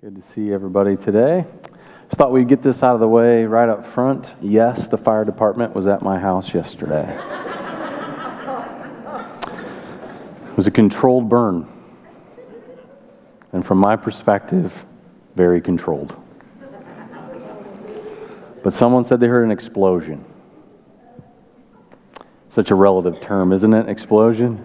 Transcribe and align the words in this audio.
Good 0.00 0.14
to 0.14 0.22
see 0.22 0.52
everybody 0.52 0.96
today. 0.96 1.44
Just 2.04 2.18
thought 2.18 2.30
we'd 2.30 2.46
get 2.46 2.62
this 2.62 2.84
out 2.84 2.94
of 2.94 3.00
the 3.00 3.08
way 3.08 3.46
right 3.46 3.68
up 3.68 3.84
front. 3.84 4.32
Yes, 4.40 4.86
the 4.86 4.96
fire 4.96 5.24
department 5.24 5.74
was 5.74 5.88
at 5.88 6.02
my 6.02 6.20
house 6.20 6.54
yesterday. 6.54 7.02
it 10.46 10.56
was 10.56 10.68
a 10.68 10.70
controlled 10.70 11.28
burn. 11.28 11.66
And 13.52 13.66
from 13.66 13.78
my 13.78 13.96
perspective, 13.96 14.72
very 15.34 15.60
controlled. 15.60 16.14
But 18.62 18.72
someone 18.72 19.02
said 19.02 19.18
they 19.18 19.26
heard 19.26 19.46
an 19.46 19.50
explosion. 19.50 20.24
Such 22.46 22.70
a 22.70 22.76
relative 22.76 23.20
term, 23.20 23.52
isn't 23.52 23.74
it? 23.74 23.88
Explosion? 23.88 24.58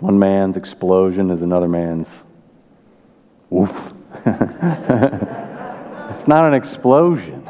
One 0.00 0.18
man's 0.18 0.56
explosion 0.56 1.30
is 1.30 1.42
another 1.42 1.68
man's 1.68 2.08
Woof. 3.52 3.92
it's 4.24 6.26
not 6.26 6.46
an 6.46 6.54
explosion. 6.54 7.46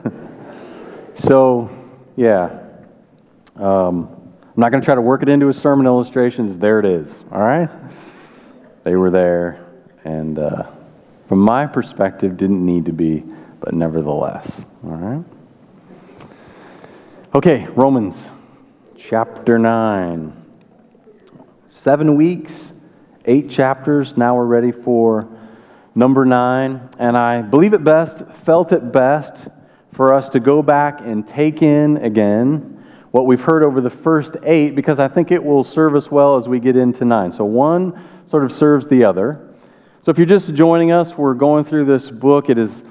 so, 1.14 1.70
yeah. 2.16 2.58
Um, 3.54 4.08
I'm 4.42 4.56
not 4.56 4.72
going 4.72 4.80
to 4.80 4.84
try 4.84 4.96
to 4.96 5.00
work 5.00 5.22
it 5.22 5.28
into 5.28 5.48
a 5.48 5.52
sermon 5.52 5.86
illustrations. 5.86 6.58
There 6.58 6.80
it 6.80 6.86
is. 6.86 7.22
All 7.30 7.42
right? 7.42 7.70
They 8.82 8.96
were 8.96 9.12
there. 9.12 9.64
And 10.02 10.40
uh, 10.40 10.72
from 11.28 11.38
my 11.38 11.66
perspective, 11.66 12.36
didn't 12.36 12.66
need 12.66 12.84
to 12.86 12.92
be, 12.92 13.22
but 13.60 13.72
nevertheless. 13.72 14.62
All 14.84 14.96
right? 14.96 15.24
Okay, 17.32 17.68
Romans 17.76 18.26
chapter 18.96 19.56
9. 19.56 20.32
Seven 21.68 22.16
weeks, 22.16 22.72
eight 23.24 23.48
chapters. 23.48 24.16
Now 24.16 24.34
we're 24.34 24.46
ready 24.46 24.72
for 24.72 25.28
number 25.94 26.24
nine, 26.24 26.88
and 26.98 27.16
I 27.16 27.42
believe 27.42 27.74
it 27.74 27.84
best, 27.84 28.24
felt 28.44 28.72
it 28.72 28.92
best 28.92 29.48
for 29.92 30.14
us 30.14 30.28
to 30.30 30.40
go 30.40 30.62
back 30.62 31.00
and 31.00 31.26
take 31.26 31.62
in 31.62 31.98
again 31.98 32.84
what 33.10 33.26
we've 33.26 33.42
heard 33.42 33.62
over 33.62 33.80
the 33.80 33.90
first 33.90 34.36
eight 34.42 34.74
because 34.74 34.98
I 34.98 35.06
think 35.06 35.30
it 35.30 35.42
will 35.42 35.64
serve 35.64 35.94
us 35.94 36.10
well 36.10 36.36
as 36.36 36.48
we 36.48 36.58
get 36.58 36.76
into 36.76 37.04
nine. 37.04 37.30
So 37.30 37.44
one 37.44 38.02
sort 38.24 38.44
of 38.44 38.52
serves 38.52 38.86
the 38.88 39.04
other. 39.04 39.50
So 40.00 40.10
if 40.10 40.16
you're 40.16 40.26
just 40.26 40.54
joining 40.54 40.92
us, 40.92 41.16
we're 41.16 41.34
going 41.34 41.64
through 41.64 41.84
this 41.84 42.10
book. 42.10 42.48
It 42.48 42.58
is 42.58 42.82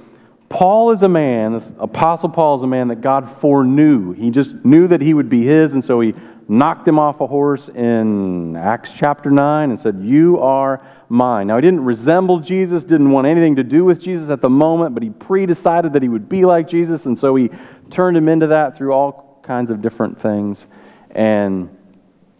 Paul 0.47 0.91
is 0.91 1.01
a 1.01 1.07
man, 1.07 1.53
this 1.53 1.73
Apostle 1.79 2.27
Paul 2.27 2.55
is 2.55 2.61
a 2.61 2.67
man 2.67 2.89
that 2.89 2.99
God 2.99 3.31
foreknew. 3.39 4.11
He 4.11 4.29
just 4.29 4.53
knew 4.65 4.85
that 4.89 5.01
he 5.01 5.13
would 5.13 5.29
be 5.29 5.43
his, 5.43 5.71
and 5.73 5.83
so 5.83 6.01
he 6.01 6.13
knocked 6.49 6.85
him 6.85 6.99
off 6.99 7.21
a 7.21 7.27
horse 7.27 7.69
in 7.69 8.57
Acts 8.57 8.91
chapter 8.93 9.31
9 9.31 9.69
and 9.69 9.79
said, 9.79 10.01
You 10.01 10.39
are 10.39 10.85
Now, 11.11 11.57
he 11.57 11.61
didn't 11.61 11.83
resemble 11.83 12.39
Jesus, 12.39 12.83
didn't 12.85 13.11
want 13.11 13.27
anything 13.27 13.57
to 13.57 13.63
do 13.63 13.83
with 13.83 13.99
Jesus 13.99 14.29
at 14.29 14.41
the 14.41 14.49
moment, 14.49 14.93
but 14.93 15.03
he 15.03 15.09
pre 15.09 15.45
decided 15.45 15.91
that 15.93 16.01
he 16.01 16.07
would 16.07 16.29
be 16.29 16.45
like 16.45 16.69
Jesus, 16.69 17.05
and 17.05 17.19
so 17.19 17.35
he 17.35 17.49
turned 17.89 18.15
him 18.15 18.29
into 18.29 18.47
that 18.47 18.77
through 18.77 18.93
all 18.93 19.39
kinds 19.43 19.71
of 19.71 19.81
different 19.81 20.21
things. 20.21 20.65
And 21.11 21.69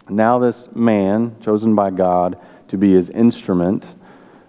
now, 0.08 0.40
this 0.40 0.70
man, 0.74 1.36
chosen 1.42 1.76
by 1.76 1.90
God 1.90 2.40
to 2.70 2.78
be 2.78 2.94
his 2.94 3.10
instrument, 3.10 3.86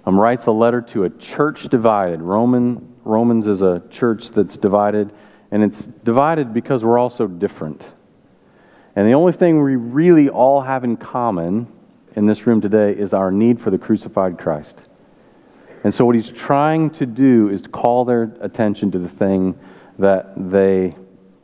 um, 0.06 0.18
writes 0.18 0.46
a 0.46 0.52
letter 0.52 0.80
to 0.80 1.04
a 1.04 1.10
church 1.10 1.64
divided. 1.64 2.22
Roman, 2.22 2.94
Romans 3.04 3.48
is 3.48 3.62
a 3.62 3.82
church 3.90 4.30
that's 4.30 4.56
divided, 4.56 5.12
and 5.50 5.64
it's 5.64 5.86
divided 6.04 6.54
because 6.54 6.84
we're 6.84 6.98
all 6.98 7.10
so 7.10 7.26
different. 7.26 7.84
And 8.94 9.08
the 9.08 9.14
only 9.14 9.32
thing 9.32 9.60
we 9.60 9.74
really 9.74 10.28
all 10.28 10.60
have 10.60 10.84
in 10.84 10.96
common 10.96 11.66
in 12.16 12.26
this 12.26 12.46
room 12.46 12.60
today 12.60 12.92
is 12.92 13.12
our 13.12 13.30
need 13.30 13.60
for 13.60 13.70
the 13.70 13.78
crucified 13.78 14.38
Christ. 14.38 14.80
And 15.84 15.92
so, 15.92 16.04
what 16.04 16.14
he's 16.14 16.30
trying 16.30 16.90
to 16.90 17.06
do 17.06 17.48
is 17.48 17.62
to 17.62 17.68
call 17.68 18.04
their 18.04 18.34
attention 18.40 18.90
to 18.92 18.98
the 18.98 19.08
thing 19.08 19.58
that 19.98 20.32
they, 20.50 20.94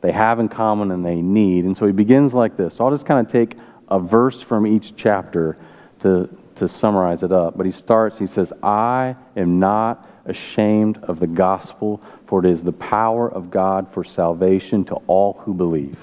they 0.01 0.11
have 0.11 0.39
in 0.39 0.47
common 0.47 0.91
and 0.91 1.05
they 1.05 1.21
need. 1.21 1.65
And 1.65 1.75
so, 1.75 1.85
he 1.85 1.91
begins 1.91 2.33
like 2.33 2.55
this. 2.55 2.75
So, 2.75 2.85
I'll 2.85 2.91
just 2.91 3.05
kind 3.05 3.25
of 3.25 3.31
take 3.31 3.57
a 3.89 3.99
verse 3.99 4.41
from 4.41 4.65
each 4.65 4.95
chapter 4.95 5.57
to, 6.01 6.29
to 6.55 6.67
summarize 6.67 7.23
it 7.23 7.31
up. 7.33 7.57
But 7.57 7.65
he 7.65 7.71
starts, 7.71 8.17
he 8.17 8.27
says, 8.27 8.53
I 8.63 9.15
am 9.35 9.59
not 9.59 10.07
ashamed 10.25 10.99
of 11.03 11.19
the 11.19 11.27
gospel, 11.27 12.01
for 12.27 12.39
it 12.39 12.49
is 12.49 12.63
the 12.63 12.71
power 12.71 13.29
of 13.29 13.49
God 13.49 13.91
for 13.91 14.03
salvation 14.03 14.85
to 14.85 14.95
all 15.07 15.33
who 15.43 15.53
believe 15.53 15.97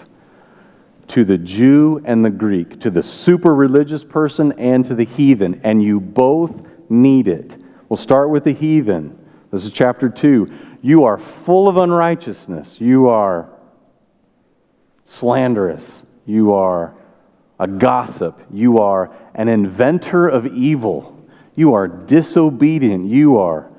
to 1.08 1.24
the 1.24 1.38
Jew 1.38 2.02
and 2.04 2.24
the 2.24 2.30
Greek, 2.30 2.80
to 2.80 2.90
the 2.90 3.02
super 3.02 3.54
religious 3.54 4.04
person 4.04 4.52
and 4.52 4.84
to 4.86 4.94
the 4.94 5.04
heathen, 5.04 5.60
and 5.62 5.82
you 5.82 6.00
both 6.00 6.62
need 6.88 7.28
it. 7.28 7.56
We'll 7.88 7.96
start 7.96 8.30
with 8.30 8.44
the 8.44 8.52
heathen. 8.52 9.18
This 9.50 9.64
is 9.64 9.72
chapter 9.72 10.08
2. 10.08 10.78
You 10.82 11.04
are 11.04 11.18
full 11.18 11.68
of 11.68 11.76
unrighteousness. 11.76 12.80
You 12.80 13.08
are 13.08 13.48
slanderous. 15.04 16.02
You 16.26 16.54
are 16.54 16.94
a 17.58 17.66
gossip. 17.66 18.40
You 18.52 18.78
are 18.78 19.14
an 19.34 19.48
inventor 19.48 20.28
of 20.28 20.46
evil. 20.46 21.16
You 21.54 21.74
are 21.74 21.88
disobedient. 21.88 23.06
You 23.06 23.38
are 23.38 23.70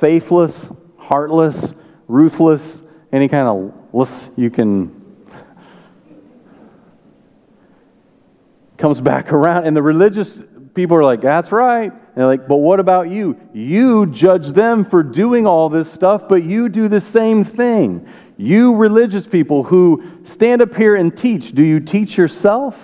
faithless, 0.00 0.66
heartless, 0.96 1.74
ruthless, 2.08 2.82
any 3.12 3.28
kind 3.28 3.46
of 3.46 3.94
list 3.94 4.28
you 4.36 4.50
can 4.50 4.97
comes 8.78 9.00
back 9.00 9.32
around, 9.32 9.66
and 9.66 9.76
the 9.76 9.82
religious 9.82 10.40
people 10.74 10.96
are 10.96 11.04
like, 11.04 11.20
That's 11.20 11.52
right. 11.52 11.92
And 11.92 12.02
they're 12.14 12.26
like, 12.26 12.48
But 12.48 12.56
what 12.56 12.80
about 12.80 13.10
you? 13.10 13.38
You 13.52 14.06
judge 14.06 14.48
them 14.48 14.84
for 14.84 15.02
doing 15.02 15.46
all 15.46 15.68
this 15.68 15.90
stuff, 15.90 16.28
but 16.28 16.44
you 16.44 16.68
do 16.68 16.88
the 16.88 17.00
same 17.00 17.44
thing. 17.44 18.08
You 18.38 18.76
religious 18.76 19.26
people 19.26 19.64
who 19.64 20.04
stand 20.22 20.62
up 20.62 20.74
here 20.74 20.94
and 20.94 21.14
teach, 21.14 21.52
do 21.52 21.62
you 21.62 21.80
teach 21.80 22.16
yourself? 22.16 22.76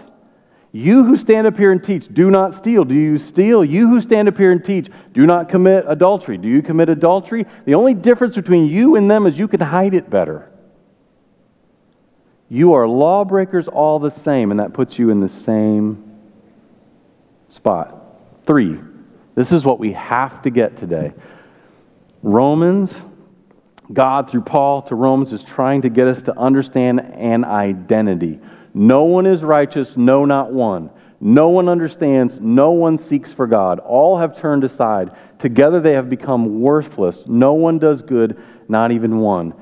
You 0.72 1.04
who 1.04 1.16
stand 1.16 1.46
up 1.46 1.56
here 1.56 1.70
and 1.70 1.82
teach, 1.82 2.12
do 2.12 2.32
not 2.32 2.52
steal. 2.52 2.84
Do 2.84 2.94
you 2.94 3.16
steal? 3.16 3.64
You 3.64 3.88
who 3.88 4.00
stand 4.00 4.26
up 4.26 4.36
here 4.36 4.50
and 4.50 4.62
teach, 4.62 4.90
do 5.12 5.24
not 5.24 5.48
commit 5.48 5.84
adultery. 5.86 6.36
Do 6.36 6.48
you 6.48 6.60
commit 6.60 6.88
adultery? 6.88 7.46
The 7.64 7.76
only 7.76 7.94
difference 7.94 8.34
between 8.34 8.66
you 8.66 8.96
and 8.96 9.08
them 9.08 9.26
is 9.26 9.38
you 9.38 9.46
can 9.46 9.60
hide 9.60 9.94
it 9.94 10.10
better. 10.10 10.50
You 12.48 12.74
are 12.74 12.86
lawbreakers 12.86 13.68
all 13.68 13.98
the 13.98 14.10
same, 14.10 14.50
and 14.50 14.60
that 14.60 14.72
puts 14.72 14.98
you 14.98 15.10
in 15.10 15.20
the 15.20 15.28
same 15.28 16.02
spot. 17.48 18.00
Three, 18.46 18.78
this 19.34 19.52
is 19.52 19.64
what 19.64 19.78
we 19.78 19.92
have 19.92 20.42
to 20.42 20.50
get 20.50 20.76
today. 20.76 21.12
Romans, 22.22 22.94
God 23.92 24.30
through 24.30 24.42
Paul 24.42 24.82
to 24.82 24.94
Romans 24.94 25.32
is 25.32 25.42
trying 25.42 25.82
to 25.82 25.88
get 25.88 26.06
us 26.06 26.22
to 26.22 26.38
understand 26.38 27.00
an 27.00 27.44
identity. 27.44 28.40
No 28.72 29.04
one 29.04 29.26
is 29.26 29.42
righteous, 29.42 29.96
no, 29.96 30.24
not 30.24 30.52
one. 30.52 30.90
No 31.20 31.48
one 31.48 31.68
understands, 31.68 32.38
no 32.40 32.72
one 32.72 32.98
seeks 32.98 33.32
for 33.32 33.46
God. 33.46 33.78
All 33.78 34.18
have 34.18 34.36
turned 34.36 34.64
aside. 34.64 35.12
Together 35.38 35.80
they 35.80 35.92
have 35.92 36.10
become 36.10 36.60
worthless. 36.60 37.24
No 37.26 37.54
one 37.54 37.78
does 37.78 38.02
good, 38.02 38.42
not 38.68 38.90
even 38.90 39.18
one. 39.18 39.54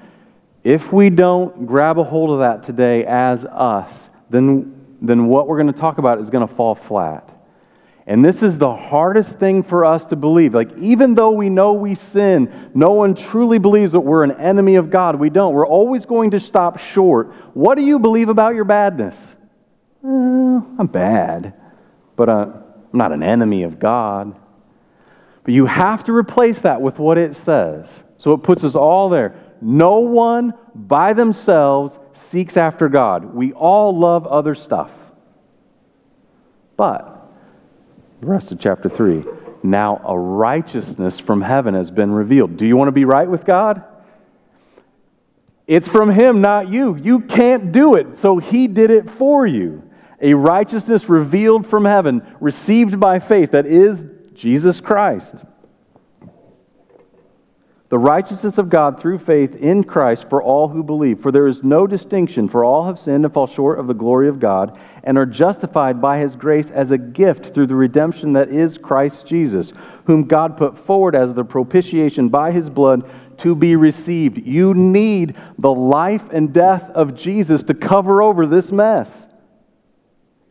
If 0.65 0.93
we 0.93 1.11
don't 1.11 1.67
grab 1.67 1.99
a 1.99 2.05
hold 2.05 2.31
of 2.31 2.39
that 2.41 2.63
today 2.63 3.05
as 3.05 3.45
us, 3.45 4.09
then, 4.31 4.97
then 5.01 5.27
what 5.27 5.49
we're 5.49 5.61
going 5.61 5.73
to 5.73 5.79
talk 5.79 5.99
about 5.99 6.21
is 6.21 6.31
going 6.31 6.47
to 6.47 6.55
fall 6.55 6.75
flat. 6.75 7.29
And 8.07 8.25
this 8.25 8.43
is 8.43 8.59
the 8.59 8.75
hardest 8.75 9.39
thing 9.39 9.63
for 9.63 9.85
us 9.85 10.07
to 10.07 10.17
believe. 10.17 10.55
Like, 10.55 10.77
even 10.79 11.15
though 11.15 11.31
we 11.31 11.49
know 11.49 11.75
we 11.75 11.95
sin, 11.95 12.71
no 12.75 12.93
one 12.93 13.15
truly 13.15 13.59
believes 13.59 13.93
that 13.93 14.01
we're 14.01 14.25
an 14.25 14.33
enemy 14.33 14.75
of 14.75 14.91
God. 14.91 15.17
We 15.17 15.31
don't. 15.31 15.55
We're 15.55 15.67
always 15.67 16.05
going 16.05 16.33
to 16.33 16.41
stop 16.41 16.79
short. 16.79 17.33
What 17.55 17.77
do 17.77 17.83
you 17.83 17.99
believe 18.01 18.29
about 18.29 18.55
your 18.55 18.65
badness? 18.65 19.35
I'm 20.05 20.89
bad, 20.89 21.55
but 22.17 22.29
uh, 22.29 22.47
I'm 22.93 22.99
not 22.99 23.13
an 23.13 23.23
enemy 23.23 23.63
of 23.63 23.79
God. 23.79 24.35
But 25.45 25.55
you 25.55 25.67
have 25.67 26.05
to 26.05 26.13
replace 26.13 26.63
that 26.63 26.81
with 26.81 26.99
what 26.99 27.19
it 27.19 27.37
says. 27.37 27.89
So 28.19 28.33
it 28.33 28.39
puts 28.39 28.65
us 28.65 28.75
all 28.75 29.09
there. 29.09 29.35
No 29.63 30.01
one 30.01 30.55
by 30.75 31.13
themselves 31.13 31.99
seeks 32.13 32.57
after 32.57 32.89
God. 32.89 33.25
We 33.25 33.53
all 33.53 33.97
love 33.97 34.27
other 34.27 34.55
stuff. 34.55 34.91
But, 36.77 37.31
the 38.21 38.27
rest 38.27 38.51
of 38.51 38.59
chapter 38.59 38.89
3, 38.89 39.25
now 39.63 40.03
a 40.05 40.19
righteousness 40.19 41.21
from 41.21 41.41
heaven 41.41 41.75
has 41.75 41.91
been 41.91 42.11
revealed. 42.11 42.57
Do 42.57 42.67
you 42.67 42.77
want 42.77 42.89
to 42.89 42.93
be 42.93 43.05
right 43.05 43.29
with 43.29 43.45
God? 43.45 43.85
It's 45.69 45.89
from 45.89 46.11
Him, 46.11 46.41
not 46.41 46.69
you. 46.69 46.97
You 46.97 47.21
can't 47.21 47.71
do 47.71 47.95
it, 47.95 48.19
so 48.19 48.39
He 48.39 48.67
did 48.67 48.91
it 48.91 49.09
for 49.11 49.47
you. 49.47 49.89
A 50.21 50.35
righteousness 50.35 51.09
revealed 51.09 51.67
from 51.67 51.85
heaven, 51.85 52.27
received 52.41 52.99
by 52.99 53.21
faith, 53.21 53.53
that 53.53 53.67
is 53.67 54.05
Jesus 54.35 54.81
Christ. 54.81 55.37
The 57.93 57.99
righteousness 57.99 58.57
of 58.57 58.71
God 58.71 58.99
through 58.99 59.19
faith 59.19 59.55
in 59.57 59.85
Christ 59.85 60.31
for 60.31 60.43
all 60.43 60.67
who 60.67 60.83
believe. 60.83 61.21
For 61.21 61.31
there 61.31 61.47
is 61.47 61.63
no 61.63 61.87
distinction, 61.87 62.49
for 62.49 62.65
all 62.65 62.87
have 62.87 62.99
sinned 62.99 63.27
and 63.27 63.35
fall 63.35 63.47
short 63.47 63.79
of 63.79 63.87
the 63.87 63.93
glory 63.93 64.31
of 64.31 64.41
God, 64.41 64.79
and 65.05 65.19
are 65.19 65.27
justified 65.27 66.01
by 66.01 66.19
his 66.19 66.35
grace 66.35 66.71
as 66.71 66.91
a 66.91 66.97
gift 66.97 67.53
through 67.53 67.67
the 67.67 67.75
redemption 67.75 68.33
that 68.33 68.49
is 68.49 68.79
Christ 68.79 69.27
Jesus, 69.27 69.75
whom 70.07 70.25
God 70.25 70.57
put 70.57 70.79
forward 70.79 71.15
as 71.15 71.35
the 71.35 71.45
propitiation 71.45 72.31
by 72.31 72.51
his 72.51 72.71
blood 72.71 73.11
to 73.41 73.55
be 73.55 73.77
received. 73.77 74.39
You 74.39 74.73
need 74.73 75.37
the 75.59 75.75
life 75.75 76.31
and 76.33 76.51
death 76.51 76.89
of 76.95 77.15
Jesus 77.15 77.63
to 77.65 77.75
cover 77.75 78.23
over 78.23 78.47
this 78.47 78.73
mess. 78.73 79.27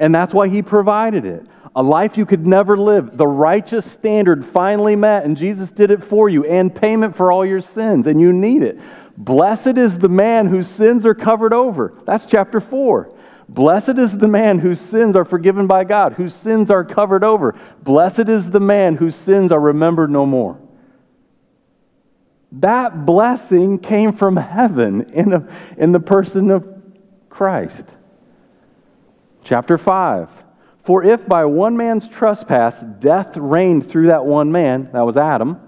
And 0.01 0.13
that's 0.13 0.33
why 0.33 0.49
he 0.49 0.63
provided 0.63 1.25
it 1.25 1.45
a 1.73 1.81
life 1.81 2.17
you 2.17 2.25
could 2.25 2.45
never 2.45 2.75
live, 2.75 3.15
the 3.15 3.27
righteous 3.27 3.89
standard 3.89 4.45
finally 4.45 4.93
met, 4.93 5.23
and 5.23 5.37
Jesus 5.37 5.71
did 5.71 5.89
it 5.89 6.03
for 6.03 6.27
you, 6.27 6.43
and 6.43 6.75
payment 6.75 7.15
for 7.15 7.31
all 7.31 7.45
your 7.45 7.61
sins, 7.61 8.07
and 8.07 8.19
you 8.19 8.33
need 8.33 8.61
it. 8.61 8.77
Blessed 9.15 9.77
is 9.77 9.97
the 9.97 10.09
man 10.09 10.47
whose 10.47 10.67
sins 10.67 11.05
are 11.05 11.13
covered 11.13 11.53
over. 11.53 11.93
That's 12.05 12.25
chapter 12.25 12.59
4. 12.59 13.13
Blessed 13.47 13.97
is 13.97 14.17
the 14.17 14.27
man 14.27 14.59
whose 14.59 14.81
sins 14.81 15.15
are 15.15 15.23
forgiven 15.23 15.65
by 15.65 15.85
God, 15.85 16.13
whose 16.13 16.33
sins 16.33 16.69
are 16.69 16.83
covered 16.83 17.23
over. 17.23 17.55
Blessed 17.83 18.27
is 18.27 18.51
the 18.51 18.59
man 18.59 18.97
whose 18.97 19.15
sins 19.15 19.49
are 19.49 19.61
remembered 19.61 20.09
no 20.09 20.25
more. 20.25 20.59
That 22.53 23.05
blessing 23.05 23.79
came 23.79 24.11
from 24.11 24.35
heaven 24.35 25.09
in, 25.13 25.31
a, 25.31 25.47
in 25.77 25.93
the 25.93 26.01
person 26.01 26.51
of 26.51 26.67
Christ. 27.29 27.85
Chapter 29.43 29.77
5 29.77 30.29
for 30.83 31.03
if 31.03 31.27
by 31.27 31.45
one 31.45 31.77
man's 31.77 32.07
trespass 32.07 32.83
death 32.99 33.37
reigned 33.37 33.89
through 33.89 34.07
that 34.07 34.25
one 34.25 34.51
man, 34.51 34.89
that 34.93 35.05
was 35.05 35.17
Adam, 35.17 35.59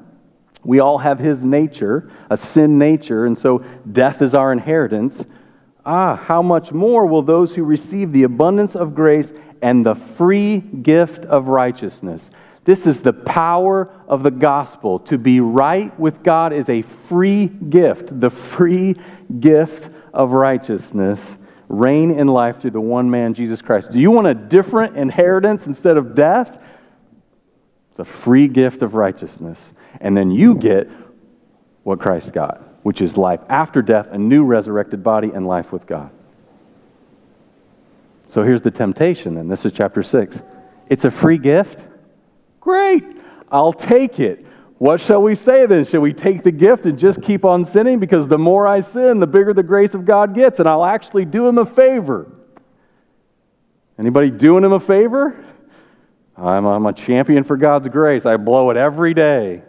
we 0.63 0.79
all 0.79 0.97
have 0.97 1.19
his 1.19 1.43
nature, 1.43 2.09
a 2.29 2.37
sin 2.37 2.77
nature, 2.77 3.25
and 3.25 3.37
so 3.37 3.63
death 3.91 4.21
is 4.21 4.33
our 4.33 4.51
inheritance. 4.51 5.23
Ah, 5.85 6.15
how 6.15 6.41
much 6.41 6.71
more 6.71 7.05
will 7.05 7.21
those 7.21 7.53
who 7.53 7.63
receive 7.63 8.11
the 8.11 8.23
abundance 8.23 8.75
of 8.75 8.95
grace 8.95 9.31
and 9.61 9.85
the 9.85 9.95
free 9.95 10.59
gift 10.59 11.25
of 11.25 11.47
righteousness? 11.47 12.31
This 12.63 12.87
is 12.87 13.01
the 13.01 13.13
power 13.13 13.91
of 14.07 14.23
the 14.23 14.31
gospel. 14.31 14.99
To 14.99 15.17
be 15.17 15.41
right 15.41 15.97
with 15.99 16.23
God 16.23 16.53
is 16.53 16.69
a 16.69 16.81
free 16.81 17.47
gift, 17.47 18.19
the 18.21 18.29
free 18.29 18.95
gift 19.41 19.89
of 20.13 20.31
righteousness 20.31 21.37
reign 21.73 22.11
in 22.11 22.27
life 22.27 22.61
through 22.61 22.71
the 22.71 22.81
one 22.81 23.09
man, 23.09 23.33
Jesus 23.33 23.61
Christ. 23.61 23.91
Do 23.91 23.99
you 23.99 24.11
want 24.11 24.27
a 24.27 24.33
different 24.35 24.95
inheritance 24.95 25.67
instead 25.67 25.97
of 25.97 26.15
death? 26.15 26.57
It's 27.91 27.99
a 27.99 28.05
free 28.05 28.47
gift 28.47 28.81
of 28.81 28.93
righteousness. 28.93 29.59
And 29.99 30.15
then 30.15 30.31
you 30.31 30.55
get 30.55 30.89
what 31.83 31.99
Christ 31.99 32.31
got, 32.31 32.61
which 32.83 33.01
is 33.01 33.17
life 33.17 33.41
after 33.49 33.81
death, 33.81 34.07
a 34.11 34.17
new 34.17 34.43
resurrected 34.43 35.03
body, 35.03 35.31
and 35.33 35.47
life 35.47 35.71
with 35.71 35.85
God. 35.85 36.09
So 38.29 38.43
here's 38.43 38.61
the 38.61 38.71
temptation, 38.71 39.37
and 39.37 39.51
this 39.51 39.65
is 39.65 39.71
chapter 39.71 40.01
6. 40.01 40.39
It's 40.89 41.05
a 41.05 41.11
free 41.11 41.37
gift? 41.37 41.83
Great, 42.59 43.03
I'll 43.51 43.73
take 43.73 44.19
it. 44.19 44.42
What 44.83 44.99
shall 44.99 45.21
we 45.21 45.33
say 45.33 45.65
then? 45.65 45.85
Shall 45.85 46.01
we 46.01 46.11
take 46.11 46.43
the 46.43 46.51
gift 46.51 46.85
and 46.85 46.99
just 46.99 47.21
keep 47.21 47.45
on 47.45 47.63
sinning? 47.63 47.99
Because 47.99 48.27
the 48.27 48.37
more 48.37 48.67
I 48.67 48.81
sin, 48.81 49.21
the 49.21 49.25
bigger 49.25 49.53
the 49.53 49.63
grace 49.63 49.93
of 49.93 50.03
God 50.03 50.35
gets, 50.35 50.59
and 50.59 50.67
I'll 50.67 50.83
actually 50.83 51.23
do 51.23 51.47
him 51.47 51.57
a 51.57 51.65
favor. 51.65 52.29
Anybody 53.97 54.29
doing 54.29 54.61
him 54.61 54.73
a 54.73 54.81
favor? 54.81 55.41
I'm, 56.35 56.65
I'm 56.65 56.85
a 56.85 56.91
champion 56.91 57.45
for 57.45 57.55
God's 57.55 57.87
grace. 57.87 58.25
I 58.25 58.35
blow 58.35 58.71
it 58.71 58.75
every 58.75 59.13
day. 59.13 59.63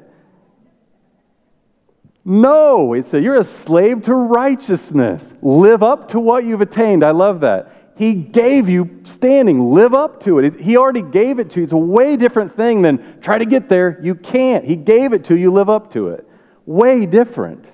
No, 2.25 2.95
it's 2.95 3.15
a, 3.15 3.21
you're 3.21 3.39
a 3.39 3.45
slave 3.45 4.03
to 4.07 4.15
righteousness. 4.17 5.33
Live 5.43 5.85
up 5.85 6.09
to 6.09 6.19
what 6.19 6.43
you've 6.43 6.61
attained. 6.61 7.05
I 7.05 7.13
love 7.13 7.39
that. 7.43 7.84
He 7.97 8.15
gave 8.15 8.69
you 8.69 9.03
standing. 9.05 9.71
Live 9.73 9.95
up 9.95 10.21
to 10.25 10.41
it. 10.41 10.61
He 10.61 10.77
already 10.77 11.03
gave 11.03 11.39
it 11.39 11.51
to 11.51 11.61
you. 11.61 11.65
It's 11.65 11.73
a 11.73 11.77
way 11.77 12.17
different 12.17 12.57
thing 12.57 12.83
than 12.83 13.21
try 13.21 13.39
to 13.39 13.45
get 13.45 13.69
there. 13.69 14.01
You 14.03 14.15
can't. 14.17 14.65
He 14.65 14.75
gave 14.75 15.13
it 15.13 15.25
to 15.27 15.37
you. 15.37 15.53
Live 15.53 15.71
up 15.71 15.93
to 15.93 16.09
it. 16.09 16.29
Way 16.67 17.07
different. 17.07 17.65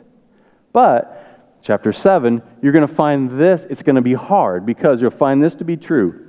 But, 0.72 1.58
chapter 1.62 1.93
7, 1.93 2.43
you're 2.61 2.72
going 2.72 2.87
to 2.87 2.94
find 2.94 3.31
this. 3.31 3.67
It's 3.70 3.82
going 3.82 3.96
to 3.96 4.02
be 4.02 4.14
hard 4.14 4.67
because 4.67 5.00
you'll 5.00 5.11
find 5.11 5.43
this 5.43 5.55
to 5.56 5.64
be 5.64 5.76
true. 5.76 6.26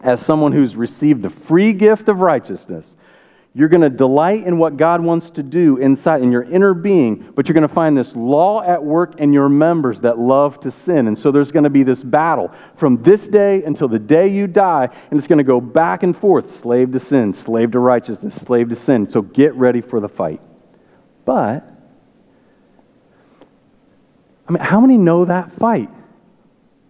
As 0.00 0.20
someone 0.20 0.52
who's 0.52 0.74
received 0.76 1.22
the 1.22 1.30
free 1.30 1.72
gift 1.72 2.08
of 2.08 2.20
righteousness, 2.20 2.96
you're 3.54 3.68
going 3.68 3.80
to 3.80 3.90
delight 3.90 4.46
in 4.46 4.58
what 4.58 4.76
God 4.76 5.00
wants 5.00 5.30
to 5.30 5.42
do 5.42 5.78
inside 5.78 6.22
in 6.22 6.30
your 6.30 6.44
inner 6.44 6.74
being, 6.74 7.32
but 7.34 7.48
you're 7.48 7.54
going 7.54 7.66
to 7.66 7.74
find 7.74 7.96
this 7.96 8.14
law 8.14 8.62
at 8.62 8.82
work 8.82 9.18
in 9.18 9.32
your 9.32 9.48
members 9.48 10.02
that 10.02 10.18
love 10.18 10.60
to 10.60 10.70
sin. 10.70 11.08
And 11.08 11.18
so 11.18 11.32
there's 11.32 11.50
going 11.50 11.64
to 11.64 11.70
be 11.70 11.82
this 11.82 12.02
battle 12.02 12.52
from 12.76 13.02
this 13.02 13.26
day 13.26 13.64
until 13.64 13.88
the 13.88 13.98
day 13.98 14.28
you 14.28 14.46
die, 14.46 14.88
and 15.10 15.18
it's 15.18 15.26
going 15.26 15.38
to 15.38 15.44
go 15.44 15.60
back 15.60 16.02
and 16.02 16.16
forth 16.16 16.54
slave 16.54 16.92
to 16.92 17.00
sin, 17.00 17.32
slave 17.32 17.72
to 17.72 17.78
righteousness, 17.78 18.34
slave 18.34 18.68
to 18.68 18.76
sin. 18.76 19.10
So 19.10 19.22
get 19.22 19.54
ready 19.54 19.80
for 19.80 19.98
the 19.98 20.08
fight. 20.08 20.40
But, 21.24 21.64
I 24.46 24.52
mean, 24.52 24.62
how 24.62 24.80
many 24.80 24.98
know 24.98 25.24
that 25.24 25.52
fight? 25.52 25.90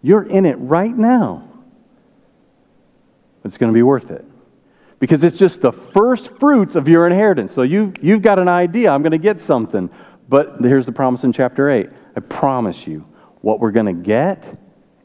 You're 0.02 0.22
in 0.22 0.44
it 0.44 0.56
right 0.56 0.94
now. 0.94 1.48
It's 3.44 3.56
going 3.56 3.72
to 3.72 3.74
be 3.74 3.82
worth 3.82 4.10
it 4.10 4.27
because 4.98 5.22
it's 5.22 5.38
just 5.38 5.60
the 5.60 5.72
first 5.72 6.30
fruits 6.38 6.74
of 6.74 6.88
your 6.88 7.06
inheritance. 7.06 7.52
So 7.52 7.62
you've, 7.62 8.02
you've 8.02 8.22
got 8.22 8.38
an 8.38 8.48
idea, 8.48 8.90
I'm 8.90 9.02
going 9.02 9.12
to 9.12 9.18
get 9.18 9.40
something. 9.40 9.90
But 10.28 10.56
here's 10.60 10.86
the 10.86 10.92
promise 10.92 11.24
in 11.24 11.32
chapter 11.32 11.70
8 11.70 11.88
I 12.16 12.20
promise 12.20 12.86
you, 12.86 13.06
what 13.40 13.60
we're 13.60 13.70
going 13.70 13.86
to 13.86 13.92
get 13.92 14.58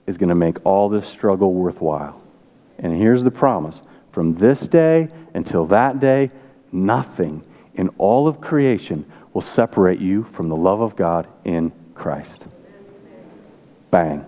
is 0.07 0.18
going 0.18 0.30
to 0.30 0.36
make 0.36 0.66
all 0.66 0.90
this 0.90 1.07
struggle 1.07 1.54
worthwhile. 1.54 2.22
And 2.80 2.95
here's 2.95 3.24
the 3.24 3.31
promise 3.31 3.81
from 4.12 4.36
this 4.36 4.68
day 4.68 5.10
until 5.34 5.66
that 5.68 6.00
day, 6.00 6.31
nothing 6.72 7.44
in 7.75 7.89
all 7.98 8.28
of 8.28 8.42
creation 8.42 9.06
will 9.34 9.42
separate 9.42 10.00
you 10.00 10.24
from 10.34 10.50
the 10.50 10.56
love 10.56 10.81
of 10.81 10.96
God 10.96 11.28
in 11.46 11.72
Christ. 11.96 12.44
Bang. 13.92 14.25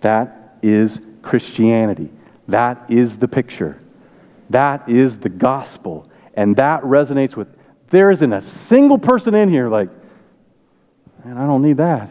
That 0.00 0.58
is 0.62 1.00
Christianity. 1.22 2.10
That 2.46 2.84
is 2.88 3.18
the 3.18 3.28
picture. 3.28 3.78
That 4.50 4.88
is 4.88 5.18
the 5.18 5.28
gospel. 5.28 6.10
And 6.34 6.56
that 6.56 6.82
resonates 6.82 7.36
with, 7.36 7.48
there 7.90 8.10
isn't 8.10 8.32
a 8.32 8.42
single 8.42 8.98
person 8.98 9.34
in 9.34 9.48
here 9.48 9.68
like, 9.68 9.90
man, 11.24 11.36
I 11.36 11.46
don't 11.46 11.62
need 11.62 11.78
that. 11.78 12.10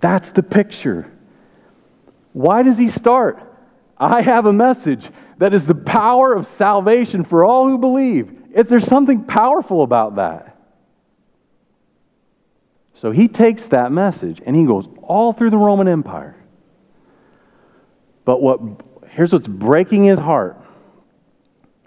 That's 0.00 0.32
the 0.32 0.42
picture. 0.42 1.10
Why 2.32 2.62
does 2.62 2.78
he 2.78 2.88
start? 2.88 3.40
I 3.98 4.20
have 4.20 4.46
a 4.46 4.52
message 4.52 5.08
that 5.38 5.54
is 5.54 5.66
the 5.66 5.74
power 5.74 6.32
of 6.32 6.46
salvation 6.46 7.24
for 7.24 7.44
all 7.44 7.68
who 7.68 7.78
believe. 7.78 8.32
Is 8.52 8.66
there 8.66 8.80
something 8.80 9.24
powerful 9.24 9.82
about 9.82 10.16
that? 10.16 10.56
So 12.94 13.10
he 13.10 13.28
takes 13.28 13.68
that 13.68 13.92
message 13.92 14.42
and 14.44 14.54
he 14.54 14.64
goes 14.64 14.88
all 15.02 15.32
through 15.32 15.50
the 15.50 15.56
Roman 15.56 15.88
Empire. 15.88 16.36
But 18.24 18.40
what, 18.40 18.60
here's 19.08 19.32
what's 19.32 19.48
breaking 19.48 20.04
his 20.04 20.18
heart 20.18 20.58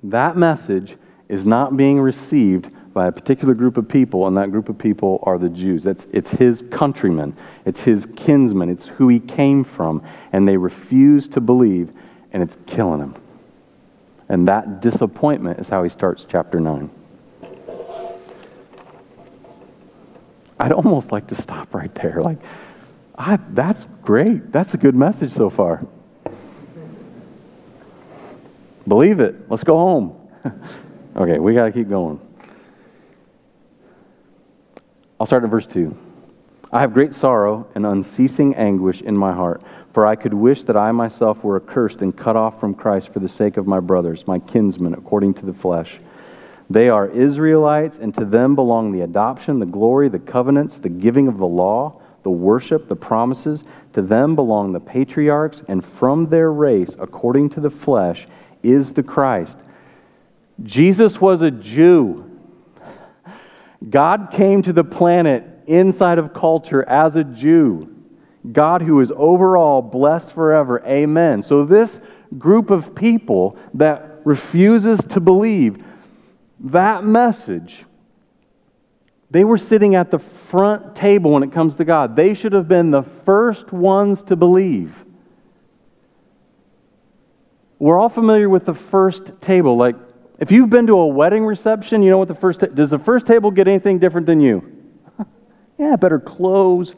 that 0.03 0.37
message 0.37 0.97
is 1.29 1.45
not 1.45 1.75
being 1.75 1.99
received 1.99 2.69
by 2.93 3.07
a 3.07 3.11
particular 3.11 3.53
group 3.53 3.75
of 3.75 3.87
people, 3.87 4.27
and 4.27 4.37
that 4.37 4.51
group 4.51 4.69
of 4.69 4.77
people 4.77 5.19
are 5.23 5.37
the 5.37 5.49
Jews. 5.49 5.85
It's, 5.85 6.07
it's 6.13 6.29
his 6.29 6.63
countrymen, 6.69 7.35
it's 7.65 7.81
his 7.81 8.07
kinsmen, 8.15 8.69
it's 8.69 8.85
who 8.85 9.09
he 9.09 9.19
came 9.19 9.63
from, 9.63 10.01
and 10.31 10.47
they 10.47 10.55
refuse 10.55 11.27
to 11.29 11.41
believe, 11.41 11.91
and 12.31 12.41
it's 12.41 12.57
killing 12.67 13.01
him. 13.01 13.15
And 14.29 14.47
that 14.47 14.81
disappointment 14.81 15.59
is 15.59 15.67
how 15.67 15.83
he 15.83 15.89
starts 15.89 16.25
chapter 16.27 16.59
9. 16.59 16.89
I'd 20.57 20.71
almost 20.71 21.11
like 21.11 21.27
to 21.27 21.35
stop 21.35 21.73
right 21.75 21.93
there. 21.95 22.21
Like, 22.21 22.39
I, 23.17 23.39
that's 23.49 23.87
great. 24.03 24.51
That's 24.51 24.73
a 24.73 24.77
good 24.77 24.95
message 24.95 25.33
so 25.33 25.49
far. 25.49 25.85
Believe 28.87 29.19
it. 29.19 29.49
Let's 29.49 29.63
go 29.63 29.77
home. 29.77 30.29
okay, 31.15 31.39
we 31.39 31.53
got 31.53 31.65
to 31.65 31.71
keep 31.71 31.89
going. 31.89 32.19
I'll 35.19 35.25
start 35.25 35.43
at 35.43 35.49
verse 35.49 35.65
2. 35.65 35.95
I 36.71 36.81
have 36.81 36.93
great 36.93 37.13
sorrow 37.13 37.67
and 37.73 37.85
unceasing 37.85 38.53
anguish 38.55 39.01
in 39.01 39.15
my 39.15 39.31
heart, 39.31 39.61
for 39.93 40.05
I 40.05 40.15
could 40.15 40.33
wish 40.33 40.65
that 40.65 40.75
I 40.75 40.91
myself 40.91 41.43
were 41.43 41.55
accursed 41.55 42.01
and 42.01 42.15
cut 42.15 42.35
off 42.35 42.59
from 42.59 42.73
Christ 42.73 43.13
for 43.13 43.19
the 43.19 43.29
sake 43.29 43.57
of 43.57 43.65
my 43.65 43.79
brothers, 43.79 44.27
my 44.27 44.39
kinsmen, 44.39 44.93
according 44.93 45.35
to 45.35 45.45
the 45.45 45.53
flesh. 45.53 45.99
They 46.69 46.89
are 46.89 47.07
Israelites, 47.07 47.97
and 47.97 48.13
to 48.15 48.25
them 48.25 48.55
belong 48.55 48.91
the 48.91 49.01
adoption, 49.01 49.59
the 49.59 49.65
glory, 49.65 50.09
the 50.09 50.19
covenants, 50.19 50.79
the 50.79 50.89
giving 50.89 51.27
of 51.27 51.37
the 51.37 51.47
law, 51.47 52.01
the 52.23 52.31
worship, 52.31 52.87
the 52.89 52.95
promises. 52.95 53.63
To 53.93 54.01
them 54.01 54.35
belong 54.35 54.73
the 54.73 54.79
patriarchs, 54.79 55.61
and 55.67 55.85
from 55.85 56.27
their 56.27 56.51
race, 56.51 56.95
according 56.99 57.51
to 57.51 57.61
the 57.61 57.69
flesh, 57.69 58.27
is 58.65 58.93
the 58.93 59.03
Christ. 59.03 59.57
Jesus 60.63 61.19
was 61.19 61.41
a 61.41 61.51
Jew. 61.51 62.29
God 63.89 64.29
came 64.31 64.61
to 64.63 64.73
the 64.73 64.83
planet 64.83 65.43
inside 65.67 66.17
of 66.17 66.33
culture 66.33 66.87
as 66.87 67.15
a 67.15 67.23
Jew. 67.23 67.91
God, 68.51 68.81
who 68.81 69.01
is 69.01 69.11
overall 69.15 69.81
blessed 69.81 70.31
forever. 70.31 70.83
Amen. 70.85 71.41
So, 71.41 71.65
this 71.65 71.99
group 72.37 72.69
of 72.69 72.93
people 72.95 73.57
that 73.73 74.21
refuses 74.23 74.99
to 75.09 75.19
believe 75.19 75.83
that 76.59 77.03
message, 77.03 77.85
they 79.31 79.43
were 79.43 79.57
sitting 79.57 79.95
at 79.95 80.11
the 80.11 80.19
front 80.19 80.95
table 80.95 81.31
when 81.31 81.43
it 81.43 81.51
comes 81.51 81.75
to 81.75 81.85
God. 81.85 82.15
They 82.15 82.33
should 82.33 82.53
have 82.53 82.67
been 82.67 82.91
the 82.91 83.03
first 83.03 83.71
ones 83.71 84.21
to 84.23 84.35
believe. 84.35 85.04
We're 87.79 87.99
all 87.99 88.09
familiar 88.09 88.49
with 88.49 88.65
the 88.65 88.73
first 88.73 89.41
table. 89.41 89.75
Like, 89.75 89.95
if 90.39 90.51
you've 90.51 90.69
been 90.69 90.87
to 90.87 90.93
a 90.93 91.07
wedding 91.07 91.45
reception, 91.45 92.03
you 92.03 92.09
know 92.09 92.17
what 92.17 92.27
the 92.27 92.35
first 92.35 92.61
ta- 92.61 92.67
does 92.67 92.89
the 92.89 92.99
first 92.99 93.25
table 93.25 93.51
get 93.51 93.67
anything 93.67 93.99
different 93.99 94.27
than 94.27 94.39
you? 94.39 94.63
yeah, 95.77 95.95
better 95.95 96.19
clothes. 96.19 96.95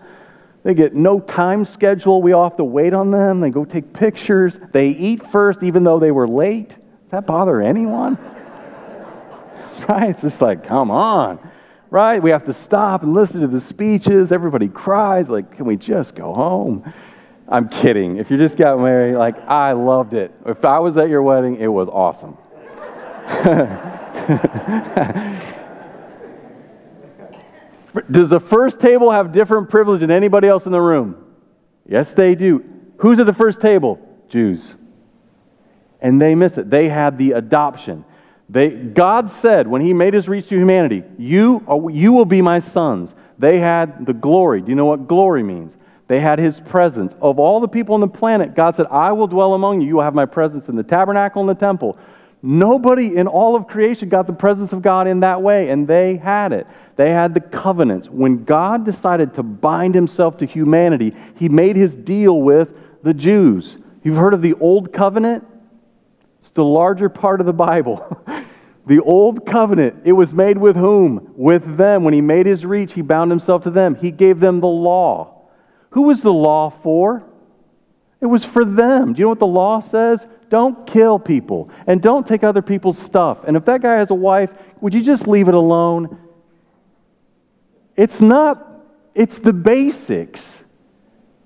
They 0.63 0.73
get 0.73 0.93
no 0.93 1.19
time 1.19 1.65
schedule. 1.65 2.21
We 2.21 2.33
all 2.33 2.43
have 2.43 2.57
to 2.57 2.63
wait 2.63 2.93
on 2.93 3.09
them. 3.09 3.39
They 3.39 3.49
go 3.49 3.63
take 3.65 3.93
pictures. 3.93 4.59
They 4.71 4.89
eat 4.89 5.25
first, 5.31 5.63
even 5.63 5.83
though 5.83 5.99
they 5.99 6.11
were 6.11 6.27
late. 6.27 6.69
Does 6.69 7.11
that 7.11 7.25
bother 7.25 7.61
anyone? 7.61 8.17
right? 9.89 10.09
It's 10.09 10.21
just 10.21 10.41
like, 10.41 10.63
come 10.63 10.91
on. 10.91 11.39
Right? 11.89 12.21
We 12.21 12.31
have 12.31 12.43
to 12.45 12.53
stop 12.53 13.03
and 13.03 13.13
listen 13.13 13.41
to 13.41 13.47
the 13.47 13.61
speeches. 13.61 14.31
Everybody 14.31 14.67
cries. 14.67 15.29
Like, 15.29 15.55
can 15.55 15.65
we 15.65 15.77
just 15.77 16.15
go 16.15 16.33
home? 16.33 16.93
I'm 17.49 17.69
kidding. 17.69 18.17
If 18.17 18.29
you 18.29 18.37
just 18.37 18.57
got 18.57 18.79
married, 18.79 19.15
like, 19.15 19.37
I 19.47 19.71
loved 19.71 20.13
it. 20.13 20.33
If 20.45 20.65
I 20.65 20.79
was 20.79 20.97
at 20.97 21.09
your 21.09 21.23
wedding, 21.23 21.57
it 21.57 21.67
was 21.67 21.87
awesome. 21.87 22.37
Does 28.11 28.29
the 28.29 28.39
first 28.39 28.79
table 28.79 29.11
have 29.11 29.31
different 29.31 29.69
privilege 29.69 30.01
than 30.01 30.11
anybody 30.11 30.47
else 30.47 30.65
in 30.65 30.71
the 30.71 30.81
room? 30.81 31.23
Yes, 31.87 32.13
they 32.13 32.35
do. 32.35 32.63
Who's 32.97 33.19
at 33.19 33.25
the 33.25 33.33
first 33.33 33.61
table? 33.61 33.99
Jews. 34.27 34.75
And 36.01 36.21
they 36.21 36.35
miss 36.35 36.57
it. 36.57 36.69
They 36.69 36.89
had 36.89 37.17
the 37.17 37.31
adoption. 37.31 38.03
They, 38.49 38.69
God 38.69 39.31
said 39.31 39.67
when 39.67 39.81
He 39.81 39.93
made 39.93 40.13
His 40.13 40.27
reach 40.27 40.47
to 40.49 40.55
humanity, 40.55 41.03
you, 41.17 41.63
oh, 41.67 41.87
you 41.87 42.11
will 42.11 42.25
be 42.25 42.41
my 42.41 42.59
sons. 42.59 43.15
They 43.39 43.59
had 43.59 44.05
the 44.05 44.13
glory. 44.13 44.61
Do 44.61 44.69
you 44.69 44.75
know 44.75 44.85
what 44.85 45.07
glory 45.07 45.43
means? 45.43 45.77
They 46.07 46.19
had 46.19 46.39
His 46.39 46.59
presence. 46.59 47.13
Of 47.21 47.39
all 47.39 47.59
the 47.59 47.67
people 47.67 47.95
on 47.95 48.01
the 48.01 48.07
planet, 48.07 48.55
God 48.55 48.75
said, 48.75 48.87
I 48.87 49.11
will 49.11 49.27
dwell 49.27 49.53
among 49.53 49.81
you. 49.81 49.87
You 49.87 49.95
will 49.95 50.03
have 50.03 50.15
my 50.15 50.25
presence 50.25 50.69
in 50.69 50.75
the 50.75 50.83
tabernacle 50.83 51.41
and 51.41 51.49
the 51.49 51.55
temple. 51.55 51.97
Nobody 52.41 53.15
in 53.15 53.27
all 53.27 53.55
of 53.55 53.67
creation 53.67 54.09
got 54.09 54.27
the 54.27 54.33
presence 54.33 54.71
of 54.71 54.81
God 54.81 55.07
in 55.07 55.21
that 55.21 55.41
way, 55.41 55.69
and 55.69 55.87
they 55.87 56.17
had 56.17 56.53
it. 56.53 56.67
They 56.95 57.09
had 57.11 57.33
the 57.33 57.41
covenants. 57.41 58.09
When 58.09 58.43
God 58.43 58.85
decided 58.85 59.33
to 59.33 59.43
bind 59.43 59.95
himself 59.95 60.37
to 60.37 60.45
humanity, 60.45 61.13
he 61.35 61.49
made 61.49 61.75
his 61.75 61.95
deal 61.95 62.41
with 62.41 62.73
the 63.03 63.13
Jews. 63.13 63.77
You've 64.03 64.17
heard 64.17 64.33
of 64.33 64.41
the 64.41 64.53
Old 64.55 64.93
Covenant? 64.93 65.45
It's 66.39 66.49
the 66.49 66.63
larger 66.63 67.09
part 67.09 67.41
of 67.41 67.47
the 67.47 67.53
Bible. 67.53 68.23
the 68.85 69.01
Old 69.01 69.45
Covenant, 69.45 70.03
it 70.05 70.13
was 70.13 70.33
made 70.33 70.57
with 70.57 70.75
whom? 70.75 71.33
With 71.35 71.75
them. 71.75 72.03
When 72.03 72.13
he 72.13 72.21
made 72.21 72.45
his 72.45 72.65
reach, 72.65 72.93
he 72.93 73.01
bound 73.01 73.31
himself 73.31 73.63
to 73.63 73.71
them. 73.71 73.95
He 73.95 74.11
gave 74.11 74.39
them 74.39 74.59
the 74.59 74.67
law. 74.67 75.36
Who 75.97 76.03
was 76.03 76.21
the 76.21 76.31
law 76.31 76.69
for? 76.69 77.23
It 78.21 78.27
was 78.27 78.45
for 78.45 78.63
them. 78.63 79.13
Do 79.13 79.19
you 79.19 79.25
know 79.25 79.29
what 79.29 79.39
the 79.39 79.47
law 79.47 79.79
says? 79.79 80.27
Don't 80.47 80.85
kill 80.85 81.17
people 81.17 81.71
and 81.87 82.03
don't 82.03 82.27
take 82.27 82.43
other 82.43 82.61
people's 82.61 82.99
stuff. 82.99 83.45
And 83.47 83.57
if 83.57 83.65
that 83.65 83.81
guy 83.81 83.95
has 83.95 84.11
a 84.11 84.13
wife, 84.13 84.51
would 84.79 84.93
you 84.93 85.01
just 85.01 85.27
leave 85.27 85.47
it 85.47 85.55
alone? 85.55 86.19
It's 87.95 88.21
not, 88.21 88.85
it's 89.15 89.39
the 89.39 89.53
basics. 89.53 90.59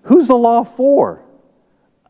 Who's 0.02 0.28
the 0.28 0.36
law 0.36 0.66
for? 0.66 1.24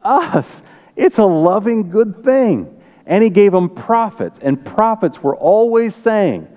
Us. 0.02 0.64
It's 0.96 1.20
a 1.20 1.26
loving, 1.26 1.92
good 1.92 2.24
thing. 2.24 2.82
And 3.06 3.24
he 3.24 3.30
gave 3.30 3.52
them 3.52 3.70
prophets, 3.70 4.40
and 4.42 4.66
prophets 4.66 5.22
were 5.22 5.36
always 5.36 5.94
saying 5.94 6.48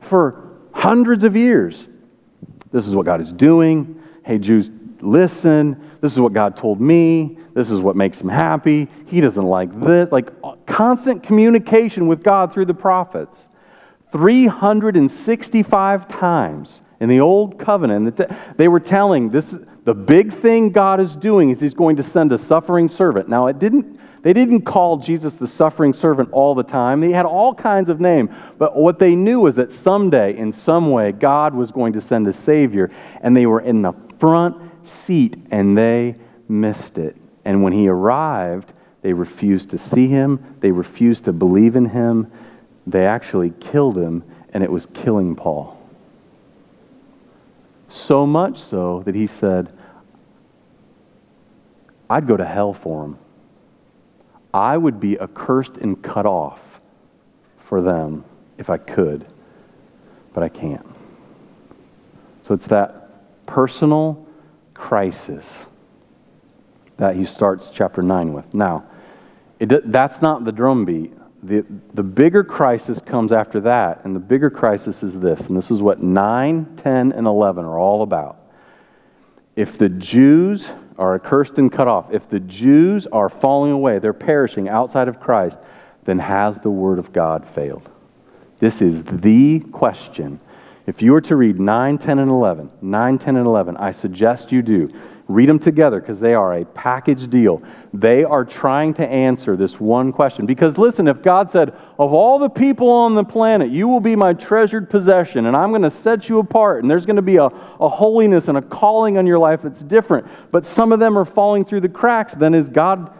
for 0.00 0.56
hundreds 0.72 1.22
of 1.22 1.36
years, 1.36 1.84
This 2.72 2.86
is 2.86 2.96
what 2.96 3.04
God 3.04 3.20
is 3.20 3.30
doing. 3.30 4.00
Hey, 4.24 4.38
Jews, 4.38 4.70
listen. 5.04 5.90
This 6.00 6.12
is 6.12 6.20
what 6.20 6.32
God 6.32 6.56
told 6.56 6.80
me. 6.80 7.38
This 7.54 7.70
is 7.70 7.80
what 7.80 7.96
makes 7.96 8.20
him 8.20 8.28
happy. 8.28 8.88
He 9.06 9.20
doesn't 9.20 9.44
like 9.44 9.80
this. 9.80 10.10
Like 10.10 10.30
uh, 10.42 10.56
constant 10.66 11.22
communication 11.22 12.08
with 12.08 12.22
God 12.22 12.52
through 12.52 12.66
the 12.66 12.74
prophets. 12.74 13.46
365 14.12 16.08
times 16.08 16.80
in 17.00 17.08
the 17.08 17.20
old 17.20 17.58
covenant 17.58 18.20
they 18.56 18.68
were 18.68 18.78
telling 18.78 19.28
this 19.28 19.56
the 19.84 19.94
big 19.94 20.32
thing 20.32 20.70
God 20.70 21.00
is 21.00 21.16
doing 21.16 21.50
is 21.50 21.60
he's 21.60 21.74
going 21.74 21.96
to 21.96 22.02
send 22.02 22.32
a 22.32 22.38
suffering 22.38 22.88
servant. 22.88 23.28
Now 23.28 23.48
it 23.48 23.58
didn't 23.58 24.00
they 24.22 24.32
didn't 24.32 24.62
call 24.62 24.96
Jesus 24.96 25.34
the 25.34 25.46
suffering 25.46 25.92
servant 25.92 26.30
all 26.32 26.54
the 26.54 26.62
time. 26.62 27.00
They 27.00 27.10
had 27.10 27.26
all 27.26 27.54
kinds 27.54 27.90
of 27.90 28.00
names. 28.00 28.30
but 28.56 28.76
what 28.76 28.98
they 28.98 29.14
knew 29.14 29.40
was 29.40 29.56
that 29.56 29.70
someday 29.70 30.36
in 30.36 30.52
some 30.52 30.90
way 30.90 31.12
God 31.12 31.54
was 31.54 31.70
going 31.70 31.92
to 31.92 32.00
send 32.00 32.26
a 32.28 32.32
savior 32.32 32.90
and 33.20 33.36
they 33.36 33.46
were 33.46 33.60
in 33.60 33.82
the 33.82 33.92
front 34.18 34.56
seat 34.84 35.36
and 35.50 35.76
they 35.76 36.16
missed 36.48 36.98
it. 36.98 37.16
And 37.44 37.62
when 37.62 37.72
he 37.72 37.88
arrived, 37.88 38.72
they 39.02 39.12
refused 39.12 39.70
to 39.70 39.78
see 39.78 40.08
him, 40.08 40.56
they 40.60 40.70
refused 40.70 41.24
to 41.24 41.32
believe 41.32 41.76
in 41.76 41.86
him. 41.86 42.30
They 42.86 43.06
actually 43.06 43.52
killed 43.60 43.96
him, 43.96 44.24
and 44.52 44.62
it 44.62 44.70
was 44.70 44.86
killing 44.86 45.36
Paul. 45.36 45.80
So 47.88 48.26
much 48.26 48.60
so 48.60 49.02
that 49.04 49.14
he 49.14 49.26
said, 49.26 49.72
I'd 52.08 52.26
go 52.26 52.36
to 52.36 52.44
hell 52.44 52.72
for 52.72 53.04
him. 53.04 53.18
I 54.52 54.76
would 54.76 55.00
be 55.00 55.18
accursed 55.18 55.76
and 55.78 56.00
cut 56.02 56.26
off 56.26 56.62
for 57.58 57.82
them 57.82 58.24
if 58.58 58.70
I 58.70 58.78
could, 58.78 59.26
but 60.32 60.42
I 60.42 60.48
can't. 60.48 60.86
So 62.42 62.54
it's 62.54 62.68
that 62.68 63.46
personal 63.46 64.26
crisis 64.74 65.66
that 66.96 67.16
he 67.16 67.24
starts 67.24 67.70
chapter 67.70 68.02
9 68.02 68.32
with. 68.32 68.52
Now, 68.54 68.84
it, 69.58 69.90
that's 69.90 70.20
not 70.22 70.44
the 70.44 70.52
drumbeat. 70.52 71.12
The, 71.42 71.64
the 71.92 72.02
bigger 72.02 72.42
crisis 72.44 73.00
comes 73.00 73.32
after 73.32 73.60
that, 73.60 74.00
and 74.04 74.14
the 74.14 74.20
bigger 74.20 74.50
crisis 74.50 75.02
is 75.02 75.20
this, 75.20 75.40
and 75.46 75.56
this 75.56 75.70
is 75.70 75.82
what 75.82 76.02
9, 76.02 76.76
10, 76.76 77.12
and 77.12 77.26
11 77.26 77.64
are 77.64 77.78
all 77.78 78.02
about. 78.02 78.38
If 79.56 79.78
the 79.78 79.88
Jews 79.88 80.68
are 80.98 81.14
accursed 81.14 81.58
and 81.58 81.70
cut 81.70 81.88
off, 81.88 82.12
if 82.12 82.28
the 82.28 82.40
Jews 82.40 83.06
are 83.08 83.28
falling 83.28 83.72
away, 83.72 83.98
they're 83.98 84.12
perishing 84.12 84.68
outside 84.68 85.08
of 85.08 85.20
Christ, 85.20 85.58
then 86.04 86.18
has 86.18 86.60
the 86.60 86.70
Word 86.70 86.98
of 86.98 87.12
God 87.12 87.46
failed? 87.46 87.88
This 88.58 88.80
is 88.80 89.04
the 89.04 89.60
question. 89.60 90.40
If 90.86 91.00
you 91.00 91.12
were 91.12 91.20
to 91.22 91.36
read 91.36 91.58
9, 91.58 91.98
10, 91.98 92.18
and 92.18 92.30
11, 92.30 92.70
9, 92.82 93.18
10, 93.18 93.36
and 93.36 93.46
11, 93.46 93.76
I 93.78 93.90
suggest 93.90 94.52
you 94.52 94.60
do. 94.60 94.92
Read 95.26 95.48
them 95.48 95.58
together 95.58 96.00
because 96.00 96.20
they 96.20 96.34
are 96.34 96.58
a 96.58 96.66
package 96.66 97.30
deal. 97.30 97.62
They 97.94 98.24
are 98.24 98.44
trying 98.44 98.92
to 98.94 99.08
answer 99.08 99.56
this 99.56 99.80
one 99.80 100.12
question. 100.12 100.44
Because 100.44 100.76
listen, 100.76 101.08
if 101.08 101.22
God 101.22 101.50
said, 101.50 101.70
Of 101.98 102.12
all 102.12 102.38
the 102.38 102.50
people 102.50 102.90
on 102.90 103.14
the 103.14 103.24
planet, 103.24 103.70
you 103.70 103.88
will 103.88 104.00
be 104.00 104.16
my 104.16 104.34
treasured 104.34 104.90
possession, 104.90 105.46
and 105.46 105.56
I'm 105.56 105.70
going 105.70 105.80
to 105.80 105.90
set 105.90 106.28
you 106.28 106.40
apart, 106.40 106.82
and 106.82 106.90
there's 106.90 107.06
going 107.06 107.16
to 107.16 107.22
be 107.22 107.36
a, 107.36 107.46
a 107.46 107.88
holiness 107.88 108.48
and 108.48 108.58
a 108.58 108.62
calling 108.62 109.16
on 109.16 109.26
your 109.26 109.38
life 109.38 109.62
that's 109.62 109.82
different, 109.82 110.26
but 110.50 110.66
some 110.66 110.92
of 110.92 111.00
them 111.00 111.16
are 111.16 111.24
falling 111.24 111.64
through 111.64 111.80
the 111.80 111.88
cracks, 111.88 112.34
then 112.34 112.52
is 112.52 112.68
God, 112.68 113.10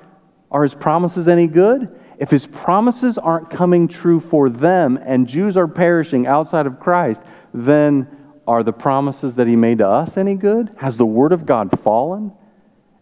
are 0.50 0.62
his 0.62 0.74
promises 0.74 1.26
any 1.26 1.46
good? 1.46 1.88
If 2.18 2.30
his 2.30 2.46
promises 2.46 3.18
aren't 3.18 3.50
coming 3.50 3.88
true 3.88 4.20
for 4.20 4.48
them 4.48 5.00
and 5.04 5.26
Jews 5.26 5.56
are 5.56 5.66
perishing 5.66 6.26
outside 6.26 6.66
of 6.66 6.78
Christ, 6.78 7.20
then 7.54 8.08
are 8.46 8.62
the 8.62 8.72
promises 8.72 9.36
that 9.36 9.46
he 9.46 9.56
made 9.56 9.78
to 9.78 9.88
us 9.88 10.18
any 10.18 10.34
good? 10.34 10.70
Has 10.76 10.96
the 10.96 11.06
word 11.06 11.32
of 11.32 11.46
God 11.46 11.80
fallen? 11.80 12.32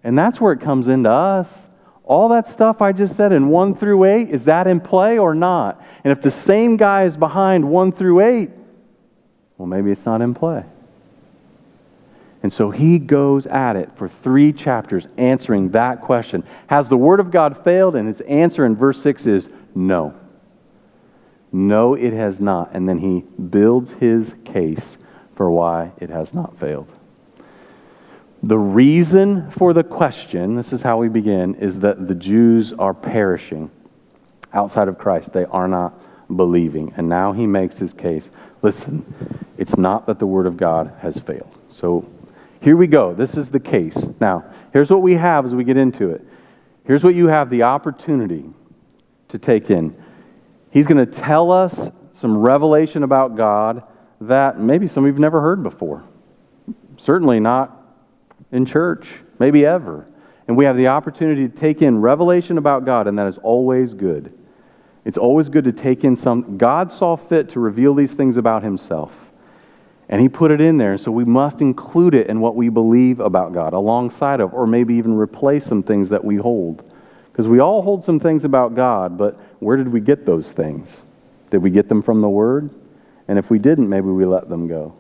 And 0.05 0.17
that's 0.17 0.41
where 0.41 0.53
it 0.53 0.61
comes 0.61 0.87
into 0.87 1.11
us. 1.11 1.67
All 2.05 2.29
that 2.29 2.47
stuff 2.47 2.83
I 2.83 2.93
just 2.93 3.17
said 3.17 3.33
in 3.33 3.49
1 3.49 3.77
through 3.77 4.05
8, 4.05 4.29
is 4.29 4.45
that 4.45 4.67
in 4.67 4.81
play 4.81 5.19
or 5.19 5.35
not? 5.35 5.83
And 6.05 6.13
if 6.13 6.21
the 6.21 6.31
same 6.31 6.77
guy 6.77 7.05
is 7.05 7.17
behind 7.17 7.69
1 7.69 7.93
through 7.93 8.21
8, 8.21 8.51
well, 9.57 9.67
maybe 9.67 9.91
it's 9.91 10.05
not 10.05 10.21
in 10.21 10.35
play. 10.35 10.65
And 12.43 12.53
so 12.53 12.71
he 12.71 12.99
goes 12.99 13.47
at 13.47 13.77
it 13.77 13.91
for 13.97 14.09
three 14.09 14.53
chapters 14.53 15.07
answering 15.17 15.71
that 15.71 16.01
question. 16.01 16.43
Has 16.67 16.89
the 16.89 16.97
Word 16.97 17.21
of 17.21 17.31
God 17.31 17.63
failed? 17.63 17.95
And 17.95 18.09
his 18.09 18.21
answer 18.23 18.67
in 18.67 18.75
verse 18.75 19.01
6 19.01 19.27
is 19.27 19.49
no. 19.75 20.15
No, 21.53 21.95
it 21.95 22.13
has 22.13 22.41
not. 22.41 22.71
And 22.73 22.89
then 22.89 22.99
he 22.99 23.21
builds 23.21 23.93
his 23.93 24.33
case 24.45 24.97
for 25.37 25.51
why 25.51 25.93
it 25.99 26.11
has 26.11 26.33
not 26.33 26.59
failed. 26.59 26.91
The 28.43 28.59
reason 28.59 29.51
for 29.53 29.73
the 29.73 29.85
question, 29.85 30.57
this 30.57 30.73
is 30.73 30.83
how 30.83 30.99
we 30.99 31.09
begin, 31.09 31.55
is 31.57 31.79
that 31.81 32.09
the 32.09 32.15
Jews 32.15 32.73
are 32.73 32.95
perishing 32.95 33.71
outside 34.53 34.89
of 34.89 34.99
Christ. 34.99 35.33
They 35.33 35.45
are 35.45 35.69
not 35.69 35.95
believing. 36.37 36.93
And 36.97 37.09
now 37.09 37.33
he 37.33 37.47
makes 37.47 37.79
his 37.79 37.93
case. 37.93 38.31
Listen, 38.63 39.05
it's 39.59 39.77
not 39.77 40.07
that 40.07 40.19
the 40.19 40.27
word 40.27 40.47
of 40.47 40.57
God 40.57 40.93
has 41.01 41.19
failed. 41.21 41.55
So 41.69 42.09
here 42.61 42.77
we 42.77 42.87
go. 42.87 43.15
This 43.15 43.37
is 43.37 43.51
the 43.51 43.61
case. 43.61 43.97
Now, 44.21 44.45
here's 44.73 44.91
what 44.91 45.03
we 45.03 45.15
have 45.15 45.45
as 45.45 45.55
we 45.55 45.65
get 45.65 45.77
into 45.77 46.11
it. 46.11 46.25
Here's 46.85 47.05
what 47.05 47.15
you 47.15 47.29
have 47.29 47.51
the 47.51 47.63
opportunity 47.63 48.45
to 49.29 49.39
take 49.39 49.71
in. 49.71 49.95
He's 50.73 50.87
going 50.87 51.05
to 51.05 51.07
tell 51.07 51.53
us 51.53 51.91
some 52.15 52.39
revelation 52.39 53.03
about 53.03 53.37
God 53.37 53.83
that 54.23 54.59
maybe 54.59 54.89
some 54.89 55.05
of 55.05 55.09
you've 55.09 55.19
never 55.19 55.41
heard 55.41 55.63
before. 55.63 56.03
Certainly 56.97 57.41
not 57.41 57.77
in 58.51 58.65
church, 58.65 59.07
maybe 59.39 59.67
ever. 59.67 60.07
And 60.49 60.57
we 60.57 60.65
have 60.65 60.77
the 60.77 60.89
opportunity 60.89 61.47
to 61.47 61.55
take 61.55 61.83
in 61.83 62.01
revelation 62.01 62.59
about 62.59 62.85
God, 62.85 63.07
and 63.07 63.19
that 63.19 63.27
is 63.27 63.39
always 63.39 63.95
good. 63.95 64.33
It's 65.05 65.19
always 65.19 65.49
good 65.49 65.65
to 65.65 65.73
take 65.73 66.05
in 66.05 66.17
some. 66.17 66.57
God 66.57 66.91
saw 66.91 67.17
fit 67.17 67.51
to 67.51 67.61
reveal 67.61 67.95
these 67.95 68.15
things 68.15 68.37
about 68.37 68.63
himself. 68.63 69.13
And 70.09 70.21
he 70.21 70.29
put 70.29 70.51
it 70.51 70.61
in 70.61 70.79
there, 70.79 70.97
so 70.99 71.11
we 71.11 71.25
must 71.25 71.61
include 71.61 72.15
it 72.15 72.29
in 72.29 72.41
what 72.41 72.57
we 72.57 72.69
believe 72.69 73.21
about 73.21 73.53
God, 73.53 73.73
alongside 73.73 74.41
of, 74.41 74.53
or 74.55 74.67
maybe 74.67 74.95
even 74.95 75.15
replace 75.15 75.65
some 75.65 75.83
things 75.83 76.09
that 76.11 76.25
we 76.25 76.37
hold. 76.37 76.91
Because 77.31 77.49
we 77.49 77.61
all 77.61 77.83
hold 77.83 78.05
some 78.05 78.21
things 78.21 78.45
about 78.45 78.75
God, 78.75 79.17
but 79.17 79.41
where 79.63 79.77
did 79.77 79.89
we 79.89 80.01
get 80.01 80.27
those 80.27 80.51
things? 80.51 81.01
Did 81.53 81.59
we 81.59 81.71
get 81.71 81.89
them 81.89 82.03
from 82.03 82.21
the 82.21 82.29
Word? 82.29 82.69
And 83.29 83.39
if 83.39 83.49
we 83.49 83.61
didn't, 83.61 83.89
maybe 83.89 84.09
we 84.09 84.27
let 84.27 84.49
them 84.49 84.67
go. 84.67 84.95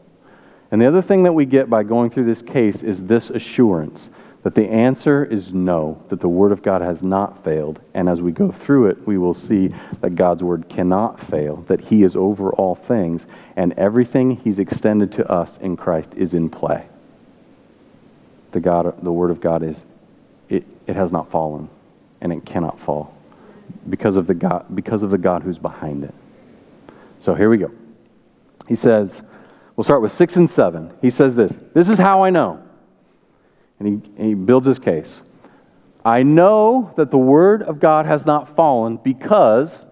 And 0.70 0.80
the 0.80 0.86
other 0.86 1.02
thing 1.02 1.24
that 1.24 1.32
we 1.32 1.46
get 1.46 1.68
by 1.68 1.82
going 1.82 2.10
through 2.10 2.26
this 2.26 2.42
case 2.42 2.80
is 2.80 3.04
this 3.04 3.28
assurance 3.30 4.08
that 4.44 4.54
the 4.54 4.68
answer 4.68 5.24
is 5.24 5.52
no, 5.52 6.02
that 6.08 6.20
the 6.20 6.28
Word 6.28 6.52
of 6.52 6.62
God 6.62 6.80
has 6.80 7.02
not 7.02 7.44
failed. 7.44 7.80
And 7.94 8.08
as 8.08 8.20
we 8.20 8.32
go 8.32 8.50
through 8.50 8.86
it, 8.86 9.06
we 9.06 9.18
will 9.18 9.34
see 9.34 9.70
that 10.00 10.14
God's 10.14 10.42
Word 10.42 10.68
cannot 10.68 11.18
fail, 11.18 11.56
that 11.68 11.80
He 11.80 12.04
is 12.04 12.14
over 12.14 12.52
all 12.52 12.74
things, 12.74 13.26
and 13.56 13.72
everything 13.74 14.36
He's 14.36 14.58
extended 14.58 15.12
to 15.12 15.30
us 15.30 15.58
in 15.58 15.76
Christ 15.76 16.14
is 16.16 16.34
in 16.34 16.50
play. 16.50 16.86
The, 18.52 18.60
God, 18.60 19.02
the 19.02 19.12
Word 19.12 19.30
of 19.30 19.40
God 19.40 19.62
is, 19.62 19.84
it, 20.48 20.64
it 20.86 20.96
has 20.96 21.10
not 21.10 21.30
fallen, 21.30 21.68
and 22.20 22.32
it 22.32 22.44
cannot 22.44 22.78
fall 22.80 23.14
because 23.88 24.16
of, 24.16 24.26
the 24.26 24.34
God, 24.34 24.66
because 24.74 25.02
of 25.02 25.10
the 25.10 25.18
God 25.18 25.42
who's 25.42 25.58
behind 25.58 26.04
it. 26.04 26.14
So 27.20 27.34
here 27.34 27.50
we 27.50 27.58
go. 27.58 27.70
He 28.68 28.76
says, 28.76 29.22
we'll 29.76 29.84
start 29.84 30.02
with 30.02 30.12
6 30.12 30.36
and 30.36 30.50
7. 30.50 30.92
He 31.00 31.10
says 31.10 31.36
this 31.36 31.52
This 31.74 31.88
is 31.88 31.98
how 31.98 32.24
I 32.24 32.30
know 32.30 32.62
and 33.82 34.04
he, 34.04 34.10
and 34.16 34.28
he 34.28 34.34
builds 34.34 34.66
his 34.66 34.78
case. 34.78 35.22
I 36.04 36.22
know 36.22 36.92
that 36.96 37.10
the 37.10 37.18
word 37.18 37.62
of 37.62 37.80
God 37.80 38.06
has 38.06 38.24
not 38.24 38.54
fallen 38.54 38.96
because 38.96 39.84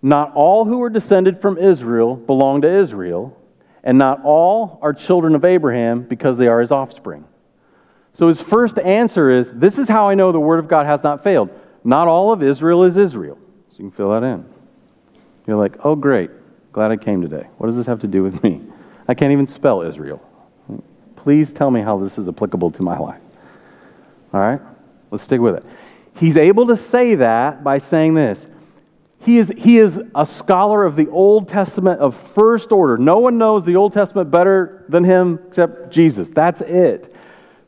not 0.00 0.32
all 0.34 0.64
who 0.64 0.80
are 0.82 0.90
descended 0.90 1.42
from 1.42 1.58
Israel 1.58 2.14
belong 2.14 2.62
to 2.62 2.70
Israel, 2.70 3.36
and 3.82 3.98
not 3.98 4.20
all 4.22 4.78
are 4.80 4.92
children 4.92 5.34
of 5.34 5.44
Abraham 5.44 6.02
because 6.02 6.38
they 6.38 6.46
are 6.46 6.60
his 6.60 6.70
offspring. 6.70 7.24
So 8.12 8.28
his 8.28 8.40
first 8.40 8.78
answer 8.78 9.30
is 9.30 9.50
this 9.52 9.78
is 9.78 9.88
how 9.88 10.08
I 10.08 10.14
know 10.14 10.30
the 10.30 10.40
word 10.40 10.58
of 10.58 10.68
God 10.68 10.86
has 10.86 11.02
not 11.02 11.24
failed. 11.24 11.50
Not 11.88 12.06
all 12.06 12.32
of 12.32 12.42
Israel 12.42 12.84
is 12.84 12.98
Israel. 12.98 13.38
So 13.70 13.76
you 13.78 13.84
can 13.84 13.90
fill 13.92 14.10
that 14.10 14.22
in. 14.22 14.44
You're 15.46 15.56
like, 15.56 15.86
oh, 15.86 15.96
great. 15.96 16.30
Glad 16.70 16.90
I 16.90 16.98
came 16.98 17.22
today. 17.22 17.48
What 17.56 17.68
does 17.68 17.76
this 17.76 17.86
have 17.86 18.00
to 18.00 18.06
do 18.06 18.22
with 18.22 18.42
me? 18.42 18.60
I 19.08 19.14
can't 19.14 19.32
even 19.32 19.46
spell 19.46 19.80
Israel. 19.80 20.20
Please 21.16 21.50
tell 21.50 21.70
me 21.70 21.80
how 21.80 21.96
this 21.96 22.18
is 22.18 22.28
applicable 22.28 22.72
to 22.72 22.82
my 22.82 22.98
life. 22.98 23.22
All 24.34 24.40
right? 24.40 24.60
Let's 25.10 25.24
stick 25.24 25.40
with 25.40 25.54
it. 25.54 25.64
He's 26.14 26.36
able 26.36 26.66
to 26.66 26.76
say 26.76 27.14
that 27.14 27.64
by 27.64 27.78
saying 27.78 28.12
this. 28.12 28.46
He 29.22 29.38
is, 29.38 29.50
he 29.56 29.78
is 29.78 29.98
a 30.14 30.26
scholar 30.26 30.84
of 30.84 30.94
the 30.94 31.08
Old 31.08 31.48
Testament 31.48 32.00
of 32.00 32.14
first 32.34 32.70
order. 32.70 32.98
No 32.98 33.18
one 33.18 33.38
knows 33.38 33.64
the 33.64 33.76
Old 33.76 33.94
Testament 33.94 34.30
better 34.30 34.84
than 34.90 35.04
him 35.04 35.40
except 35.48 35.90
Jesus. 35.90 36.28
That's 36.28 36.60
it. 36.60 37.14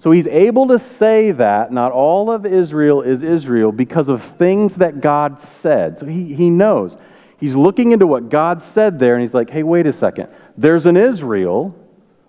So 0.01 0.11
he's 0.11 0.27
able 0.27 0.67
to 0.69 0.79
say 0.79 1.31
that 1.31 1.73
not 1.73 1.93
all 1.93 2.31
of 2.31 2.45
Israel 2.45 3.03
is 3.03 3.23
Israel 3.23 3.71
because 3.71 4.09
of 4.09 4.25
things 4.25 4.77
that 4.77 5.01
God 5.01 5.39
said. 5.39 5.99
So 5.99 6.07
he, 6.07 6.35
he 6.35 6.51
knows. 6.51 6.97
He's 7.39 7.55
looking 7.55 7.93
into 7.93 8.07
what 8.07 8.29
God 8.29 8.63
said 8.63 8.99
there, 8.99 9.15
and 9.15 9.23
he's 9.23 9.35
like, 9.35 9.51
hey, 9.51 9.63
wait 9.63 9.87
a 9.87 9.93
second. 9.93 10.29
There's 10.57 10.87
an 10.87 10.97
Israel 10.97 11.75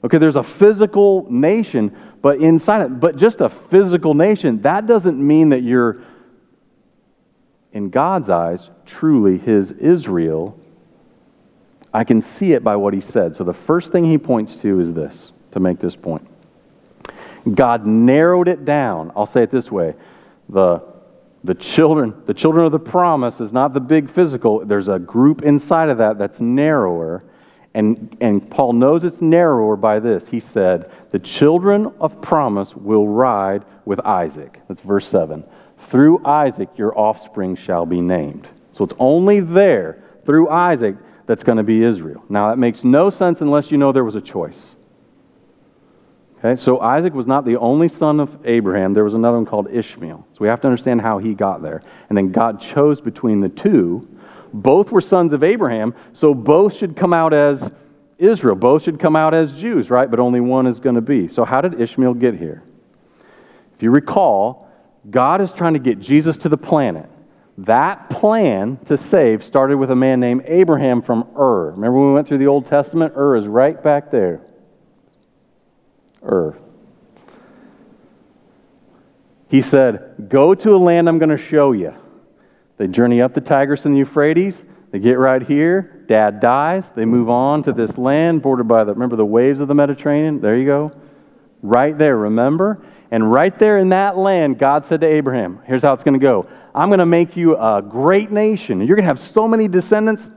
Okay, 0.03 0.17
there's 0.17 0.35
a 0.35 0.43
physical 0.43 1.27
nation, 1.29 1.95
but 2.21 2.39
inside 2.39 2.83
it, 2.83 2.99
but 2.99 3.17
just 3.17 3.41
a 3.41 3.49
physical 3.49 4.13
nation, 4.13 4.61
that 4.63 4.87
doesn't 4.87 5.25
mean 5.25 5.49
that 5.49 5.61
you're, 5.61 6.01
in 7.71 7.89
God's 7.89 8.29
eyes, 8.29 8.69
truly 8.85 9.37
his 9.37 9.71
Israel. 9.71 10.57
I 11.93 12.03
can 12.03 12.21
see 12.21 12.53
it 12.53 12.63
by 12.63 12.75
what 12.75 12.93
he 12.93 13.01
said. 13.01 13.35
So 13.35 13.43
the 13.43 13.53
first 13.53 13.91
thing 13.91 14.05
he 14.05 14.17
points 14.17 14.55
to 14.57 14.79
is 14.79 14.93
this 14.93 15.31
to 15.51 15.59
make 15.59 15.79
this 15.79 15.95
point. 15.95 16.27
God 17.53 17.85
narrowed 17.85 18.47
it 18.47 18.65
down. 18.65 19.11
I'll 19.15 19.25
say 19.25 19.43
it 19.43 19.51
this 19.51 19.71
way. 19.71 19.95
The, 20.49 20.83
the 21.43 21.55
children, 21.55 22.21
the 22.25 22.33
children 22.33 22.65
of 22.65 22.71
the 22.71 22.79
promise 22.79 23.39
is 23.39 23.51
not 23.51 23.73
the 23.73 23.79
big 23.79 24.09
physical. 24.09 24.65
There's 24.65 24.87
a 24.87 24.99
group 24.99 25.41
inside 25.41 25.89
of 25.89 25.97
that 25.99 26.17
that's 26.17 26.39
narrower 26.39 27.23
and, 27.73 28.17
and 28.19 28.49
Paul 28.49 28.73
knows 28.73 29.03
it's 29.03 29.21
narrower 29.21 29.77
by 29.77 29.99
this. 29.99 30.27
He 30.27 30.39
said, 30.39 30.91
The 31.11 31.19
children 31.19 31.93
of 31.99 32.21
promise 32.21 32.75
will 32.75 33.07
ride 33.07 33.63
with 33.85 33.99
Isaac. 34.01 34.59
That's 34.67 34.81
verse 34.81 35.07
7. 35.07 35.43
Through 35.89 36.25
Isaac 36.25 36.69
your 36.77 36.97
offspring 36.97 37.55
shall 37.55 37.85
be 37.85 38.01
named. 38.01 38.47
So 38.73 38.83
it's 38.83 38.93
only 38.99 39.39
there, 39.39 40.03
through 40.25 40.49
Isaac, 40.49 40.95
that's 41.27 41.43
going 41.43 41.57
to 41.57 41.63
be 41.63 41.83
Israel. 41.83 42.23
Now, 42.29 42.49
that 42.49 42.57
makes 42.57 42.83
no 42.83 43.09
sense 43.09 43.41
unless 43.41 43.71
you 43.71 43.77
know 43.77 43.91
there 43.91 44.03
was 44.03 44.15
a 44.15 44.21
choice. 44.21 44.75
Okay, 46.43 46.59
so 46.59 46.79
Isaac 46.79 47.13
was 47.13 47.27
not 47.27 47.45
the 47.45 47.57
only 47.57 47.87
son 47.87 48.19
of 48.19 48.35
Abraham. 48.45 48.95
There 48.95 49.03
was 49.03 49.13
another 49.13 49.37
one 49.37 49.45
called 49.45 49.69
Ishmael. 49.71 50.25
So 50.33 50.37
we 50.39 50.47
have 50.47 50.59
to 50.61 50.67
understand 50.67 50.99
how 50.99 51.19
he 51.19 51.35
got 51.35 51.61
there. 51.61 51.83
And 52.09 52.17
then 52.17 52.31
God 52.31 52.59
chose 52.59 52.99
between 52.99 53.39
the 53.39 53.49
two 53.49 54.07
both 54.53 54.91
were 54.91 55.01
sons 55.01 55.33
of 55.33 55.43
Abraham, 55.43 55.93
so 56.13 56.33
both 56.33 56.75
should 56.75 56.95
come 56.95 57.13
out 57.13 57.33
as 57.33 57.69
Israel. 58.17 58.55
Both 58.55 58.83
should 58.83 58.99
come 58.99 59.15
out 59.15 59.33
as 59.33 59.53
Jews, 59.53 59.89
right? 59.89 60.09
But 60.09 60.19
only 60.19 60.39
one 60.39 60.67
is 60.67 60.79
going 60.79 60.95
to 60.95 61.01
be. 61.01 61.27
So, 61.27 61.45
how 61.45 61.61
did 61.61 61.79
Ishmael 61.79 62.15
get 62.15 62.35
here? 62.35 62.63
If 63.75 63.83
you 63.83 63.91
recall, 63.91 64.69
God 65.09 65.41
is 65.41 65.53
trying 65.53 65.73
to 65.73 65.79
get 65.79 65.99
Jesus 65.99 66.37
to 66.37 66.49
the 66.49 66.57
planet. 66.57 67.09
That 67.57 68.09
plan 68.09 68.77
to 68.85 68.97
save 68.97 69.43
started 69.43 69.77
with 69.77 69.91
a 69.91 69.95
man 69.95 70.19
named 70.19 70.43
Abraham 70.45 71.01
from 71.01 71.27
Ur. 71.37 71.71
Remember 71.71 71.99
when 71.99 72.07
we 72.09 72.13
went 72.13 72.27
through 72.27 72.39
the 72.39 72.47
Old 72.47 72.65
Testament? 72.65 73.13
Ur 73.15 73.35
is 73.35 73.47
right 73.47 73.81
back 73.81 74.11
there. 74.11 74.41
Ur. 76.23 76.57
He 79.47 79.61
said, 79.61 80.27
Go 80.29 80.55
to 80.55 80.75
a 80.75 80.77
land 80.77 81.09
I'm 81.09 81.19
going 81.19 81.29
to 81.29 81.37
show 81.37 81.73
you. 81.73 81.93
They 82.77 82.87
journey 82.87 83.21
up 83.21 83.33
the 83.33 83.41
Tigris 83.41 83.85
and 83.85 83.93
the 83.93 83.99
Euphrates. 83.99 84.63
They 84.91 84.99
get 84.99 85.19
right 85.19 85.41
here. 85.41 86.03
Dad 86.07 86.39
dies. 86.39 86.89
They 86.89 87.05
move 87.05 87.29
on 87.29 87.63
to 87.63 87.73
this 87.73 87.97
land 87.97 88.41
bordered 88.41 88.67
by 88.67 88.83
the, 88.83 88.93
remember 88.93 89.15
the 89.15 89.25
waves 89.25 89.59
of 89.59 89.67
the 89.67 89.75
Mediterranean? 89.75 90.41
There 90.41 90.57
you 90.57 90.65
go. 90.65 90.91
Right 91.61 91.97
there, 91.97 92.17
remember? 92.17 92.83
And 93.11 93.29
right 93.29 93.57
there 93.59 93.77
in 93.77 93.89
that 93.89 94.17
land, 94.17 94.57
God 94.57 94.85
said 94.85 95.01
to 95.01 95.07
Abraham, 95.07 95.61
here's 95.65 95.81
how 95.81 95.93
it's 95.93 96.03
going 96.03 96.19
to 96.19 96.19
go 96.19 96.47
I'm 96.73 96.89
going 96.89 96.99
to 96.99 97.05
make 97.05 97.35
you 97.35 97.57
a 97.57 97.81
great 97.81 98.31
nation. 98.31 98.79
You're 98.79 98.95
going 98.95 99.03
to 99.03 99.09
have 99.09 99.19
so 99.19 99.47
many 99.47 99.67
descendants, 99.67 100.29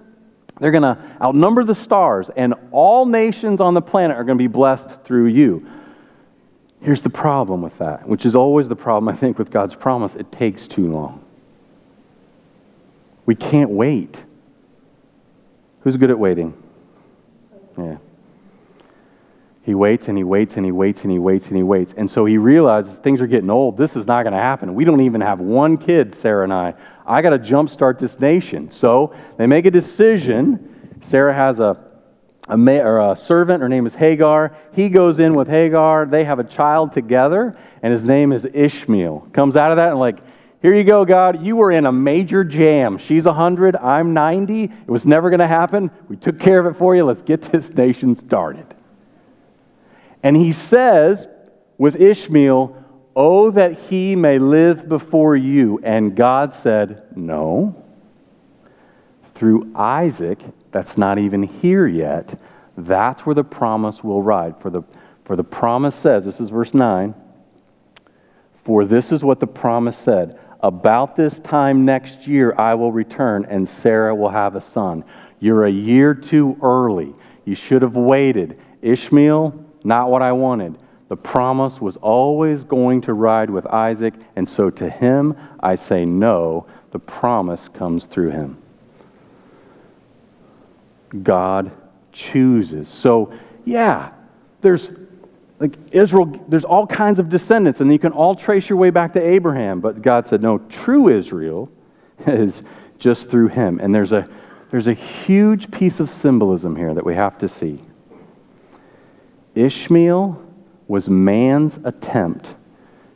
they're 0.60 0.70
going 0.70 0.82
to 0.82 0.98
outnumber 1.20 1.64
the 1.64 1.74
stars, 1.74 2.30
and 2.36 2.54
all 2.70 3.06
nations 3.06 3.60
on 3.60 3.74
the 3.74 3.82
planet 3.82 4.16
are 4.16 4.24
going 4.24 4.38
to 4.38 4.42
be 4.42 4.48
blessed 4.48 4.88
through 5.04 5.26
you. 5.26 5.66
Here's 6.80 7.02
the 7.02 7.10
problem 7.10 7.62
with 7.62 7.78
that, 7.78 8.06
which 8.06 8.26
is 8.26 8.34
always 8.34 8.68
the 8.68 8.76
problem, 8.76 9.08
I 9.08 9.16
think, 9.16 9.38
with 9.38 9.50
God's 9.50 9.74
promise 9.74 10.14
it 10.14 10.30
takes 10.30 10.68
too 10.68 10.92
long. 10.92 11.24
We 13.26 13.34
can't 13.34 13.70
wait. 13.70 14.22
Who's 15.80 15.96
good 15.96 16.10
at 16.10 16.18
waiting? 16.18 16.54
Yeah. 17.78 17.96
He 19.64 19.74
waits 19.74 20.08
and 20.08 20.18
he 20.18 20.24
waits 20.24 20.58
and 20.58 20.66
he 20.66 20.72
waits 20.72 21.02
and 21.02 21.10
he 21.10 21.18
waits 21.18 21.48
and 21.48 21.56
he 21.56 21.62
waits. 21.62 21.94
And 21.96 22.10
so 22.10 22.26
he 22.26 22.36
realizes 22.36 22.98
things 22.98 23.22
are 23.22 23.26
getting 23.26 23.48
old. 23.48 23.78
This 23.78 23.96
is 23.96 24.06
not 24.06 24.24
going 24.24 24.34
to 24.34 24.38
happen. 24.38 24.74
We 24.74 24.84
don't 24.84 25.00
even 25.00 25.22
have 25.22 25.40
one 25.40 25.78
kid, 25.78 26.14
Sarah 26.14 26.44
and 26.44 26.52
I. 26.52 26.74
I 27.06 27.22
got 27.22 27.30
to 27.30 27.38
jumpstart 27.38 27.98
this 27.98 28.20
nation. 28.20 28.70
So 28.70 29.14
they 29.38 29.46
make 29.46 29.64
a 29.64 29.70
decision. 29.70 30.98
Sarah 31.00 31.32
has 31.32 31.60
a, 31.60 31.82
a, 32.46 32.58
ma- 32.58 33.12
a 33.12 33.16
servant. 33.16 33.62
Her 33.62 33.68
name 33.70 33.86
is 33.86 33.94
Hagar. 33.94 34.54
He 34.72 34.90
goes 34.90 35.18
in 35.18 35.34
with 35.34 35.48
Hagar. 35.48 36.04
They 36.04 36.24
have 36.24 36.40
a 36.40 36.44
child 36.44 36.92
together, 36.92 37.56
and 37.82 37.90
his 37.90 38.04
name 38.04 38.32
is 38.32 38.46
Ishmael. 38.52 39.28
Comes 39.32 39.56
out 39.56 39.70
of 39.70 39.78
that 39.78 39.88
and, 39.88 39.98
like, 39.98 40.18
here 40.60 40.74
you 40.74 40.84
go, 40.84 41.06
God. 41.06 41.42
You 41.42 41.56
were 41.56 41.70
in 41.70 41.86
a 41.86 41.92
major 41.92 42.44
jam. 42.44 42.98
She's 42.98 43.24
100, 43.24 43.76
I'm 43.76 44.12
90. 44.12 44.64
It 44.64 44.90
was 44.90 45.06
never 45.06 45.30
going 45.30 45.40
to 45.40 45.46
happen. 45.46 45.90
We 46.08 46.16
took 46.16 46.38
care 46.38 46.58
of 46.58 46.66
it 46.66 46.78
for 46.78 46.94
you. 46.94 47.04
Let's 47.04 47.22
get 47.22 47.40
this 47.42 47.70
nation 47.70 48.14
started. 48.14 48.74
And 50.24 50.34
he 50.36 50.52
says 50.52 51.28
with 51.78 52.00
Ishmael, 52.00 52.80
Oh, 53.14 53.52
that 53.52 53.78
he 53.78 54.16
may 54.16 54.40
live 54.40 54.88
before 54.88 55.36
you. 55.36 55.78
And 55.84 56.16
God 56.16 56.52
said, 56.52 57.04
No. 57.14 57.80
through 59.36 59.70
Isaac, 59.76 60.40
that's 60.72 60.96
not 60.96 61.18
even 61.18 61.42
here 61.42 61.86
yet, 61.86 62.38
that's 62.76 63.24
where 63.24 63.34
the 63.34 63.44
promise 63.44 64.02
will 64.02 64.22
ride. 64.22 64.60
For 64.60 64.70
the, 64.70 64.82
for 65.24 65.36
the 65.36 65.44
promise 65.44 65.94
says, 65.94 66.24
this 66.24 66.40
is 66.40 66.50
verse 66.50 66.74
9, 66.74 67.14
for 68.64 68.84
this 68.84 69.12
is 69.12 69.22
what 69.22 69.38
the 69.38 69.46
promise 69.46 69.96
said 69.96 70.38
About 70.60 71.14
this 71.14 71.38
time 71.40 71.84
next 71.84 72.26
year 72.26 72.54
I 72.58 72.74
will 72.74 72.90
return, 72.90 73.46
and 73.48 73.68
Sarah 73.68 74.14
will 74.14 74.30
have 74.30 74.56
a 74.56 74.60
son. 74.60 75.04
You're 75.38 75.66
a 75.66 75.70
year 75.70 76.14
too 76.14 76.56
early. 76.62 77.14
You 77.44 77.54
should 77.54 77.82
have 77.82 77.94
waited. 77.94 78.58
Ishmael, 78.82 79.63
not 79.84 80.10
what 80.10 80.22
I 80.22 80.32
wanted. 80.32 80.76
The 81.08 81.16
promise 81.16 81.80
was 81.80 81.96
always 81.98 82.64
going 82.64 83.02
to 83.02 83.12
ride 83.12 83.50
with 83.50 83.66
Isaac, 83.66 84.14
and 84.34 84.48
so 84.48 84.70
to 84.70 84.88
him 84.88 85.36
I 85.60 85.74
say 85.74 86.04
no. 86.04 86.66
The 86.90 86.98
promise 86.98 87.68
comes 87.68 88.06
through 88.06 88.30
him. 88.30 88.56
God 91.22 91.70
chooses. 92.12 92.88
So, 92.88 93.32
yeah, 93.64 94.10
there's 94.62 94.90
like 95.60 95.76
Israel, 95.92 96.26
there's 96.48 96.64
all 96.64 96.86
kinds 96.86 97.18
of 97.18 97.28
descendants, 97.28 97.80
and 97.80 97.92
you 97.92 97.98
can 97.98 98.12
all 98.12 98.34
trace 98.34 98.68
your 98.68 98.78
way 98.78 98.90
back 98.90 99.12
to 99.14 99.22
Abraham. 99.22 99.80
But 99.80 100.02
God 100.02 100.26
said, 100.26 100.42
no, 100.42 100.58
true 100.58 101.08
Israel 101.08 101.70
is 102.26 102.62
just 102.98 103.30
through 103.30 103.48
him. 103.48 103.78
And 103.80 103.94
there's 103.94 104.12
a, 104.12 104.28
there's 104.70 104.88
a 104.88 104.94
huge 104.94 105.70
piece 105.70 106.00
of 106.00 106.10
symbolism 106.10 106.74
here 106.74 106.94
that 106.94 107.04
we 107.04 107.14
have 107.14 107.38
to 107.38 107.48
see. 107.48 107.80
Ishmael 109.54 110.42
was 110.88 111.08
man's 111.08 111.78
attempt 111.84 112.54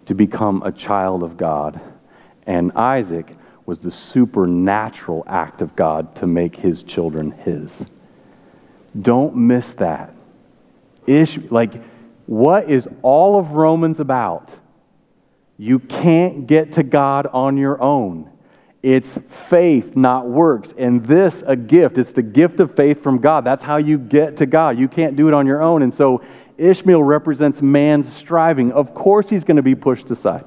to 0.06 0.14
become 0.14 0.62
a 0.62 0.72
child 0.72 1.22
of 1.22 1.36
God, 1.36 1.80
and 2.46 2.72
Isaac 2.72 3.36
was 3.66 3.78
the 3.78 3.90
supernatural 3.90 5.24
act 5.26 5.60
of 5.60 5.76
God 5.76 6.14
to 6.16 6.26
make 6.26 6.56
his 6.56 6.82
children 6.82 7.32
his. 7.32 7.84
Don't 8.98 9.36
miss 9.36 9.74
that. 9.74 10.14
Ish, 11.06 11.38
like, 11.50 11.82
what 12.26 12.70
is 12.70 12.88
all 13.02 13.38
of 13.38 13.52
Romans 13.52 14.00
about? 14.00 14.50
You 15.58 15.78
can't 15.78 16.46
get 16.46 16.74
to 16.74 16.82
God 16.82 17.26
on 17.26 17.56
your 17.56 17.80
own. 17.82 18.27
It's 18.82 19.18
faith, 19.48 19.96
not 19.96 20.28
works. 20.28 20.72
And 20.78 21.04
this, 21.04 21.42
a 21.46 21.56
gift. 21.56 21.98
It's 21.98 22.12
the 22.12 22.22
gift 22.22 22.60
of 22.60 22.76
faith 22.76 23.02
from 23.02 23.18
God. 23.18 23.44
That's 23.44 23.64
how 23.64 23.78
you 23.78 23.98
get 23.98 24.36
to 24.36 24.46
God. 24.46 24.78
You 24.78 24.88
can't 24.88 25.16
do 25.16 25.26
it 25.26 25.34
on 25.34 25.46
your 25.46 25.60
own. 25.60 25.82
And 25.82 25.92
so 25.92 26.22
Ishmael 26.58 27.02
represents 27.02 27.60
man's 27.60 28.12
striving. 28.12 28.72
Of 28.72 28.94
course, 28.94 29.28
he's 29.28 29.44
going 29.44 29.56
to 29.56 29.62
be 29.62 29.74
pushed 29.74 30.10
aside. 30.10 30.44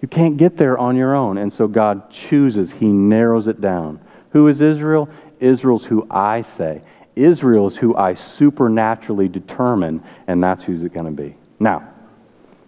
You 0.00 0.08
can't 0.08 0.36
get 0.36 0.56
there 0.56 0.78
on 0.78 0.96
your 0.96 1.14
own. 1.14 1.38
And 1.38 1.52
so 1.52 1.66
God 1.66 2.10
chooses, 2.10 2.70
He 2.70 2.86
narrows 2.86 3.48
it 3.48 3.60
down. 3.60 4.00
Who 4.30 4.48
is 4.48 4.60
Israel? 4.60 5.08
Israel's 5.40 5.84
who 5.84 6.06
I 6.10 6.42
say. 6.42 6.82
Israel 7.14 7.66
is 7.66 7.76
who 7.76 7.96
I 7.96 8.14
supernaturally 8.14 9.28
determine, 9.28 10.02
and 10.26 10.42
that's 10.42 10.62
who's 10.62 10.82
it 10.82 10.92
going 10.92 11.06
to 11.06 11.22
be. 11.22 11.34
Now, 11.58 11.88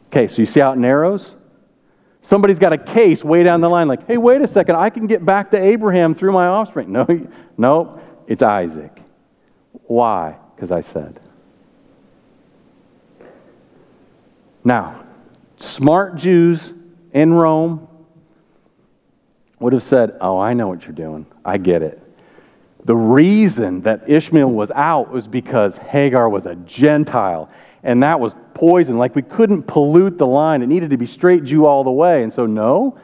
okay, 0.09 0.27
so 0.27 0.41
you 0.41 0.47
see 0.47 0.61
how 0.61 0.73
it 0.73 0.79
narrows? 0.79 1.35
Somebody's 2.22 2.59
got 2.59 2.72
a 2.72 2.78
case 2.78 3.24
way 3.24 3.42
down 3.42 3.61
the 3.61 3.70
line, 3.70 3.88
like, 3.88 4.07
hey, 4.07 4.18
wait 4.18 4.42
a 4.42 4.48
second, 4.48 4.76
I 4.76 4.90
can 4.90 5.07
get 5.07 5.24
back 5.24 5.50
to 5.52 5.61
Abraham 5.61 6.14
through 6.14 6.33
my 6.33 6.46
offspring. 6.46 6.92
No, 6.92 7.07
no, 7.57 8.00
it's 8.26 8.42
Isaac. 8.42 9.00
Why? 9.85 10.37
Because 10.54 10.70
I 10.70 10.81
said. 10.81 11.20
Now, 14.64 15.04
smart 15.57 16.16
Jews 16.16 16.72
in 17.12 17.33
Rome 17.33 17.88
would 19.61 19.72
have 19.72 19.83
said, 19.83 20.16
Oh, 20.20 20.38
I 20.38 20.52
know 20.54 20.68
what 20.68 20.83
you're 20.83 20.92
doing. 20.92 21.26
I 21.44 21.59
get 21.59 21.83
it. 21.83 22.02
The 22.85 22.96
reason 22.96 23.83
that 23.83 24.09
Ishmael 24.09 24.50
was 24.50 24.70
out 24.70 25.11
was 25.11 25.26
because 25.26 25.76
Hagar 25.76 26.28
was 26.28 26.46
a 26.46 26.54
Gentile, 26.54 27.50
and 27.83 28.02
that 28.02 28.20
was 28.20 28.35
poison. 28.59 28.99
Like 28.99 29.14
we 29.14 29.23
couldn't 29.23 29.62
pollute 29.62 30.18
the 30.18 30.27
line, 30.27 30.62
it 30.62 30.66
needed 30.66 30.90
to 30.90 30.97
be 30.97 31.07
straight 31.07 31.44
Jew 31.44 31.64
all 31.64 31.85
the 31.85 31.92
way. 31.92 32.25
And 32.25 32.33
so, 32.33 32.44
no, 32.44 32.99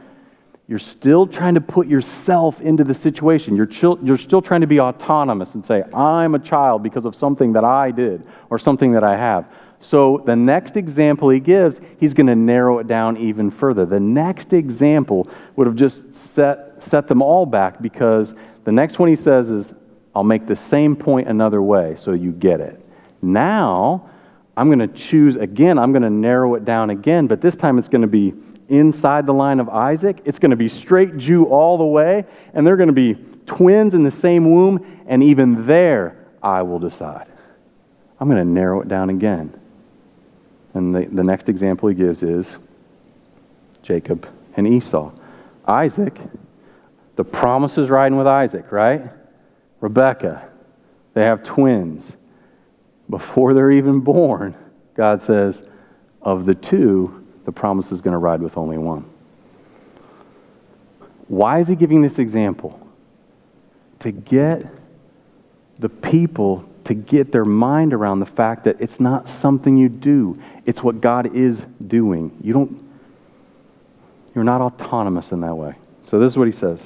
you're 0.67 0.81
still 0.81 1.29
trying 1.29 1.55
to 1.55 1.61
put 1.61 1.87
yourself 1.87 2.61
into 2.61 2.83
the 2.83 2.95
situation. 2.95 3.55
You're, 3.55 3.67
chil- 3.67 4.01
you're 4.03 4.19
still 4.19 4.43
trying 4.43 4.63
to 4.63 4.67
be 4.67 4.81
autonomous 4.81 5.55
and 5.55 5.65
say, 5.65 5.85
I'm 5.95 6.35
a 6.35 6.41
child 6.41 6.83
because 6.83 7.05
of 7.05 7.15
something 7.15 7.53
that 7.53 7.63
I 7.63 7.93
did 7.93 8.27
or 8.51 8.59
something 8.59 8.91
that 8.93 9.05
I 9.05 9.17
have. 9.17 9.47
So, 9.79 10.23
the 10.25 10.35
next 10.35 10.77
example 10.77 11.29
he 11.29 11.39
gives, 11.39 11.79
he's 12.01 12.15
going 12.15 12.27
to 12.27 12.35
narrow 12.35 12.79
it 12.79 12.89
down 12.89 13.17
even 13.19 13.51
further. 13.51 13.85
The 13.87 14.01
next 14.01 14.53
example 14.55 15.29
would 15.55 15.69
have 15.69 15.77
just 15.77 16.17
set, 16.17 16.83
set 16.83 17.07
them 17.07 17.23
all 17.23 17.47
back 17.47 17.81
because 17.81 18.35
the 18.65 18.73
next 18.73 18.99
one 18.99 19.09
he 19.09 19.17
says 19.17 19.51
is, 19.51 19.73
I'll 20.17 20.25
make 20.25 20.47
the 20.47 20.57
same 20.57 20.97
point 20.97 21.29
another 21.29 21.63
way 21.63 21.95
so 21.97 22.13
you 22.13 22.33
get 22.33 22.61
it. 22.61 22.81
Now, 23.21 24.11
I'm 24.57 24.69
going 24.69 24.79
to 24.79 24.89
choose 24.89 25.37
again, 25.37 25.79
I'm 25.79 25.93
going 25.93 26.03
to 26.03 26.11
narrow 26.11 26.55
it 26.55 26.65
down 26.65 26.91
again, 26.91 27.27
but 27.27 27.41
this 27.41 27.57
time 27.57 27.79
it's 27.79 27.89
going 27.89 28.03
to 28.03 28.09
be 28.09 28.35
inside 28.69 29.27
the 29.27 29.35
line 29.35 29.61
of 29.61 29.69
Isaac. 29.69 30.23
It's 30.25 30.39
going 30.39 30.51
to 30.51 30.57
be 30.57 30.69
straight 30.69 31.17
Jew 31.17 31.45
all 31.45 31.77
the 31.77 31.85
way, 31.85 32.25
and 32.55 32.67
they're 32.67 32.77
going 32.77 32.89
to 32.89 32.93
be 32.93 33.17
twins 33.47 33.95
in 33.95 34.05
the 34.05 34.11
same 34.11 34.51
womb, 34.51 35.05
and 35.07 35.23
even 35.23 35.67
there 35.67 36.17
I 36.43 36.63
will 36.63 36.79
decide. 36.79 37.27
I'm 38.21 38.29
going 38.29 38.43
to 38.43 38.51
narrow 38.51 38.81
it 38.81 38.89
down 38.89 39.11
again. 39.11 39.59
And 40.73 40.95
the, 40.95 41.07
the 41.07 41.25
next 41.25 41.49
example 41.49 41.89
he 41.89 41.95
gives 41.95 42.23
is 42.23 42.57
Jacob 43.83 44.29
and 44.57 44.67
Esau. 44.67 45.13
Isaac, 45.67 46.19
the 47.17 47.25
promise 47.25 47.79
is 47.79 47.91
riding 47.91 48.19
with 48.19 48.27
Isaac, 48.27 48.73
right? 48.73 49.03
Rebecca, 49.81 50.49
they 51.13 51.23
have 51.23 51.43
twins. 51.43 52.13
Before 53.09 53.55
they're 53.55 53.71
even 53.71 54.01
born, 54.01 54.55
God 54.95 55.23
says, 55.23 55.63
of 56.23 56.47
the 56.47 56.55
two, 56.55 57.25
the 57.45 57.53
promise 57.53 57.93
is 57.93 58.01
going 58.01 58.13
to 58.13 58.19
ride 58.19 58.41
with 58.41 58.57
only 58.57 58.79
one. 58.79 59.05
Why 61.29 61.61
is 61.61 61.69
he 61.69 61.77
giving 61.77 62.03
this 62.03 62.19
example? 62.19 62.81
To 64.01 64.11
get 64.11 64.67
the 65.79 65.89
people 65.89 66.65
to 66.85 66.95
get 66.95 67.33
their 67.33 67.45
mind 67.45 67.93
around 67.93 68.21
the 68.21 68.27
fact 68.27 68.65
that 68.65 68.77
it's 68.79 69.01
not 69.01 69.29
something 69.29 69.77
you 69.77 69.89
do, 69.89 70.41
it's 70.67 70.83
what 70.83 71.01
God 71.01 71.35
is 71.35 71.63
doing. 71.87 72.37
You 72.43 72.53
don't, 72.53 72.89
you're 74.35 74.45
not 74.45 74.61
autonomous 74.61 75.33
in 75.33 75.41
that 75.41 75.55
way. 75.55 75.75
So, 76.03 76.19
this 76.19 76.33
is 76.33 76.37
what 76.37 76.47
he 76.47 76.53
says. 76.53 76.83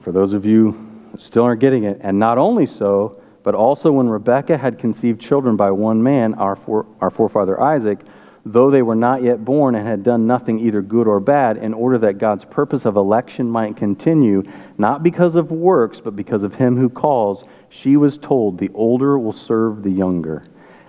For 0.00 0.12
those 0.12 0.32
of 0.32 0.44
you 0.44 0.90
still 1.16 1.44
aren't 1.44 1.60
getting 1.60 1.84
it, 1.84 1.98
and 2.02 2.18
not 2.18 2.38
only 2.38 2.66
so, 2.66 3.22
but 3.44 3.54
also 3.54 3.92
when 3.92 4.08
Rebekah 4.08 4.56
had 4.56 4.78
conceived 4.78 5.20
children 5.20 5.54
by 5.54 5.70
one 5.70 6.02
man, 6.02 6.34
our, 6.34 6.58
our 7.00 7.10
forefather 7.10 7.60
Isaac, 7.60 8.00
though 8.46 8.70
they 8.70 8.82
were 8.82 8.94
not 8.94 9.22
yet 9.22 9.44
born 9.44 9.74
and 9.74 9.86
had 9.86 10.02
done 10.02 10.26
nothing 10.26 10.58
either 10.58 10.82
good 10.82 11.06
or 11.06 11.20
bad, 11.20 11.58
in 11.58 11.74
order 11.74 11.98
that 11.98 12.18
God's 12.18 12.44
purpose 12.44 12.86
of 12.86 12.96
election 12.96 13.48
might 13.48 13.76
continue, 13.76 14.42
not 14.78 15.02
because 15.02 15.34
of 15.34 15.50
works, 15.52 16.00
but 16.00 16.16
because 16.16 16.42
of 16.42 16.54
him 16.54 16.76
who 16.76 16.88
calls, 16.88 17.44
she 17.68 17.96
was 17.96 18.16
told, 18.16 18.58
The 18.58 18.70
older 18.74 19.18
will 19.18 19.32
serve 19.32 19.82
the 19.82 19.90
younger. 19.90 20.44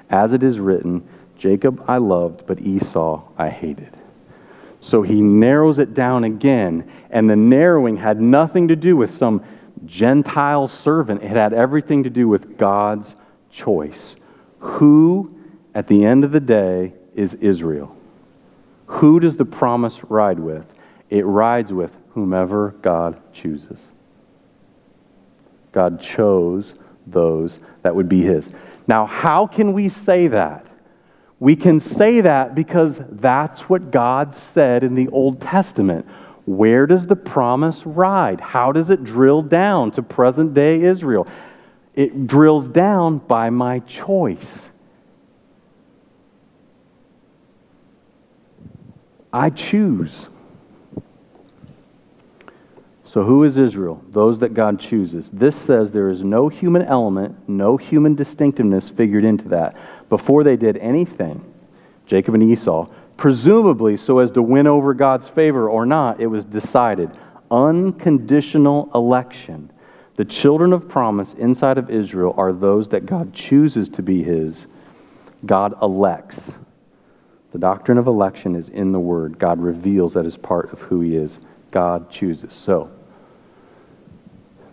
As 0.10 0.32
it 0.32 0.41
is 0.41 0.60
written, 0.60 1.06
Jacob 1.38 1.84
I 1.88 1.98
loved, 1.98 2.48
but 2.48 2.62
Esau 2.62 3.22
I 3.38 3.50
hated. 3.50 3.91
So 4.80 5.02
he 5.02 5.20
narrows 5.20 5.80
it 5.80 5.94
down 5.94 6.24
again, 6.24 6.89
and 7.10 7.30
the 7.30 7.36
narrowing 7.36 7.98
had 7.98 8.22
nothing 8.22 8.70
to 8.70 8.76
do 8.78 8.96
with 8.96 9.13
some 9.13 9.44
Gentile 9.86 10.67
servant. 10.67 11.24
It 11.24 11.30
had 11.30 11.54
everything 11.54 12.04
to 12.04 12.10
do 12.10 12.28
with 12.28 12.58
God's 12.58 13.15
choice. 13.52 14.15
Who, 14.60 15.38
at 15.74 15.88
the 15.88 16.06
end 16.06 16.24
of 16.24 16.32
the 16.32 16.39
day, 16.39 16.93
is 17.15 17.34
Israel. 17.36 17.95
Who 18.88 19.19
does 19.19 19.38
the 19.38 19.45
promise 19.45 20.04
ride 20.04 20.39
with? 20.39 20.65
It 21.10 21.26
rides 21.26 21.71
with 21.71 21.91
whomever 22.12 22.76
God 22.82 23.21
chooses. 23.34 23.80
God 25.71 26.00
chose 26.00 26.74
those 27.06 27.60
that 27.82 27.95
would 27.95 28.10
be 28.10 28.21
His. 28.21 28.50
Now, 28.88 29.06
how 29.06 29.48
can 29.48 29.74
we 29.74 29.89
say 29.89 30.28
that? 30.28 30.65
We 31.39 31.56
can 31.56 31.80
say 31.80 32.21
that 32.21 32.56
because 32.56 33.00
that's 33.10 33.62
what 33.63 33.91
God 33.91 34.34
said 34.34 34.84
in 34.84 34.95
the 34.95 35.10
Old 35.10 35.41
Testament. 35.41 36.08
Where 36.45 36.86
does 36.86 37.08
the 37.08 37.15
promise 37.15 37.86
ride? 37.86 38.39
How 38.39 38.71
does 38.71 38.89
it 38.89 39.03
drill 39.03 39.41
down 39.41 39.91
to 39.91 40.03
present 40.03 40.53
day 40.53 40.81
Israel? 40.81 41.27
It 41.95 42.27
drills 42.27 42.67
down 42.67 43.17
by 43.17 43.49
my 43.49 43.79
choice. 43.79 44.69
I 49.34 49.49
choose. 49.49 50.27
So, 53.05 53.23
who 53.23 53.43
is 53.43 53.58
Israel? 53.58 54.03
Those 54.12 54.39
that 54.39 54.53
God 54.53 54.79
chooses. 54.79 55.29
This 55.31 55.55
says 55.55 55.91
there 55.91 56.10
is 56.10 56.23
no 56.23 56.49
human 56.49 56.81
element, 56.81 57.47
no 57.47 57.77
human 57.77 58.13
distinctiveness 58.15 58.89
figured 58.89 59.23
into 59.23 59.47
that. 59.49 59.77
Before 60.10 60.43
they 60.43 60.58
did 60.58 60.77
anything, 60.77 61.43
Jacob 62.05 62.34
and 62.34 62.43
Esau, 62.43 62.88
presumably 63.17 63.97
so 63.97 64.19
as 64.19 64.32
to 64.32 64.41
win 64.41 64.67
over 64.67 64.93
God's 64.93 65.28
favor 65.28 65.69
or 65.69 65.86
not, 65.86 66.19
it 66.19 66.28
was 66.28 66.45
decided 66.45 67.12
unconditional 67.51 68.89
election. 68.95 69.71
The 70.15 70.25
children 70.25 70.73
of 70.73 70.88
promise 70.88 71.34
inside 71.34 71.78
of 71.78 71.89
Israel 71.89 72.34
are 72.38 72.54
those 72.54 72.89
that 72.89 73.06
God 73.06 73.34
chooses 73.34 73.89
to 73.89 74.01
be 74.01 74.23
his. 74.23 74.65
God 75.45 75.75
elects. 75.82 76.51
The 77.51 77.60
doctrine 77.60 77.97
of 77.97 78.08
election 78.08 78.56
is 78.56 78.69
in 78.69 78.91
the 78.91 78.99
Word. 78.99 79.38
God 79.38 79.60
reveals 79.60 80.13
that 80.13 80.25
is 80.25 80.36
part 80.36 80.73
of 80.73 80.82
who 80.82 81.01
he 81.01 81.15
is. 81.15 81.39
God 81.71 82.10
chooses. 82.10 82.54
So, 82.54 82.89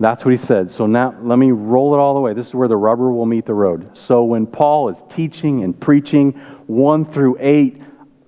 that's 0.02 0.24
what 0.24 0.32
he 0.32 0.36
said. 0.36 0.68
So 0.68 0.86
now 0.86 1.14
let 1.22 1.38
me 1.38 1.52
roll 1.52 1.94
it 1.94 1.98
all 1.98 2.14
the 2.14 2.20
way. 2.20 2.34
This 2.34 2.48
is 2.48 2.54
where 2.54 2.66
the 2.66 2.76
rubber 2.76 3.12
will 3.12 3.26
meet 3.26 3.46
the 3.46 3.54
road. 3.54 3.96
So 3.96 4.24
when 4.24 4.46
Paul 4.48 4.88
is 4.88 5.04
teaching 5.08 5.62
and 5.62 5.78
preaching 5.78 6.32
1 6.66 7.04
through 7.04 7.36
8, 7.38 7.80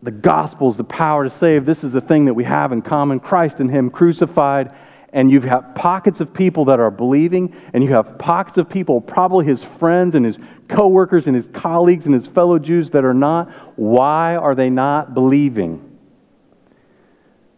the 0.04 0.10
gospel 0.10 0.68
is 0.68 0.76
the 0.76 0.84
power 0.84 1.24
to 1.24 1.30
save. 1.30 1.64
This 1.64 1.82
is 1.82 1.92
the 1.92 2.00
thing 2.00 2.26
that 2.26 2.34
we 2.34 2.44
have 2.44 2.72
in 2.72 2.82
common 2.82 3.18
Christ 3.18 3.58
and 3.60 3.70
Him 3.70 3.90
crucified. 3.90 4.74
And 5.12 5.30
you 5.30 5.40
have 5.40 5.50
got 5.50 5.74
pockets 5.74 6.20
of 6.20 6.34
people 6.34 6.64
that 6.66 6.80
are 6.80 6.90
believing, 6.90 7.54
and 7.72 7.84
you 7.84 7.90
have 7.90 8.18
pockets 8.18 8.58
of 8.58 8.68
people, 8.68 9.00
probably 9.00 9.46
his 9.46 9.62
friends 9.62 10.16
and 10.16 10.26
his 10.26 10.40
coworkers 10.66 11.28
and 11.28 11.36
his 11.36 11.46
colleagues 11.52 12.06
and 12.06 12.14
his 12.14 12.26
fellow 12.26 12.58
Jews, 12.58 12.90
that 12.90 13.04
are 13.04 13.14
not. 13.14 13.48
Why 13.76 14.34
are 14.34 14.56
they 14.56 14.70
not 14.70 15.14
believing? 15.14 15.98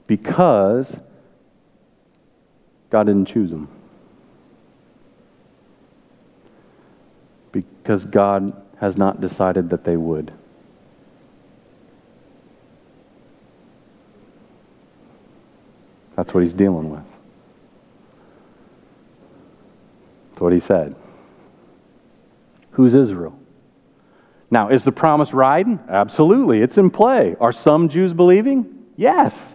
Because 0.07 0.95
God 2.91 3.05
didn't 3.05 3.29
choose 3.29 3.51
them. 3.51 3.69
because 7.87 8.05
God 8.05 8.53
has 8.81 8.97
not 8.97 9.21
decided 9.21 9.71
that 9.71 9.85
they 9.85 9.97
would. 9.97 10.33
That's 16.17 16.33
what 16.33 16.43
he's 16.43 16.55
dealing 16.55 16.91
with. 16.91 17.05
That's 20.31 20.41
what 20.41 20.53
he 20.53 20.61
said. 20.61 20.97
Who's 22.73 22.95
Israel? 22.95 23.39
Now, 24.51 24.69
is 24.69 24.85
the 24.85 24.93
promise 24.93 25.33
riding? 25.33 25.79
Absolutely. 25.89 26.63
It's 26.63 26.79
in 26.79 26.91
play. 26.91 27.37
Are 27.41 27.53
some 27.53 27.89
Jews 27.89 28.13
believing? 28.13 28.85
Yes. 28.97 29.55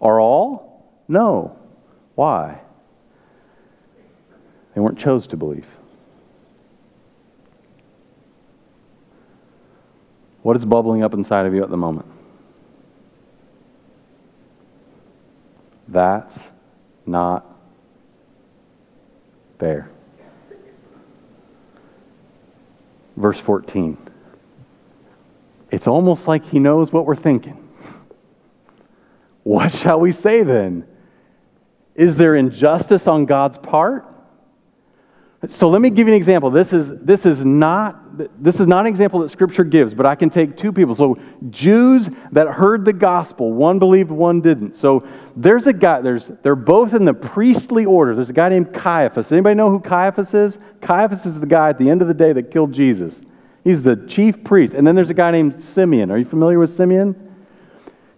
Are 0.00 0.20
all? 0.20 0.92
No. 1.08 1.56
Why? 2.14 2.60
They 4.74 4.80
weren't 4.80 4.98
chose 4.98 5.26
to 5.28 5.36
believe. 5.36 5.66
What 10.42 10.56
is 10.56 10.64
bubbling 10.64 11.02
up 11.02 11.14
inside 11.14 11.46
of 11.46 11.54
you 11.54 11.62
at 11.62 11.70
the 11.70 11.76
moment? 11.76 12.06
That's 15.88 16.38
not 17.06 17.46
fair. 19.58 19.90
Verse 23.16 23.40
14. 23.40 23.96
It's 25.70 25.86
almost 25.86 26.28
like 26.28 26.44
he 26.46 26.58
knows 26.58 26.92
what 26.92 27.06
we're 27.06 27.16
thinking. 27.16 27.68
What 29.42 29.72
shall 29.72 29.98
we 29.98 30.12
say 30.12 30.42
then? 30.42 30.86
Is 31.94 32.16
there 32.16 32.36
injustice 32.36 33.06
on 33.06 33.24
God's 33.26 33.58
part? 33.58 34.06
So 35.46 35.68
let 35.68 35.80
me 35.80 35.90
give 35.90 36.08
you 36.08 36.14
an 36.14 36.16
example. 36.16 36.50
This 36.50 36.72
is, 36.72 36.98
this 37.00 37.24
is 37.24 37.44
not 37.44 38.04
this 38.42 38.58
is 38.58 38.66
not 38.66 38.80
an 38.80 38.86
example 38.86 39.20
that 39.20 39.30
Scripture 39.30 39.62
gives, 39.62 39.94
but 39.94 40.04
I 40.04 40.16
can 40.16 40.30
take 40.30 40.56
two 40.56 40.72
people. 40.72 40.96
So 40.96 41.16
Jews 41.50 42.08
that 42.32 42.48
heard 42.48 42.84
the 42.84 42.92
gospel, 42.92 43.52
one 43.52 43.78
believed, 43.78 44.10
one 44.10 44.40
didn't. 44.40 44.74
So 44.74 45.06
there's 45.36 45.68
a 45.68 45.72
guy. 45.72 46.00
There's 46.00 46.32
they're 46.42 46.56
both 46.56 46.94
in 46.94 47.04
the 47.04 47.14
priestly 47.14 47.84
order. 47.84 48.16
There's 48.16 48.30
a 48.30 48.32
guy 48.32 48.48
named 48.48 48.74
Caiaphas. 48.74 49.30
Anybody 49.30 49.54
know 49.54 49.70
who 49.70 49.78
Caiaphas 49.78 50.34
is? 50.34 50.58
Caiaphas 50.80 51.26
is 51.26 51.38
the 51.38 51.46
guy 51.46 51.68
at 51.68 51.78
the 51.78 51.88
end 51.88 52.02
of 52.02 52.08
the 52.08 52.14
day 52.14 52.32
that 52.32 52.50
killed 52.50 52.72
Jesus. 52.72 53.22
He's 53.62 53.84
the 53.84 53.94
chief 54.08 54.42
priest. 54.42 54.74
And 54.74 54.84
then 54.84 54.96
there's 54.96 55.10
a 55.10 55.14
guy 55.14 55.30
named 55.30 55.62
Simeon. 55.62 56.10
Are 56.10 56.18
you 56.18 56.24
familiar 56.24 56.58
with 56.58 56.70
Simeon? 56.70 57.27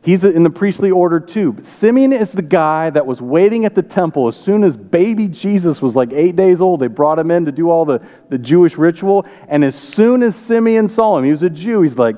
He's 0.02 0.24
in 0.24 0.42
the 0.42 0.50
priestly 0.50 0.90
order 0.90 1.20
too. 1.20 1.52
But 1.52 1.66
Simeon 1.66 2.12
is 2.12 2.32
the 2.32 2.42
guy 2.42 2.88
that 2.88 3.06
was 3.06 3.20
waiting 3.20 3.66
at 3.66 3.74
the 3.74 3.82
temple 3.82 4.28
as 4.28 4.36
soon 4.36 4.64
as 4.64 4.76
baby 4.76 5.28
Jesus 5.28 5.82
was 5.82 5.94
like 5.94 6.12
eight 6.12 6.36
days 6.36 6.60
old. 6.60 6.80
They 6.80 6.86
brought 6.86 7.18
him 7.18 7.30
in 7.30 7.44
to 7.44 7.52
do 7.52 7.68
all 7.68 7.84
the, 7.84 8.00
the 8.30 8.38
Jewish 8.38 8.76
ritual. 8.76 9.26
And 9.48 9.62
as 9.62 9.74
soon 9.74 10.22
as 10.22 10.34
Simeon 10.34 10.88
saw 10.88 11.18
him, 11.18 11.24
he 11.24 11.30
was 11.30 11.42
a 11.42 11.50
Jew, 11.50 11.82
he's 11.82 11.98
like, 11.98 12.16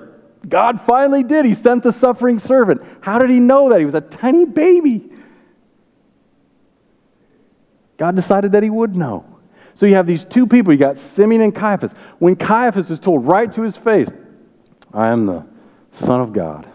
God 0.49 0.81
finally 0.87 1.23
did. 1.25 1.45
He 1.45 1.55
sent 1.55 1.83
the 1.83 1.92
suffering 1.92 2.38
servant. 2.38 2.83
How 3.01 3.18
did 3.18 3.31
he 3.31 3.40
know 3.40 3.68
that? 3.71 3.79
He 3.79 3.85
was 3.85 3.95
a 3.95 4.01
tiny 4.01 4.45
baby. 4.45 5.09
God 7.97 8.16
decided 8.16 8.53
that 8.53 8.62
he 8.62 8.71
would 8.71 8.97
know. 8.97 9.25
So 9.75 9.87
you 9.87 9.95
have 9.95 10.07
these 10.07 10.25
two 10.25 10.47
people. 10.47 10.73
You 10.73 10.79
got 10.79 10.99
Simeon 10.99 11.42
and 11.42 11.55
Caiaphas. 11.55 11.92
When 12.18 12.37
Caiaphas 12.37 12.90
is 12.90 12.99
told 12.99 13.27
right 13.27 13.51
to 13.53 13.62
his 13.62 13.77
face, 13.77 14.09
I 14.92 15.09
am 15.09 15.27
the 15.27 15.47
Son 15.92 16.21
of 16.21 16.33
God 16.33 16.72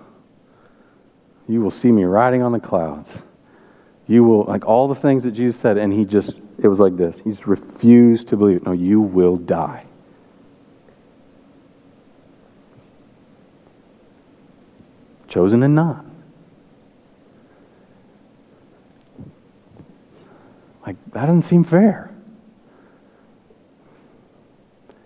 you 1.48 1.62
will 1.62 1.72
see 1.72 1.92
me 1.92 2.04
riding 2.04 2.42
on 2.42 2.52
the 2.52 2.60
clouds. 2.60 3.14
You 4.08 4.24
will, 4.24 4.44
like 4.44 4.66
all 4.66 4.88
the 4.88 4.96
things 4.96 5.24
that 5.24 5.32
Jesus 5.32 5.60
said, 5.60 5.78
and 5.78 5.92
he 5.92 6.06
just, 6.06 6.32
it 6.60 6.68
was 6.68 6.80
like 6.80 6.98
this. 6.98 7.20
He's 7.24 7.48
refused 7.48 8.30
to 8.30 8.38
believe 8.38 8.58
it. 8.58 8.66
No, 8.66 8.72
you 8.72 9.02
will 9.02 9.38
die. 9.38 9.86
Chosen 15.28 15.62
and 15.64 15.76
not. 15.76 16.06
Like, 20.86 20.96
that 21.12 21.26
doesn't 21.26 21.42
seem 21.42 21.66
fair. 21.66 22.10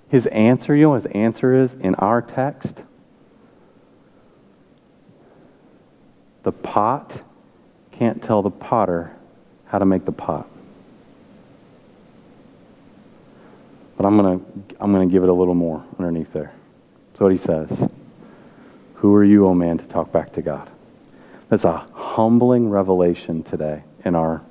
His 0.10 0.28
answer, 0.28 0.76
you 0.76 0.84
know, 0.84 0.94
his 0.94 1.08
answer 1.08 1.56
is 1.56 1.74
in 1.74 1.96
our 1.96 2.22
text 2.22 2.84
The 6.44 6.52
pot 6.52 7.22
can't 7.92 8.22
tell 8.22 8.42
the 8.42 8.50
potter 8.50 9.16
how 9.66 9.80
to 9.80 9.86
make 9.86 10.06
the 10.06 10.12
pot. 10.12 10.48
But 13.98 14.06
I'm 14.06 14.18
going 14.18 14.40
to 14.40 14.46
I'm 14.80 14.92
going 14.92 15.08
to 15.08 15.12
give 15.12 15.24
it 15.24 15.30
a 15.30 15.34
little 15.34 15.54
more 15.54 15.84
underneath 16.00 16.34
there. 16.34 16.54
That's 17.12 17.22
what 17.22 17.32
he 17.32 17.38
says. 17.38 17.90
Who 18.96 19.14
are 19.16 19.24
you, 19.24 19.46
O 19.46 19.50
oh 19.50 19.54
man, 19.54 19.78
to 19.78 19.86
talk 19.86 20.12
back 20.12 20.34
to 20.34 20.42
God? 20.42 20.70
That's 21.50 21.66
a 21.66 21.78
humbling 21.94 22.70
revelation 22.70 23.44
today 23.44 23.84
in 24.06 24.16
our 24.16 24.42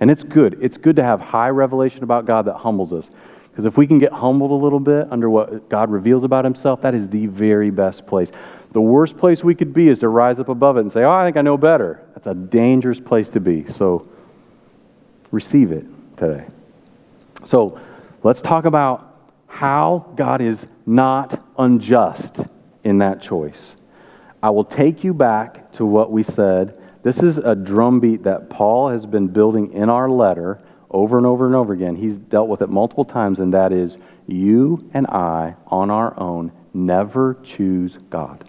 and 0.00 0.10
it's 0.10 0.22
good. 0.22 0.58
It's 0.60 0.76
good 0.76 0.96
to 0.96 1.02
have 1.02 1.20
high 1.20 1.50
revelation 1.50 2.04
about 2.04 2.24
God 2.24 2.44
that 2.46 2.54
humbles 2.54 2.92
us. 2.92 3.10
Because 3.58 3.66
if 3.66 3.76
we 3.76 3.88
can 3.88 3.98
get 3.98 4.12
humbled 4.12 4.52
a 4.52 4.54
little 4.54 4.78
bit 4.78 5.08
under 5.10 5.28
what 5.28 5.68
God 5.68 5.90
reveals 5.90 6.22
about 6.22 6.44
himself, 6.44 6.80
that 6.82 6.94
is 6.94 7.10
the 7.10 7.26
very 7.26 7.70
best 7.70 8.06
place. 8.06 8.30
The 8.70 8.80
worst 8.80 9.16
place 9.16 9.42
we 9.42 9.56
could 9.56 9.74
be 9.74 9.88
is 9.88 9.98
to 9.98 10.08
rise 10.08 10.38
up 10.38 10.48
above 10.48 10.76
it 10.76 10.82
and 10.82 10.92
say, 10.92 11.02
Oh, 11.02 11.10
I 11.10 11.26
think 11.26 11.36
I 11.36 11.42
know 11.42 11.56
better. 11.58 12.00
That's 12.14 12.28
a 12.28 12.34
dangerous 12.34 13.00
place 13.00 13.28
to 13.30 13.40
be. 13.40 13.66
So 13.68 14.08
receive 15.32 15.72
it 15.72 15.86
today. 16.16 16.46
So 17.42 17.80
let's 18.22 18.40
talk 18.40 18.64
about 18.64 19.16
how 19.48 20.06
God 20.14 20.40
is 20.40 20.64
not 20.86 21.44
unjust 21.58 22.38
in 22.84 22.98
that 22.98 23.20
choice. 23.20 23.74
I 24.40 24.50
will 24.50 24.66
take 24.66 25.02
you 25.02 25.12
back 25.12 25.72
to 25.72 25.84
what 25.84 26.12
we 26.12 26.22
said. 26.22 26.80
This 27.02 27.24
is 27.24 27.38
a 27.38 27.56
drumbeat 27.56 28.22
that 28.22 28.50
Paul 28.50 28.90
has 28.90 29.04
been 29.04 29.26
building 29.26 29.72
in 29.72 29.90
our 29.90 30.08
letter 30.08 30.60
over 30.90 31.16
and 31.16 31.26
over 31.26 31.46
and 31.46 31.54
over 31.54 31.72
again. 31.72 31.96
He's 31.96 32.18
dealt 32.18 32.48
with 32.48 32.62
it 32.62 32.68
multiple 32.68 33.04
times, 33.04 33.40
and 33.40 33.52
that 33.54 33.72
is 33.72 33.98
you 34.26 34.88
and 34.94 35.06
I 35.06 35.54
on 35.66 35.90
our 35.90 36.18
own 36.18 36.52
never 36.72 37.36
choose 37.42 37.98
God. 38.10 38.44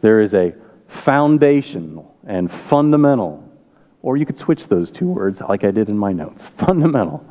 There 0.00 0.20
is 0.20 0.34
a 0.34 0.54
foundational 0.88 2.14
and 2.26 2.50
fundamental, 2.50 3.48
or 4.02 4.16
you 4.16 4.26
could 4.26 4.38
switch 4.38 4.68
those 4.68 4.90
two 4.90 5.06
words 5.06 5.40
like 5.40 5.64
I 5.64 5.70
did 5.70 5.88
in 5.88 5.98
my 5.98 6.12
notes 6.12 6.46
fundamental 6.56 7.24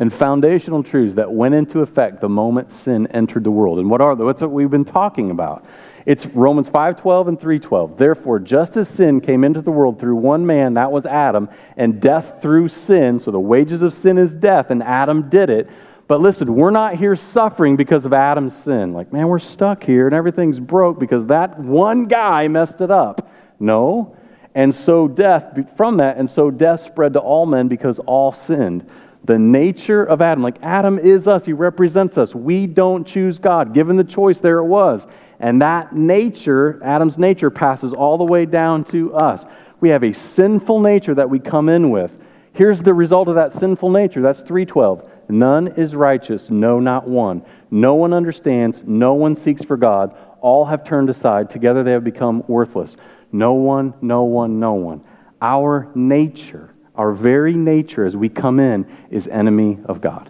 and 0.00 0.12
foundational 0.12 0.82
truths 0.82 1.14
that 1.16 1.30
went 1.30 1.54
into 1.54 1.80
effect 1.80 2.22
the 2.22 2.28
moment 2.28 2.72
sin 2.72 3.06
entered 3.08 3.44
the 3.44 3.50
world. 3.50 3.78
And 3.78 3.90
what 3.90 4.00
are 4.00 4.16
they? 4.16 4.24
What's 4.24 4.40
what 4.40 4.50
we've 4.50 4.70
been 4.70 4.84
talking 4.84 5.30
about? 5.30 5.64
It's 6.06 6.26
Romans 6.26 6.68
5:12 6.68 7.28
and 7.28 7.38
3:12. 7.38 7.96
Therefore, 7.96 8.38
just 8.38 8.76
as 8.76 8.88
sin 8.88 9.20
came 9.20 9.44
into 9.44 9.60
the 9.60 9.70
world 9.70 9.98
through 9.98 10.16
one 10.16 10.46
man, 10.46 10.74
that 10.74 10.92
was 10.92 11.06
Adam, 11.06 11.48
and 11.76 12.00
death 12.00 12.38
through 12.40 12.68
sin, 12.68 13.18
so 13.18 13.30
the 13.30 13.40
wages 13.40 13.82
of 13.82 13.92
sin 13.92 14.18
is 14.18 14.34
death, 14.34 14.70
and 14.70 14.82
Adam 14.82 15.28
did 15.28 15.50
it. 15.50 15.68
But 16.10 16.20
listen, 16.20 16.56
we're 16.56 16.72
not 16.72 16.96
here 16.96 17.14
suffering 17.14 17.76
because 17.76 18.04
of 18.04 18.12
Adam's 18.12 18.56
sin. 18.56 18.92
Like, 18.92 19.12
man, 19.12 19.28
we're 19.28 19.38
stuck 19.38 19.84
here 19.84 20.06
and 20.06 20.14
everything's 20.14 20.58
broke 20.58 20.98
because 20.98 21.26
that 21.26 21.56
one 21.60 22.06
guy 22.06 22.48
messed 22.48 22.80
it 22.80 22.90
up. 22.90 23.28
No. 23.60 24.16
And 24.56 24.74
so 24.74 25.06
death, 25.06 25.56
from 25.76 25.98
that, 25.98 26.16
and 26.16 26.28
so 26.28 26.50
death 26.50 26.80
spread 26.80 27.12
to 27.12 27.20
all 27.20 27.46
men 27.46 27.68
because 27.68 28.00
all 28.00 28.32
sinned. 28.32 28.86
The 29.22 29.38
nature 29.38 30.02
of 30.02 30.20
Adam, 30.20 30.42
like 30.42 30.56
Adam 30.62 30.98
is 30.98 31.28
us, 31.28 31.44
he 31.44 31.52
represents 31.52 32.18
us. 32.18 32.34
We 32.34 32.66
don't 32.66 33.06
choose 33.06 33.38
God. 33.38 33.72
Given 33.72 33.96
the 33.96 34.02
choice, 34.02 34.40
there 34.40 34.58
it 34.58 34.64
was. 34.64 35.06
And 35.40 35.62
that 35.62 35.94
nature, 35.94 36.78
Adam's 36.84 37.18
nature, 37.18 37.50
passes 37.50 37.92
all 37.94 38.18
the 38.18 38.24
way 38.24 38.44
down 38.44 38.84
to 38.84 39.14
us. 39.14 39.44
We 39.80 39.88
have 39.88 40.04
a 40.04 40.12
sinful 40.12 40.80
nature 40.80 41.14
that 41.14 41.30
we 41.30 41.40
come 41.40 41.70
in 41.70 41.90
with. 41.90 42.12
Here's 42.52 42.82
the 42.82 42.92
result 42.92 43.26
of 43.28 43.36
that 43.36 43.54
sinful 43.54 43.90
nature. 43.90 44.20
That's 44.20 44.42
312. 44.42 45.10
None 45.30 45.68
is 45.68 45.94
righteous, 45.94 46.50
no, 46.50 46.78
not 46.78 47.08
one. 47.08 47.42
No 47.70 47.94
one 47.94 48.12
understands, 48.12 48.82
no 48.84 49.14
one 49.14 49.34
seeks 49.34 49.62
for 49.62 49.78
God. 49.78 50.14
All 50.40 50.66
have 50.66 50.84
turned 50.84 51.08
aside. 51.08 51.48
Together 51.48 51.82
they 51.82 51.92
have 51.92 52.04
become 52.04 52.44
worthless. 52.46 52.96
No 53.32 53.54
one, 53.54 53.94
no 54.02 54.24
one, 54.24 54.60
no 54.60 54.74
one. 54.74 55.02
Our 55.40 55.88
nature, 55.94 56.74
our 56.96 57.12
very 57.12 57.54
nature 57.54 58.04
as 58.04 58.14
we 58.14 58.28
come 58.28 58.60
in, 58.60 58.86
is 59.10 59.26
enemy 59.26 59.78
of 59.86 60.02
God. 60.02 60.28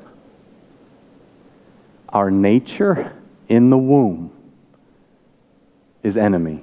Our 2.11 2.31
nature 2.31 3.12
in 3.49 3.70
the 3.70 3.79
womb 3.79 4.31
is 6.02 6.16
enemy. 6.16 6.62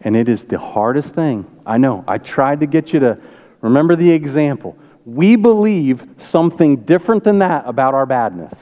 And 0.00 0.16
it 0.16 0.28
is 0.28 0.44
the 0.44 0.58
hardest 0.58 1.14
thing. 1.14 1.46
I 1.64 1.78
know. 1.78 2.04
I 2.08 2.18
tried 2.18 2.60
to 2.60 2.66
get 2.66 2.92
you 2.92 3.00
to 3.00 3.18
remember 3.60 3.96
the 3.96 4.10
example. 4.10 4.76
We 5.04 5.36
believe 5.36 6.04
something 6.18 6.76
different 6.76 7.24
than 7.24 7.38
that 7.40 7.64
about 7.66 7.94
our 7.94 8.06
badness. 8.06 8.54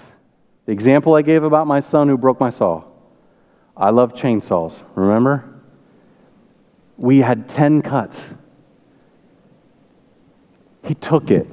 The 0.67 0.73
example 0.73 1.15
I 1.15 1.23
gave 1.23 1.43
about 1.43 1.67
my 1.67 1.81
son 1.81 2.09
who 2.09 2.17
broke 2.17 2.41
my 2.41 2.51
saw. 2.51 2.85
I 3.77 3.91
love 3.91 4.15
chainsaws, 4.15 4.81
remember? 4.95 5.45
We 6.99 7.19
had 7.19 7.49
10 7.49 7.83
cuts. 7.83 8.23
He 10.85 10.95
took 10.95 11.31
it. 11.31 11.47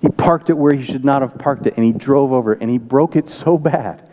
He 0.00 0.08
parked 0.08 0.50
it 0.50 0.54
where 0.54 0.74
he 0.74 0.84
should 0.84 1.04
not 1.04 1.22
have 1.22 1.38
parked 1.38 1.66
it, 1.66 1.74
and 1.76 1.84
he 1.84 1.92
drove 1.92 2.32
over 2.32 2.52
it, 2.52 2.60
and 2.60 2.70
he 2.70 2.78
broke 2.78 3.16
it 3.16 3.28
so 3.30 3.58
bad. 3.58 4.08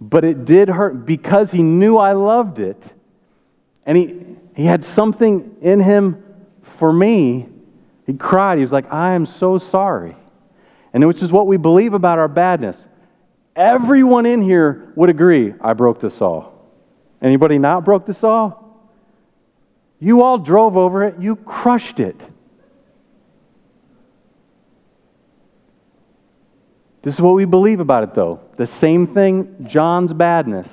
But 0.00 0.24
it 0.24 0.44
did 0.44 0.68
hurt 0.68 1.04
because 1.04 1.50
he 1.50 1.62
knew 1.62 1.98
I 1.98 2.12
loved 2.12 2.58
it, 2.58 2.82
and 3.84 3.98
he, 3.98 4.16
he 4.54 4.64
had 4.64 4.82
something 4.82 5.56
in 5.60 5.80
him 5.80 6.24
for 6.62 6.92
me. 6.92 7.48
He 8.06 8.14
cried. 8.14 8.56
He 8.58 8.62
was 8.62 8.72
like, 8.72 8.90
I 8.92 9.14
am 9.14 9.26
so 9.26 9.58
sorry. 9.58 10.16
And 10.92 11.06
which 11.06 11.22
is 11.22 11.30
what 11.30 11.46
we 11.46 11.56
believe 11.56 11.94
about 11.94 12.18
our 12.18 12.28
badness. 12.28 12.86
Everyone 13.54 14.26
in 14.26 14.42
here 14.42 14.92
would 14.96 15.10
agree, 15.10 15.54
I 15.60 15.74
broke 15.74 16.00
the 16.00 16.10
saw. 16.10 16.50
Anybody 17.20 17.58
not 17.58 17.84
broke 17.84 18.06
the 18.06 18.14
saw? 18.14 18.54
You 19.98 20.22
all 20.22 20.38
drove 20.38 20.76
over 20.76 21.04
it, 21.04 21.20
you 21.20 21.36
crushed 21.36 22.00
it. 22.00 22.18
This 27.02 27.14
is 27.14 27.20
what 27.20 27.34
we 27.34 27.44
believe 27.44 27.80
about 27.80 28.02
it, 28.02 28.14
though. 28.14 28.40
The 28.56 28.66
same 28.66 29.06
thing, 29.06 29.66
John's 29.66 30.12
badness. 30.12 30.68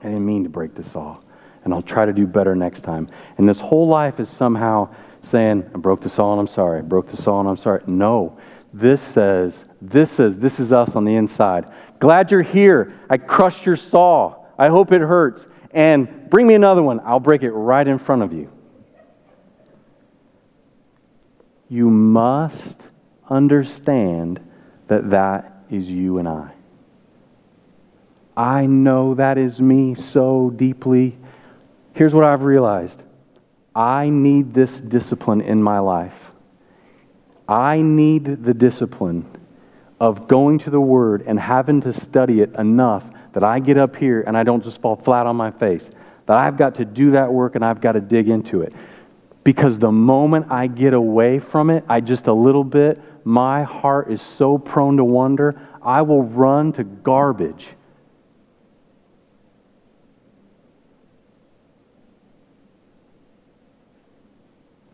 I 0.00 0.04
didn't 0.04 0.26
mean 0.26 0.42
to 0.44 0.50
break 0.50 0.74
the 0.74 0.82
saw, 0.82 1.18
and 1.64 1.72
I'll 1.72 1.82
try 1.82 2.06
to 2.06 2.12
do 2.12 2.26
better 2.26 2.56
next 2.56 2.80
time. 2.82 3.08
And 3.38 3.48
this 3.48 3.60
whole 3.60 3.86
life 3.86 4.18
is 4.18 4.30
somehow 4.30 4.88
saying, 5.22 5.70
I 5.74 5.78
broke 5.78 6.00
the 6.00 6.08
saw 6.08 6.32
and 6.32 6.40
I'm 6.40 6.46
sorry. 6.46 6.78
I 6.78 6.82
broke 6.82 7.08
the 7.08 7.16
saw 7.16 7.40
and 7.40 7.48
I'm 7.48 7.56
sorry. 7.56 7.82
No. 7.86 8.38
This 8.72 9.02
says, 9.02 9.64
this 9.82 10.10
says, 10.10 10.38
this 10.38 10.60
is 10.60 10.72
us 10.72 10.96
on 10.96 11.04
the 11.04 11.14
inside. 11.14 11.70
Glad 11.98 12.30
you're 12.30 12.42
here. 12.42 12.94
I 13.10 13.18
crushed 13.18 13.66
your 13.66 13.76
saw. 13.76 14.46
I 14.58 14.68
hope 14.68 14.92
it 14.92 15.00
hurts. 15.00 15.46
And 15.72 16.30
bring 16.30 16.46
me 16.46 16.54
another 16.54 16.82
one. 16.82 17.00
I'll 17.04 17.20
break 17.20 17.42
it 17.42 17.50
right 17.50 17.86
in 17.86 17.98
front 17.98 18.22
of 18.22 18.32
you. 18.32 18.50
You 21.68 21.90
must 21.90 22.88
understand 23.28 24.40
that 24.90 25.10
that 25.10 25.64
is 25.70 25.88
you 25.88 26.18
and 26.18 26.28
I. 26.28 26.50
I 28.36 28.66
know 28.66 29.14
that 29.14 29.38
is 29.38 29.60
me 29.60 29.94
so 29.94 30.50
deeply. 30.50 31.16
Here's 31.94 32.12
what 32.12 32.24
I've 32.24 32.42
realized 32.42 33.00
I 33.74 34.10
need 34.10 34.52
this 34.52 34.80
discipline 34.80 35.42
in 35.42 35.62
my 35.62 35.78
life. 35.78 36.14
I 37.48 37.82
need 37.82 38.44
the 38.44 38.52
discipline 38.52 39.26
of 40.00 40.26
going 40.26 40.58
to 40.60 40.70
the 40.70 40.80
Word 40.80 41.22
and 41.24 41.38
having 41.38 41.80
to 41.82 41.92
study 41.92 42.40
it 42.40 42.52
enough 42.56 43.04
that 43.32 43.44
I 43.44 43.60
get 43.60 43.78
up 43.78 43.94
here 43.94 44.22
and 44.26 44.36
I 44.36 44.42
don't 44.42 44.64
just 44.64 44.80
fall 44.80 44.96
flat 44.96 45.26
on 45.26 45.36
my 45.36 45.52
face. 45.52 45.88
That 46.26 46.36
I've 46.36 46.56
got 46.56 46.74
to 46.76 46.84
do 46.84 47.12
that 47.12 47.32
work 47.32 47.54
and 47.54 47.64
I've 47.64 47.80
got 47.80 47.92
to 47.92 48.00
dig 48.00 48.28
into 48.28 48.62
it. 48.62 48.72
Because 49.44 49.78
the 49.78 49.92
moment 49.92 50.46
I 50.50 50.66
get 50.66 50.94
away 50.94 51.38
from 51.38 51.70
it, 51.70 51.84
I 51.88 52.00
just 52.00 52.26
a 52.26 52.32
little 52.32 52.64
bit, 52.64 53.00
my 53.24 53.62
heart 53.62 54.10
is 54.10 54.22
so 54.22 54.58
prone 54.58 54.96
to 54.96 55.04
wonder, 55.04 55.60
I 55.82 56.02
will 56.02 56.22
run 56.22 56.72
to 56.74 56.84
garbage. 56.84 57.66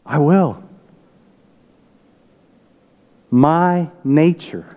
I 0.05 0.19
will. 0.19 0.63
My 3.31 3.91
nature 4.05 4.77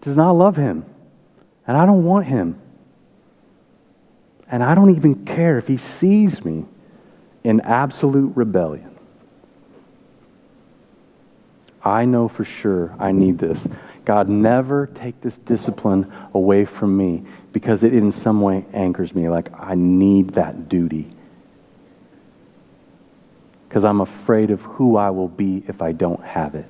does 0.00 0.16
not 0.16 0.32
love 0.32 0.56
him, 0.56 0.84
and 1.66 1.76
I 1.76 1.86
don't 1.86 2.04
want 2.04 2.26
him. 2.26 2.60
And 4.48 4.62
I 4.62 4.74
don't 4.74 4.94
even 4.94 5.24
care 5.24 5.58
if 5.58 5.66
he 5.66 5.76
sees 5.76 6.44
me 6.44 6.66
in 7.42 7.60
absolute 7.62 8.36
rebellion. 8.36 8.91
I 11.84 12.04
know 12.04 12.28
for 12.28 12.44
sure 12.44 12.94
I 12.98 13.12
need 13.12 13.38
this. 13.38 13.66
God, 14.04 14.28
never 14.28 14.86
take 14.86 15.20
this 15.20 15.38
discipline 15.38 16.12
away 16.34 16.64
from 16.64 16.96
me 16.96 17.24
because 17.52 17.82
it 17.82 17.94
in 17.94 18.10
some 18.10 18.40
way 18.40 18.64
anchors 18.72 19.14
me. 19.14 19.28
Like, 19.28 19.48
I 19.58 19.74
need 19.74 20.30
that 20.30 20.68
duty. 20.68 21.08
Because 23.68 23.84
I'm 23.84 24.00
afraid 24.00 24.50
of 24.50 24.60
who 24.62 24.96
I 24.96 25.10
will 25.10 25.28
be 25.28 25.64
if 25.66 25.82
I 25.82 25.92
don't 25.92 26.22
have 26.22 26.54
it. 26.54 26.66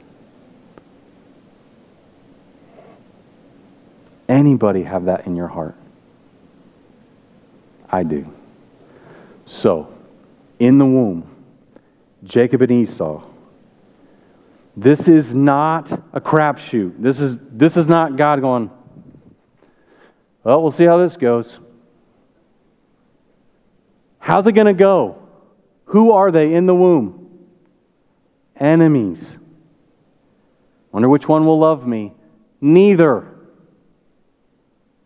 Anybody 4.28 4.82
have 4.82 5.06
that 5.06 5.26
in 5.26 5.36
your 5.36 5.48
heart? 5.48 5.74
I 7.90 8.02
do. 8.02 8.32
So, 9.44 9.92
in 10.58 10.78
the 10.78 10.86
womb, 10.86 11.28
Jacob 12.24 12.62
and 12.62 12.70
Esau 12.70 13.22
this 14.76 15.08
is 15.08 15.34
not 15.34 15.90
a 16.12 16.20
crapshoot. 16.20 16.94
This 17.00 17.20
is, 17.20 17.38
this 17.50 17.76
is 17.76 17.86
not 17.86 18.16
God 18.16 18.40
going, 18.40 18.70
well, 20.44 20.62
we'll 20.62 20.72
see 20.72 20.84
how 20.84 20.96
this 20.96 21.16
goes. 21.16 21.58
How's 24.18 24.46
it 24.46 24.52
going 24.52 24.66
to 24.66 24.72
go? 24.72 25.18
Who 25.86 26.12
are 26.12 26.30
they 26.30 26.54
in 26.54 26.66
the 26.66 26.74
womb? 26.74 27.48
Enemies. 28.56 29.38
Wonder 30.90 31.08
which 31.08 31.28
one 31.28 31.46
will 31.46 31.58
love 31.58 31.86
me? 31.86 32.14
Neither. 32.60 33.28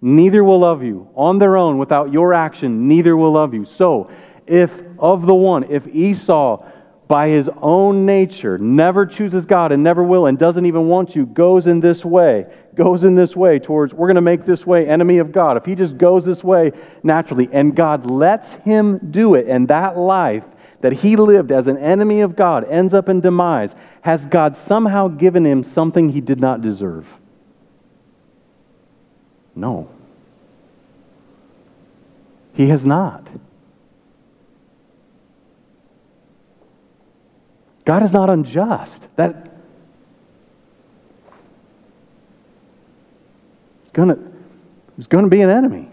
Neither 0.00 0.44
will 0.44 0.60
love 0.60 0.82
you. 0.82 1.08
On 1.14 1.38
their 1.38 1.56
own, 1.56 1.78
without 1.78 2.12
your 2.12 2.34
action, 2.34 2.86
neither 2.86 3.16
will 3.16 3.32
love 3.32 3.54
you. 3.54 3.64
So, 3.64 4.10
if 4.46 4.70
of 4.98 5.26
the 5.26 5.34
one, 5.34 5.64
if 5.64 5.86
Esau 5.88 6.64
by 7.08 7.28
his 7.28 7.48
own 7.62 8.04
nature, 8.04 8.58
never 8.58 9.06
chooses 9.06 9.46
God 9.46 9.70
and 9.70 9.82
never 9.82 10.02
will 10.02 10.26
and 10.26 10.36
doesn't 10.36 10.66
even 10.66 10.88
want 10.88 11.14
you, 11.14 11.26
goes 11.26 11.66
in 11.66 11.78
this 11.78 12.04
way, 12.04 12.46
goes 12.74 13.04
in 13.04 13.14
this 13.14 13.36
way 13.36 13.58
towards, 13.58 13.94
we're 13.94 14.08
going 14.08 14.16
to 14.16 14.20
make 14.20 14.44
this 14.44 14.66
way 14.66 14.88
enemy 14.88 15.18
of 15.18 15.30
God. 15.30 15.56
If 15.56 15.64
he 15.64 15.74
just 15.74 15.96
goes 15.96 16.24
this 16.24 16.42
way 16.42 16.72
naturally 17.02 17.48
and 17.52 17.76
God 17.76 18.10
lets 18.10 18.52
him 18.52 18.98
do 19.10 19.34
it, 19.34 19.46
and 19.48 19.68
that 19.68 19.96
life 19.96 20.44
that 20.80 20.92
he 20.92 21.16
lived 21.16 21.52
as 21.52 21.68
an 21.68 21.78
enemy 21.78 22.20
of 22.20 22.34
God 22.34 22.64
ends 22.64 22.92
up 22.92 23.08
in 23.08 23.20
demise, 23.20 23.74
has 24.02 24.26
God 24.26 24.56
somehow 24.56 25.08
given 25.08 25.46
him 25.46 25.62
something 25.62 26.08
he 26.08 26.20
did 26.20 26.40
not 26.40 26.60
deserve? 26.60 27.06
No. 29.54 29.88
He 32.52 32.68
has 32.68 32.84
not. 32.84 33.26
God 37.86 38.02
is 38.02 38.12
not 38.12 38.28
unjust. 38.28 39.06
That 39.16 39.54
gonna 43.94 44.18
was 44.96 45.06
going 45.06 45.24
to 45.24 45.30
be 45.30 45.40
an 45.40 45.50
enemy. 45.50 45.88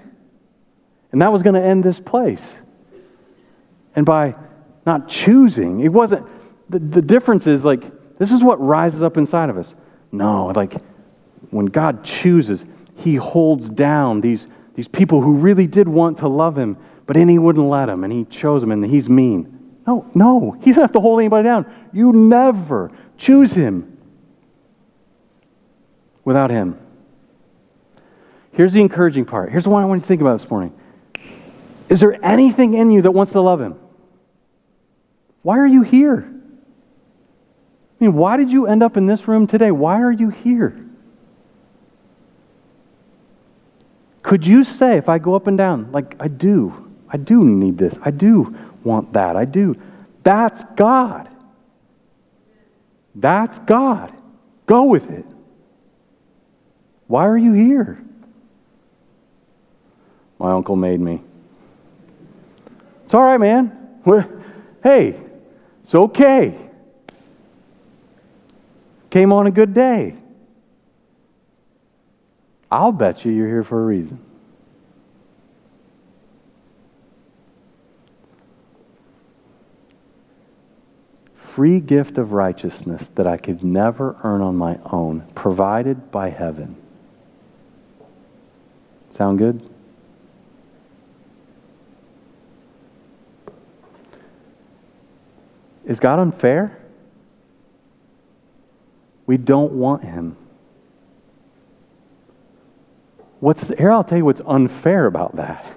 And 1.11 1.21
that 1.21 1.31
was 1.31 1.41
going 1.41 1.55
to 1.55 1.61
end 1.61 1.83
this 1.83 1.99
place. 1.99 2.55
And 3.95 4.05
by 4.05 4.35
not 4.85 5.07
choosing, 5.07 5.81
it 5.81 5.89
wasn't 5.89 6.27
the, 6.69 6.79
the 6.79 7.01
difference 7.01 7.45
is 7.45 7.63
like 7.63 7.83
this 8.17 8.31
is 8.31 8.41
what 8.41 8.59
rises 8.59 9.01
up 9.01 9.17
inside 9.17 9.49
of 9.49 9.57
us. 9.57 9.75
No, 10.11 10.47
like 10.55 10.81
when 11.51 11.67
God 11.67 12.03
chooses, 12.03 12.65
he 12.95 13.15
holds 13.15 13.69
down 13.69 14.21
these, 14.21 14.47
these 14.75 14.87
people 14.87 15.21
who 15.21 15.35
really 15.35 15.67
did 15.67 15.87
want 15.87 16.17
to 16.19 16.27
love 16.27 16.57
him, 16.57 16.77
but 17.05 17.15
then 17.15 17.27
he 17.27 17.37
wouldn't 17.37 17.67
let 17.67 17.87
them, 17.87 18.03
and 18.03 18.11
he 18.11 18.25
chose 18.25 18.61
them, 18.61 18.71
and 18.71 18.85
he's 18.85 19.09
mean. 19.09 19.62
No, 19.85 20.09
no, 20.13 20.57
he 20.61 20.71
doesn't 20.71 20.81
have 20.81 20.91
to 20.93 20.99
hold 20.99 21.19
anybody 21.19 21.43
down. 21.43 21.65
You 21.91 22.13
never 22.13 22.91
choose 23.17 23.51
him 23.51 23.97
without 26.23 26.49
him. 26.49 26.79
Here's 28.53 28.73
the 28.73 28.81
encouraging 28.81 29.25
part. 29.25 29.51
Here's 29.51 29.67
what 29.67 29.81
I 29.81 29.85
want 29.85 29.99
you 29.99 30.01
to 30.01 30.07
think 30.07 30.21
about 30.21 30.39
this 30.39 30.49
morning. 30.49 30.73
Is 31.89 31.99
there 31.99 32.23
anything 32.23 32.75
in 32.75 32.91
you 32.91 33.01
that 33.01 33.11
wants 33.11 33.33
to 33.33 33.41
love 33.41 33.59
him? 33.59 33.75
Why 35.41 35.57
are 35.57 35.67
you 35.67 35.81
here? 35.81 36.29
I 37.99 38.03
mean, 38.03 38.13
why 38.13 38.37
did 38.37 38.51
you 38.51 38.67
end 38.67 38.83
up 38.83 38.95
in 38.95 39.05
this 39.05 39.27
room 39.27 39.47
today? 39.47 39.71
Why 39.71 40.01
are 40.01 40.11
you 40.11 40.29
here? 40.29 40.79
Could 44.21 44.47
you 44.47 44.63
say, 44.63 44.97
if 44.97 45.09
I 45.09 45.17
go 45.19 45.35
up 45.35 45.47
and 45.47 45.57
down, 45.57 45.91
like, 45.91 46.15
I 46.19 46.29
do, 46.29 46.91
I 47.09 47.17
do 47.17 47.43
need 47.43 47.77
this, 47.77 47.97
I 48.01 48.11
do 48.11 48.55
want 48.83 49.13
that, 49.13 49.35
I 49.35 49.45
do. 49.45 49.75
That's 50.23 50.63
God. 50.75 51.29
That's 53.15 53.59
God. 53.59 54.13
Go 54.65 54.85
with 54.85 55.09
it. 55.09 55.25
Why 57.07 57.27
are 57.27 57.37
you 57.37 57.53
here? 57.53 58.01
My 60.39 60.51
uncle 60.51 60.75
made 60.75 60.99
me. 60.99 61.21
It's 63.03 63.13
all 63.13 63.21
right, 63.21 63.39
man. 63.39 63.99
We're, 64.05 64.27
hey, 64.81 65.19
it's 65.83 65.93
okay. 65.93 66.57
Came 69.09 69.31
on 69.31 69.47
a 69.47 69.51
good 69.51 69.73
day. 69.73 70.15
I'll 72.71 72.91
bet 72.91 73.23
you 73.23 73.31
you're 73.31 73.47
here 73.47 73.63
for 73.63 73.79
a 73.79 73.85
reason. 73.85 74.19
Free 81.55 81.79
gift 81.79 82.17
of 82.17 82.31
righteousness 82.31 83.07
that 83.13 83.27
I 83.27 83.37
could 83.37 83.63
never 83.63 84.15
earn 84.23 84.41
on 84.41 84.55
my 84.55 84.79
own, 84.85 85.27
provided 85.35 86.09
by 86.11 86.29
heaven. 86.29 86.75
Sound 89.11 89.37
good? 89.37 89.69
Is 95.85 95.99
God 95.99 96.17
unfair? 96.17 96.79
We 99.27 99.37
don't 99.37 99.73
want 99.73 100.03
him. 100.03 100.35
What's 103.39 103.67
here 103.67 103.91
I'll 103.91 104.03
tell 104.03 104.17
you 104.17 104.25
what's 104.25 104.41
unfair 104.47 105.05
about 105.05 105.35
that. 105.35 105.71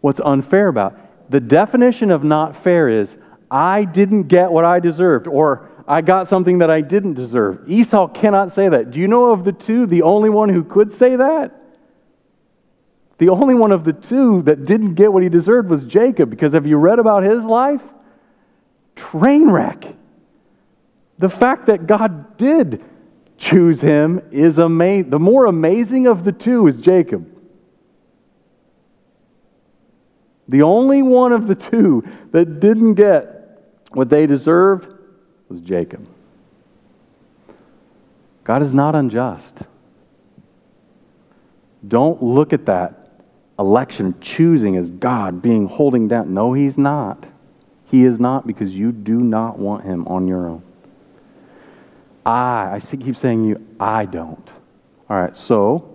What's 0.00 0.20
unfair 0.24 0.68
about 0.68 0.98
the 1.28 1.40
definition 1.40 2.10
of 2.10 2.24
not 2.24 2.56
fair 2.56 2.88
is 2.88 3.14
I 3.52 3.84
didn't 3.84 4.28
get 4.28 4.50
what 4.50 4.64
I 4.64 4.80
deserved 4.80 5.26
or 5.26 5.68
I 5.86 6.00
got 6.00 6.26
something 6.26 6.58
that 6.58 6.70
I 6.70 6.80
didn't 6.80 7.14
deserve. 7.14 7.68
Esau 7.68 8.08
cannot 8.08 8.50
say 8.50 8.70
that. 8.70 8.90
Do 8.90 8.98
you 8.98 9.06
know 9.06 9.30
of 9.30 9.44
the 9.44 9.52
two 9.52 9.84
the 9.84 10.00
only 10.00 10.30
one 10.30 10.48
who 10.48 10.64
could 10.64 10.90
say 10.90 11.16
that? 11.16 11.52
The 13.18 13.28
only 13.28 13.54
one 13.54 13.70
of 13.70 13.84
the 13.84 13.92
two 13.92 14.40
that 14.42 14.64
didn't 14.64 14.94
get 14.94 15.12
what 15.12 15.22
he 15.22 15.28
deserved 15.28 15.68
was 15.68 15.84
Jacob 15.84 16.30
because 16.30 16.54
have 16.54 16.66
you 16.66 16.78
read 16.78 16.98
about 16.98 17.24
his 17.24 17.44
life? 17.44 17.82
Train 18.96 19.50
wreck. 19.50 19.84
The 21.18 21.28
fact 21.28 21.66
that 21.66 21.86
God 21.86 22.38
did 22.38 22.82
choose 23.36 23.82
him 23.82 24.22
is 24.30 24.56
amazing. 24.56 25.10
The 25.10 25.18
more 25.18 25.44
amazing 25.44 26.06
of 26.06 26.24
the 26.24 26.32
two 26.32 26.66
is 26.68 26.78
Jacob. 26.78 27.28
The 30.48 30.62
only 30.62 31.02
one 31.02 31.32
of 31.32 31.48
the 31.48 31.54
two 31.54 32.04
that 32.30 32.60
didn't 32.60 32.94
get 32.94 33.41
what 33.94 34.08
they 34.08 34.26
deserved 34.26 34.88
was 35.48 35.60
Jacob. 35.60 36.06
God 38.44 38.62
is 38.62 38.72
not 38.72 38.94
unjust. 38.94 39.54
Don't 41.86 42.22
look 42.22 42.52
at 42.52 42.66
that 42.66 43.02
election 43.58 44.14
choosing 44.20 44.76
as 44.76 44.90
God 44.90 45.42
being 45.42 45.66
holding 45.66 46.08
down. 46.08 46.34
No, 46.34 46.52
He's 46.52 46.78
not. 46.78 47.26
He 47.86 48.04
is 48.04 48.18
not 48.18 48.46
because 48.46 48.74
you 48.74 48.92
do 48.92 49.20
not 49.20 49.58
want 49.58 49.84
Him 49.84 50.06
on 50.08 50.26
your 50.26 50.48
own. 50.48 50.62
I, 52.24 52.74
I 52.74 52.80
keep 52.80 53.16
saying 53.16 53.44
you, 53.44 53.64
I 53.78 54.06
don't. 54.06 54.50
All 55.10 55.16
right, 55.16 55.36
so 55.36 55.92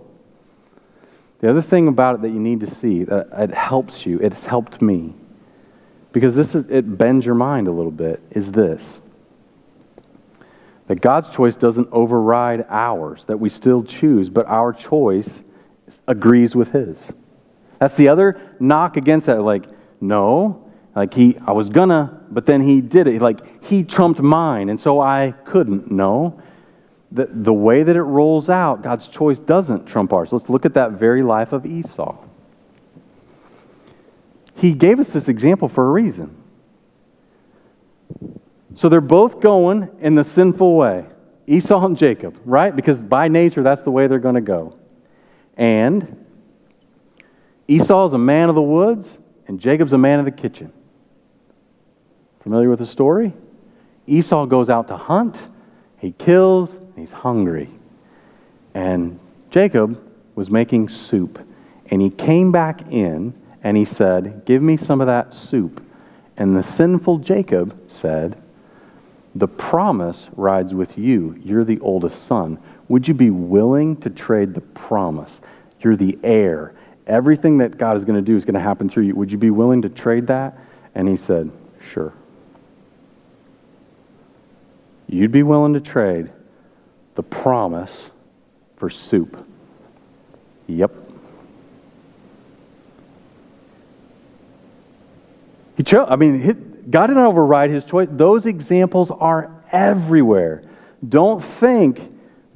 the 1.40 1.50
other 1.50 1.62
thing 1.62 1.88
about 1.88 2.16
it 2.16 2.22
that 2.22 2.30
you 2.30 2.40
need 2.40 2.60
to 2.60 2.66
see 2.66 3.04
that 3.04 3.28
it 3.32 3.54
helps 3.54 4.04
you, 4.04 4.18
it's 4.20 4.44
helped 4.44 4.82
me, 4.82 5.14
because 6.12 6.34
this 6.34 6.54
is 6.54 6.68
it 6.68 6.98
bends 6.98 7.24
your 7.26 7.34
mind 7.34 7.68
a 7.68 7.72
little 7.72 7.92
bit, 7.92 8.22
is 8.30 8.52
this. 8.52 9.00
That 10.86 11.00
God's 11.00 11.28
choice 11.28 11.54
doesn't 11.54 11.88
override 11.92 12.64
ours, 12.68 13.24
that 13.26 13.38
we 13.38 13.50
still 13.50 13.82
choose, 13.84 14.30
but 14.30 14.46
our 14.46 14.72
choice 14.72 15.42
agrees 16.06 16.54
with 16.54 16.72
his. 16.72 16.98
That's 17.78 17.96
the 17.96 18.08
other 18.08 18.40
knock 18.58 18.96
against 18.96 19.26
that. 19.26 19.42
Like, 19.42 19.66
no, 20.00 20.70
like 20.96 21.14
he, 21.14 21.36
I 21.46 21.52
was 21.52 21.68
gonna, 21.68 22.20
but 22.30 22.46
then 22.46 22.60
he 22.60 22.80
did 22.80 23.06
it. 23.06 23.22
Like 23.22 23.64
he 23.64 23.84
trumped 23.84 24.20
mine, 24.20 24.68
and 24.68 24.80
so 24.80 25.00
I 25.00 25.32
couldn't. 25.44 25.90
No. 25.90 26.42
The, 27.10 27.26
the 27.30 27.54
way 27.54 27.84
that 27.84 27.96
it 27.96 28.02
rolls 28.02 28.50
out, 28.50 28.82
God's 28.82 29.08
choice 29.08 29.38
doesn't 29.38 29.86
trump 29.86 30.12
ours. 30.12 30.30
Let's 30.32 30.50
look 30.50 30.66
at 30.66 30.74
that 30.74 30.92
very 30.92 31.22
life 31.22 31.52
of 31.52 31.64
Esau. 31.64 32.18
He 34.58 34.74
gave 34.74 34.98
us 34.98 35.12
this 35.12 35.28
example 35.28 35.68
for 35.68 35.88
a 35.88 35.90
reason. 35.90 36.34
So 38.74 38.88
they're 38.88 39.00
both 39.00 39.40
going 39.40 39.88
in 40.00 40.14
the 40.14 40.24
sinful 40.24 40.76
way 40.76 41.06
Esau 41.46 41.84
and 41.86 41.96
Jacob, 41.96 42.38
right? 42.44 42.74
Because 42.74 43.02
by 43.02 43.28
nature, 43.28 43.62
that's 43.62 43.82
the 43.82 43.90
way 43.90 44.06
they're 44.06 44.18
going 44.18 44.34
to 44.34 44.40
go. 44.40 44.76
And 45.56 46.26
Esau 47.68 48.06
is 48.06 48.12
a 48.12 48.18
man 48.18 48.48
of 48.48 48.54
the 48.54 48.62
woods, 48.62 49.16
and 49.46 49.58
Jacob's 49.58 49.92
a 49.92 49.98
man 49.98 50.18
of 50.18 50.24
the 50.24 50.30
kitchen. 50.30 50.72
Familiar 52.40 52.68
with 52.68 52.80
the 52.80 52.86
story? 52.86 53.32
Esau 54.06 54.44
goes 54.46 54.68
out 54.68 54.88
to 54.88 54.96
hunt, 54.96 55.36
he 55.98 56.12
kills, 56.12 56.78
he's 56.96 57.12
hungry. 57.12 57.70
And 58.74 59.18
Jacob 59.50 60.02
was 60.34 60.50
making 60.50 60.88
soup, 60.88 61.38
and 61.86 62.02
he 62.02 62.10
came 62.10 62.52
back 62.52 62.92
in 62.92 63.34
and 63.62 63.76
he 63.76 63.84
said, 63.84 64.44
Give 64.44 64.62
me 64.62 64.76
some 64.76 65.00
of 65.00 65.06
that 65.06 65.34
soup. 65.34 65.84
And 66.36 66.56
the 66.56 66.62
sinful 66.62 67.18
Jacob 67.18 67.78
said, 67.88 68.40
The 69.34 69.48
promise 69.48 70.28
rides 70.36 70.72
with 70.74 70.96
you. 70.96 71.38
You're 71.42 71.64
the 71.64 71.80
oldest 71.80 72.24
son. 72.24 72.58
Would 72.88 73.08
you 73.08 73.14
be 73.14 73.30
willing 73.30 73.96
to 73.98 74.10
trade 74.10 74.54
the 74.54 74.60
promise? 74.60 75.40
You're 75.80 75.96
the 75.96 76.18
heir. 76.22 76.74
Everything 77.06 77.58
that 77.58 77.78
God 77.78 77.96
is 77.96 78.04
going 78.04 78.16
to 78.16 78.22
do 78.22 78.36
is 78.36 78.44
going 78.44 78.54
to 78.54 78.60
happen 78.60 78.88
through 78.88 79.04
you. 79.04 79.14
Would 79.14 79.32
you 79.32 79.38
be 79.38 79.50
willing 79.50 79.82
to 79.82 79.88
trade 79.88 80.26
that? 80.28 80.58
And 80.94 81.08
he 81.08 81.16
said, 81.16 81.50
Sure. 81.92 82.12
You'd 85.08 85.32
be 85.32 85.42
willing 85.42 85.72
to 85.72 85.80
trade 85.80 86.30
the 87.14 87.22
promise 87.22 88.10
for 88.76 88.90
soup. 88.90 89.44
Yep. 90.66 91.07
He 95.78 95.84
chose, 95.84 96.08
I 96.10 96.16
mean, 96.16 96.86
God 96.90 97.06
didn't 97.06 97.22
override 97.22 97.70
his 97.70 97.84
choice. 97.84 98.08
Those 98.10 98.46
examples 98.46 99.12
are 99.12 99.62
everywhere. 99.70 100.64
Don't 101.08 101.42
think 101.42 102.00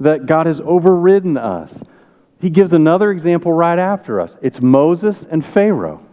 that 0.01 0.25
God 0.25 0.45
has 0.45 0.59
overridden 0.59 1.37
us. 1.37 1.81
He 2.41 2.49
gives 2.49 2.73
another 2.73 3.11
example 3.11 3.53
right 3.53 3.79
after 3.79 4.19
us. 4.19 4.35
It's 4.41 4.59
Moses 4.59 5.23
and 5.23 5.43
Pharaoh. 5.43 6.05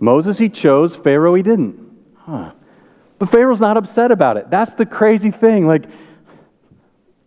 Moses 0.00 0.38
he 0.38 0.48
chose, 0.48 0.96
Pharaoh 0.96 1.34
he 1.34 1.42
didn't. 1.42 1.78
Huh. 2.16 2.52
But 3.18 3.28
Pharaoh's 3.28 3.60
not 3.60 3.76
upset 3.76 4.10
about 4.10 4.38
it. 4.38 4.48
That's 4.48 4.72
the 4.72 4.86
crazy 4.86 5.30
thing. 5.30 5.66
Like, 5.66 5.84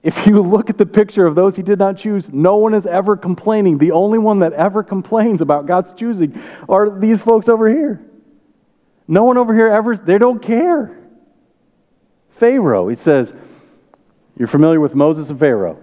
if 0.01 0.25
you 0.25 0.41
look 0.41 0.71
at 0.71 0.79
the 0.79 0.87
picture 0.87 1.27
of 1.27 1.35
those 1.35 1.55
he 1.55 1.61
did 1.61 1.77
not 1.77 1.97
choose, 1.97 2.29
no 2.29 2.55
one 2.55 2.73
is 2.73 2.87
ever 2.87 3.15
complaining. 3.15 3.77
The 3.77 3.91
only 3.91 4.17
one 4.17 4.39
that 4.39 4.53
ever 4.53 4.81
complains 4.81 5.41
about 5.41 5.67
God's 5.67 5.93
choosing 5.93 6.41
are 6.67 6.89
these 6.89 7.21
folks 7.21 7.47
over 7.47 7.69
here. 7.69 8.03
No 9.11 9.23
one 9.23 9.37
over 9.37 9.53
here 9.53 9.67
ever, 9.67 9.97
they 9.97 10.17
don't 10.17 10.41
care. 10.41 10.97
Pharaoh, 12.37 12.87
he 12.87 12.95
says, 12.95 13.33
You're 14.37 14.47
familiar 14.47 14.79
with 14.79 14.95
Moses 14.95 15.29
and 15.29 15.37
Pharaoh. 15.37 15.77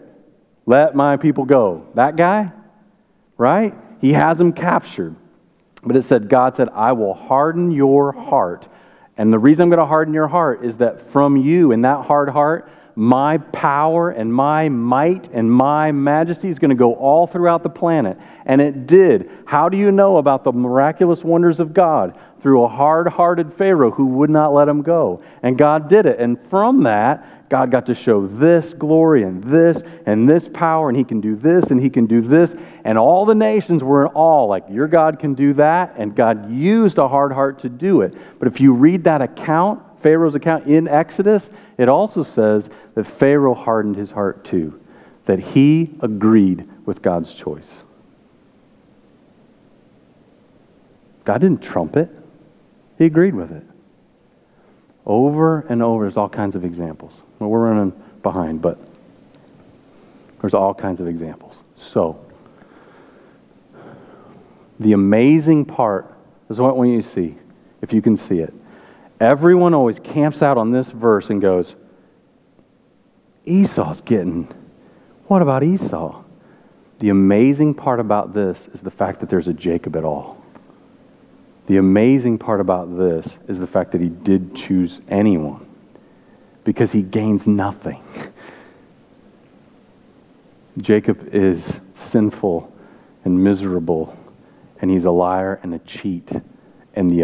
Let 0.66 0.94
my 0.94 1.16
people 1.16 1.44
go. 1.44 1.86
That 1.94 2.16
guy, 2.16 2.52
right? 3.36 3.74
He 4.00 4.12
has 4.14 4.38
them 4.38 4.52
captured. 4.52 5.14
But 5.82 5.96
it 5.96 6.02
said, 6.04 6.28
God 6.28 6.56
said, 6.56 6.70
I 6.70 6.92
will 6.92 7.14
harden 7.14 7.70
your 7.70 8.12
heart 8.12 8.66
and 9.18 9.32
the 9.32 9.38
reason 9.38 9.64
I'm 9.64 9.68
going 9.68 9.80
to 9.80 9.86
harden 9.86 10.14
your 10.14 10.28
heart 10.28 10.64
is 10.64 10.78
that 10.78 11.10
from 11.10 11.36
you, 11.36 11.72
in 11.72 11.80
that 11.80 12.06
hard 12.06 12.28
heart, 12.28 12.70
my 12.98 13.38
power 13.38 14.10
and 14.10 14.34
my 14.34 14.68
might 14.68 15.28
and 15.32 15.48
my 15.48 15.92
majesty 15.92 16.48
is 16.48 16.58
going 16.58 16.70
to 16.70 16.74
go 16.74 16.94
all 16.94 17.28
throughout 17.28 17.62
the 17.62 17.68
planet. 17.70 18.18
And 18.44 18.60
it 18.60 18.88
did. 18.88 19.30
How 19.44 19.68
do 19.68 19.76
you 19.76 19.92
know 19.92 20.16
about 20.16 20.42
the 20.42 20.50
miraculous 20.50 21.22
wonders 21.22 21.60
of 21.60 21.72
God? 21.72 22.18
Through 22.40 22.64
a 22.64 22.68
hard 22.68 23.06
hearted 23.06 23.54
Pharaoh 23.54 23.92
who 23.92 24.06
would 24.06 24.30
not 24.30 24.52
let 24.52 24.68
him 24.68 24.82
go. 24.82 25.22
And 25.44 25.56
God 25.56 25.88
did 25.88 26.06
it. 26.06 26.18
And 26.18 26.44
from 26.48 26.82
that, 26.82 27.48
God 27.48 27.70
got 27.70 27.86
to 27.86 27.94
show 27.94 28.26
this 28.26 28.72
glory 28.72 29.22
and 29.22 29.44
this 29.44 29.80
and 30.04 30.28
this 30.28 30.48
power, 30.48 30.88
and 30.88 30.98
he 30.98 31.04
can 31.04 31.20
do 31.20 31.36
this 31.36 31.70
and 31.70 31.80
he 31.80 31.90
can 31.90 32.06
do 32.06 32.20
this. 32.20 32.56
And 32.82 32.98
all 32.98 33.24
the 33.24 33.34
nations 33.34 33.84
were 33.84 34.06
in 34.06 34.12
awe, 34.12 34.44
like, 34.44 34.64
Your 34.68 34.88
God 34.88 35.20
can 35.20 35.34
do 35.34 35.54
that. 35.54 35.94
And 35.96 36.16
God 36.16 36.50
used 36.50 36.98
a 36.98 37.06
hard 37.06 37.30
heart 37.30 37.60
to 37.60 37.68
do 37.68 38.00
it. 38.00 38.14
But 38.40 38.48
if 38.48 38.60
you 38.60 38.72
read 38.72 39.04
that 39.04 39.22
account, 39.22 39.82
Pharaoh's 40.00 40.34
account 40.34 40.66
in 40.66 40.88
Exodus, 40.88 41.50
it 41.76 41.88
also 41.88 42.22
says 42.22 42.70
that 42.94 43.04
Pharaoh 43.04 43.54
hardened 43.54 43.96
his 43.96 44.10
heart 44.10 44.44
too, 44.44 44.80
that 45.26 45.38
he 45.38 45.90
agreed 46.00 46.68
with 46.86 47.02
God's 47.02 47.34
choice. 47.34 47.70
God 51.24 51.40
didn't 51.40 51.62
trump 51.62 51.96
it, 51.96 52.10
he 52.96 53.04
agreed 53.04 53.34
with 53.34 53.52
it. 53.52 53.64
Over 55.04 55.60
and 55.68 55.82
over, 55.82 56.04
there's 56.04 56.16
all 56.16 56.28
kinds 56.28 56.54
of 56.54 56.64
examples. 56.64 57.22
Well, 57.38 57.50
we're 57.50 57.68
running 57.68 57.92
behind, 58.22 58.60
but 58.60 58.78
there's 60.40 60.54
all 60.54 60.74
kinds 60.74 61.00
of 61.00 61.06
examples. 61.06 61.56
So, 61.76 62.24
the 64.80 64.92
amazing 64.92 65.64
part 65.64 66.14
is 66.48 66.60
what 66.60 66.76
want 66.76 66.90
you 66.90 67.02
see, 67.02 67.36
if 67.82 67.92
you 67.92 68.00
can 68.00 68.16
see 68.16 68.38
it. 68.38 68.54
Everyone 69.20 69.74
always 69.74 69.98
camps 69.98 70.42
out 70.42 70.58
on 70.58 70.70
this 70.70 70.90
verse 70.90 71.30
and 71.30 71.40
goes, 71.40 71.74
Esau's 73.44 74.00
getting, 74.00 74.48
what 75.26 75.42
about 75.42 75.62
Esau? 75.62 76.22
The 77.00 77.10
amazing 77.10 77.74
part 77.74 78.00
about 78.00 78.34
this 78.34 78.68
is 78.72 78.80
the 78.80 78.90
fact 78.90 79.20
that 79.20 79.28
there's 79.28 79.48
a 79.48 79.52
Jacob 79.52 79.96
at 79.96 80.04
all. 80.04 80.42
The 81.66 81.76
amazing 81.76 82.38
part 82.38 82.60
about 82.60 82.96
this 82.96 83.38
is 83.46 83.58
the 83.58 83.66
fact 83.66 83.92
that 83.92 84.00
he 84.00 84.08
did 84.08 84.54
choose 84.54 85.00
anyone 85.08 85.66
because 86.64 86.92
he 86.92 87.02
gains 87.02 87.46
nothing. 87.46 88.02
Jacob 90.78 91.34
is 91.34 91.80
sinful 91.94 92.72
and 93.24 93.42
miserable, 93.42 94.16
and 94.80 94.90
he's 94.90 95.04
a 95.04 95.10
liar 95.10 95.58
and 95.62 95.74
a 95.74 95.78
cheat. 95.80 96.30
And 96.94 97.10
the, 97.10 97.22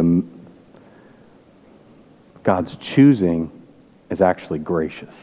God's 2.45 2.77
choosing 2.77 3.51
is 4.11 4.21
actually 4.21 4.61
gracious. 4.61 5.15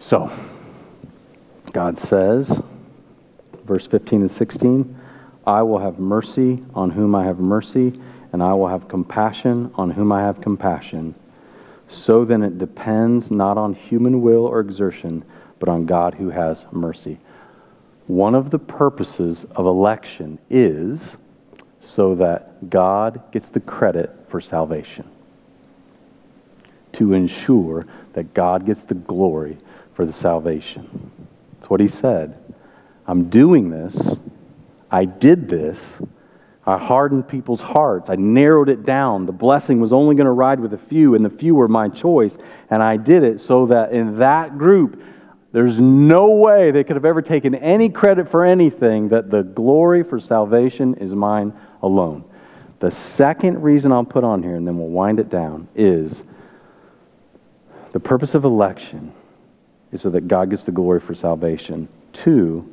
So, 0.00 0.32
God 1.72 1.98
says, 1.98 2.60
verse 3.64 3.86
15 3.86 4.22
and 4.22 4.30
16 4.30 4.98
I 5.46 5.62
will 5.62 5.78
have 5.78 5.98
mercy 5.98 6.62
on 6.74 6.90
whom 6.90 7.16
I 7.16 7.24
have 7.24 7.40
mercy, 7.40 8.00
and 8.32 8.42
I 8.42 8.54
will 8.54 8.68
have 8.68 8.86
compassion 8.86 9.72
on 9.74 9.90
whom 9.90 10.12
I 10.12 10.20
have 10.20 10.40
compassion. 10.40 11.16
So 11.88 12.24
then 12.24 12.42
it 12.42 12.58
depends 12.58 13.30
not 13.30 13.58
on 13.58 13.74
human 13.74 14.22
will 14.22 14.46
or 14.46 14.60
exertion, 14.60 15.24
but 15.58 15.68
on 15.68 15.84
God 15.84 16.14
who 16.14 16.30
has 16.30 16.64
mercy. 16.70 17.18
One 18.06 18.34
of 18.34 18.50
the 18.50 18.58
purposes 18.58 19.44
of 19.56 19.66
election 19.66 20.38
is 20.48 21.16
so 21.82 22.14
that 22.14 22.70
God 22.70 23.20
gets 23.32 23.48
the 23.48 23.60
credit 23.60 24.10
for 24.28 24.40
salvation, 24.40 25.04
to 26.92 27.12
ensure 27.12 27.86
that 28.14 28.32
God 28.32 28.64
gets 28.64 28.84
the 28.84 28.94
glory 28.94 29.58
for 29.94 30.06
the 30.06 30.12
salvation. 30.12 31.10
That's 31.54 31.68
what 31.68 31.80
he 31.80 31.88
said. 31.88 32.38
I'm 33.06 33.28
doing 33.28 33.68
this. 33.70 34.10
I 34.90 35.04
did 35.04 35.48
this. 35.48 35.98
I 36.64 36.78
hardened 36.78 37.26
people's 37.26 37.60
hearts. 37.60 38.08
I 38.08 38.14
narrowed 38.14 38.68
it 38.68 38.84
down. 38.84 39.26
The 39.26 39.32
blessing 39.32 39.80
was 39.80 39.92
only 39.92 40.14
going 40.14 40.26
to 40.26 40.32
ride 40.32 40.60
with 40.60 40.72
a 40.74 40.78
few, 40.78 41.16
and 41.16 41.24
the 41.24 41.30
few 41.30 41.56
were 41.56 41.66
my 41.66 41.88
choice. 41.88 42.38
And 42.70 42.82
I 42.82 42.96
did 42.96 43.24
it 43.24 43.40
so 43.40 43.66
that 43.66 43.92
in 43.92 44.18
that 44.18 44.56
group, 44.56 45.02
there's 45.50 45.80
no 45.80 46.30
way 46.30 46.70
they 46.70 46.84
could 46.84 46.96
have 46.96 47.04
ever 47.04 47.20
taken 47.20 47.54
any 47.56 47.88
credit 47.88 48.28
for 48.28 48.44
anything, 48.44 49.08
that 49.08 49.30
the 49.30 49.42
glory 49.42 50.04
for 50.04 50.20
salvation 50.20 50.94
is 50.94 51.12
mine 51.14 51.52
alone. 51.82 52.24
The 52.80 52.90
second 52.90 53.62
reason 53.62 53.92
I'll 53.92 54.04
put 54.04 54.24
on 54.24 54.42
here, 54.42 54.56
and 54.56 54.66
then 54.66 54.78
we'll 54.78 54.88
wind 54.88 55.20
it 55.20 55.30
down, 55.30 55.68
is 55.74 56.22
the 57.92 58.00
purpose 58.00 58.34
of 58.34 58.44
election 58.44 59.12
is 59.92 60.00
so 60.00 60.10
that 60.10 60.26
God 60.26 60.50
gets 60.50 60.64
the 60.64 60.72
glory 60.72 61.00
for 61.00 61.14
salvation. 61.14 61.88
Two, 62.12 62.72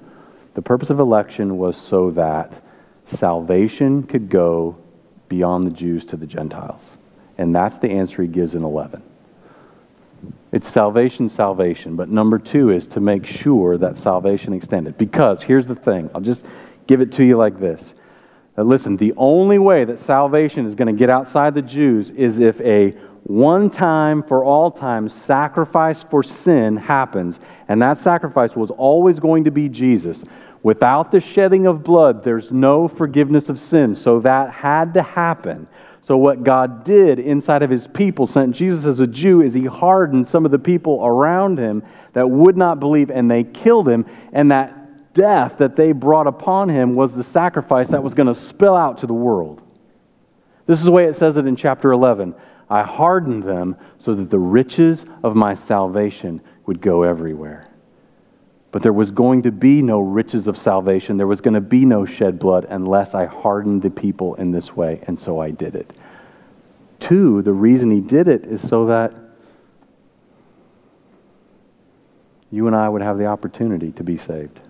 the 0.53 0.62
purpose 0.62 0.89
of 0.89 0.99
election 0.99 1.57
was 1.57 1.78
so 1.78 2.12
that 2.12 2.64
salvation 3.05 4.03
could 4.03 4.30
go 4.30 4.78
beyond 5.28 5.68
the 5.68 5.72
Jews 5.72 6.05
to 6.05 6.18
the 6.18 6.26
Gentiles. 6.26 6.97
And 7.38 7.55
that's 7.55 7.78
the 7.78 7.89
answer 7.89 8.22
he 8.22 8.28
gives 8.28 8.55
in 8.55 8.64
11. 8.64 9.03
It's 10.51 10.70
salvation, 10.70 11.30
salvation. 11.30 11.95
But 11.95 12.10
number 12.10 12.39
two 12.39 12.72
is 12.72 12.88
to 12.88 12.99
make 12.99 13.26
sure 13.26 13.78
that 13.78 13.97
salvation 13.97 14.53
extended. 14.53 14.97
Because 14.97 15.41
here's 15.41 15.68
the 15.68 15.76
thing 15.76 16.10
I'll 16.14 16.22
just 16.22 16.45
give 16.88 17.01
it 17.01 17.12
to 17.14 17.24
you 17.24 17.38
like 17.38 17.60
this. 17.60 17.93
Listen, 18.64 18.97
the 18.97 19.14
only 19.18 19.60
way 19.60 19.86
that 19.86 19.99
salvation 19.99 20.66
is 20.66 20.76
going 20.76 20.88
to 20.88 20.97
get 20.97 21.10
outside 21.10 21.53
the 21.53 21.62
Jews 21.62 22.10
is 22.10 22.39
if 22.39 22.60
a 22.62 22.91
one 23.24 23.70
time 23.70 24.24
for 24.24 24.43
all 24.43 24.72
time 24.72 25.07
sacrifice 25.07 26.03
for 26.03 26.24
sin 26.24 26.78
happens. 26.78 27.39
And 27.68 27.82
that 27.82 27.97
sacrifice 27.97 28.55
was 28.55 28.72
always 28.72 29.20
going 29.20 29.43
to 29.43 29.51
be 29.51 29.70
Jesus. 29.70 30.24
Without 30.64 31.12
the 31.12 31.22
shedding 31.22 31.68
of 31.68 31.84
blood, 31.84 32.24
there's 32.24 32.51
no 32.51 32.88
forgiveness 32.88 33.49
of 33.49 33.60
sin. 33.60 33.93
So 33.93 34.20
that 34.22 34.51
had 34.51 34.93
to 34.95 35.03
happen. 35.03 35.68
So, 36.01 36.18
what 36.18 36.43
God 36.43 36.84
did 36.84 37.20
inside 37.20 37.62
of 37.62 37.70
his 37.70 37.86
people, 37.86 38.26
sent 38.26 38.55
Jesus 38.55 38.86
as 38.86 38.99
a 38.99 39.05
Jew, 39.05 39.41
is 39.41 39.53
he 39.53 39.66
hardened 39.66 40.28
some 40.28 40.43
of 40.43 40.49
the 40.49 40.57
people 40.57 41.05
around 41.05 41.60
him 41.60 41.84
that 42.14 42.28
would 42.28 42.57
not 42.57 42.80
believe, 42.80 43.12
and 43.12 43.30
they 43.30 43.43
killed 43.43 43.88
him. 43.88 44.05
And 44.34 44.49
that 44.49 44.79
death 45.20 45.57
that 45.57 45.76
they 45.76 45.91
brought 45.91 46.28
upon 46.28 46.70
him 46.70 46.95
was 46.95 47.13
the 47.13 47.24
sacrifice 47.24 47.89
that 47.89 48.01
was 48.01 48.13
going 48.13 48.28
to 48.28 48.34
spill 48.34 48.74
out 48.74 48.99
to 48.99 49.05
the 49.05 49.13
world. 49.13 49.61
This 50.65 50.80
is 50.80 50.86
the 50.86 50.91
way 50.91 51.05
it 51.05 51.15
says 51.15 51.36
it 51.36 51.45
in 51.45 51.57
chapter 51.57 51.91
11. 51.91 52.34
I 52.70 52.84
hardened 52.84 53.43
them 53.43 53.76
so 53.97 54.15
that 54.15 54.30
the 54.30 54.39
riches 54.39 55.05
of 55.22 55.36
my 55.36 55.55
salvation 55.55 56.39
would 56.67 56.80
go 56.80 57.03
everywhere. 57.03 57.67
But 58.72 58.82
there 58.82 58.93
was 58.93 59.11
going 59.11 59.41
to 59.41 59.51
be 59.51 59.82
no 59.82 59.99
riches 59.99 60.47
of 60.47 60.57
salvation. 60.57 61.17
There 61.17 61.28
was 61.28 61.41
going 61.41 61.55
to 61.55 61.61
be 61.61 61.84
no 61.84 62.05
shed 62.05 62.39
blood 62.39 62.65
unless 62.70 63.13
I 63.13 63.26
hardened 63.26 63.82
the 63.82 63.89
people 63.89 64.36
in 64.36 64.51
this 64.51 64.74
way, 64.74 65.03
and 65.05 65.20
so 65.20 65.39
I 65.41 65.51
did 65.51 65.76
it. 65.76 65.91
Two, 67.01 67.41
the 67.41 67.51
reason 67.51 67.91
he 67.91 67.99
did 67.99 68.30
it 68.30 68.45
is 68.45 68.65
so 68.65 68.86
that 68.86 69.13
you 72.51 72.67
and 72.67 72.76
I 72.76 72.88
would 72.88 73.01
have 73.01 73.17
the 73.17 73.26
opportunity 73.26 73.91
to 73.93 74.03
be 74.03 74.15
saved. 74.15 74.61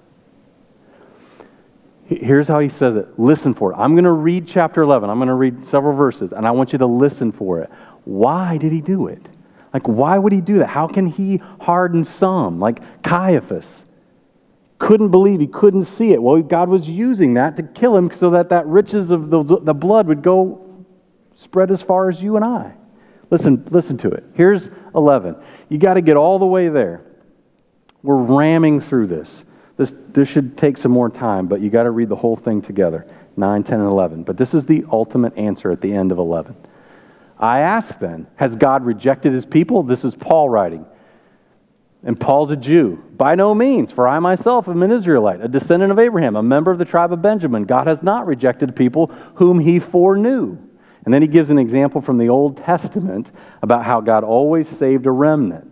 Here's 2.10 2.48
how 2.48 2.60
he 2.60 2.70
says 2.70 2.96
it. 2.96 3.20
Listen 3.20 3.54
for 3.54 3.72
it. 3.72 3.76
I'm 3.76 3.94
going 3.94 4.04
to 4.04 4.12
read 4.12 4.48
chapter 4.48 4.82
11. 4.82 5.10
I'm 5.12 5.20
going 5.20 5.28
to 5.28 5.36
read 5.36 5.64
several 5.64 5.96
verses, 5.96 6.32
and 6.32 6.48
I 6.48 6.52
want 6.52 6.74
you 6.74 6.80
to 6.80 6.88
listen 6.88 7.32
for 7.32 7.60
it. 7.60 7.70
Why 8.04 8.58
did 8.58 8.72
he 8.72 8.82
do 8.82 9.08
it? 9.08 9.22
Like, 9.74 9.88
why 9.88 10.18
would 10.18 10.34
he 10.34 10.42
do 10.42 10.58
that? 10.58 10.70
How 10.70 10.88
can 10.88 11.06
he 11.06 11.38
harden 11.62 12.04
some? 12.04 12.60
Like 12.60 13.04
Caiaphas 13.04 13.84
couldn't 14.80 15.10
believe, 15.10 15.40
he 15.40 15.48
couldn't 15.48 15.84
see 15.84 16.14
it. 16.14 16.24
Well, 16.24 16.42
God 16.42 16.70
was 16.70 16.88
using 16.88 17.36
that 17.36 17.56
to 17.58 17.64
kill 17.64 17.96
him 17.96 18.10
so 18.12 18.32
that 18.32 18.50
that 18.50 18.66
riches 18.66 19.12
of 19.12 19.30
the, 19.30 19.44
the 19.44 19.74
blood 19.74 20.08
would 20.08 20.24
go 20.24 20.86
spread 21.36 21.70
as 21.70 21.84
far 21.84 22.10
as 22.10 22.22
you 22.22 22.38
and 22.38 22.46
I. 22.46 22.74
Listen, 23.30 23.68
listen 23.70 23.98
to 24.00 24.10
it. 24.10 24.24
Here's 24.34 24.70
11. 24.96 25.36
You 25.68 25.78
got 25.78 25.96
to 25.96 26.02
get 26.02 26.18
all 26.18 26.40
the 26.40 26.46
way 26.46 26.70
there. 26.70 27.04
We're 28.02 28.16
ramming 28.16 28.82
through 28.82 29.08
this. 29.08 29.44
This, 29.80 29.94
this 30.10 30.28
should 30.28 30.58
take 30.58 30.78
some 30.78 30.92
more 30.92 31.10
time, 31.10 31.48
but 31.48 31.62
you 31.62 31.70
got 31.70 31.84
to 31.84 31.92
read 31.92 32.10
the 32.10 32.16
whole 32.18 32.36
thing 32.36 32.62
together 32.62 33.08
9, 33.38 33.64
10, 33.64 33.80
and 33.80 33.90
11. 33.90 34.24
But 34.24 34.36
this 34.36 34.54
is 34.54 34.66
the 34.66 34.84
ultimate 34.92 35.38
answer 35.38 35.72
at 35.72 35.80
the 35.80 35.94
end 35.94 36.12
of 36.12 36.18
11. 36.18 36.54
I 37.40 37.62
ask 37.62 37.98
then, 37.98 38.28
has 38.36 38.58
God 38.58 38.84
rejected 38.84 39.32
his 39.32 39.46
people? 39.46 39.84
This 39.84 40.04
is 40.04 40.14
Paul 40.14 40.50
writing. 40.50 40.86
And 42.04 42.20
Paul's 42.20 42.52
a 42.52 42.58
Jew. 42.58 43.02
By 43.16 43.36
no 43.36 43.56
means, 43.56 43.90
for 43.90 44.06
I 44.06 44.20
myself 44.20 44.68
am 44.68 44.84
an 44.84 44.92
Israelite, 44.92 45.40
a 45.40 45.48
descendant 45.48 45.94
of 45.94 46.00
Abraham, 46.00 46.36
a 46.36 46.44
member 46.44 46.72
of 46.72 46.78
the 46.78 46.84
tribe 46.84 47.14
of 47.14 47.22
Benjamin. 47.22 47.64
God 47.64 47.88
has 47.88 48.04
not 48.04 48.28
rejected 48.28 48.76
people 48.76 49.08
whom 49.36 49.62
he 49.62 49.80
foreknew. 49.80 50.58
And 51.06 51.14
then 51.14 51.22
he 51.22 51.28
gives 51.30 51.50
an 51.50 51.58
example 51.58 52.02
from 52.02 52.18
the 52.18 52.28
Old 52.28 52.58
Testament 52.58 53.32
about 53.62 53.86
how 53.86 54.02
God 54.02 54.26
always 54.26 54.68
saved 54.68 55.06
a 55.06 55.12
remnant. 55.12 55.72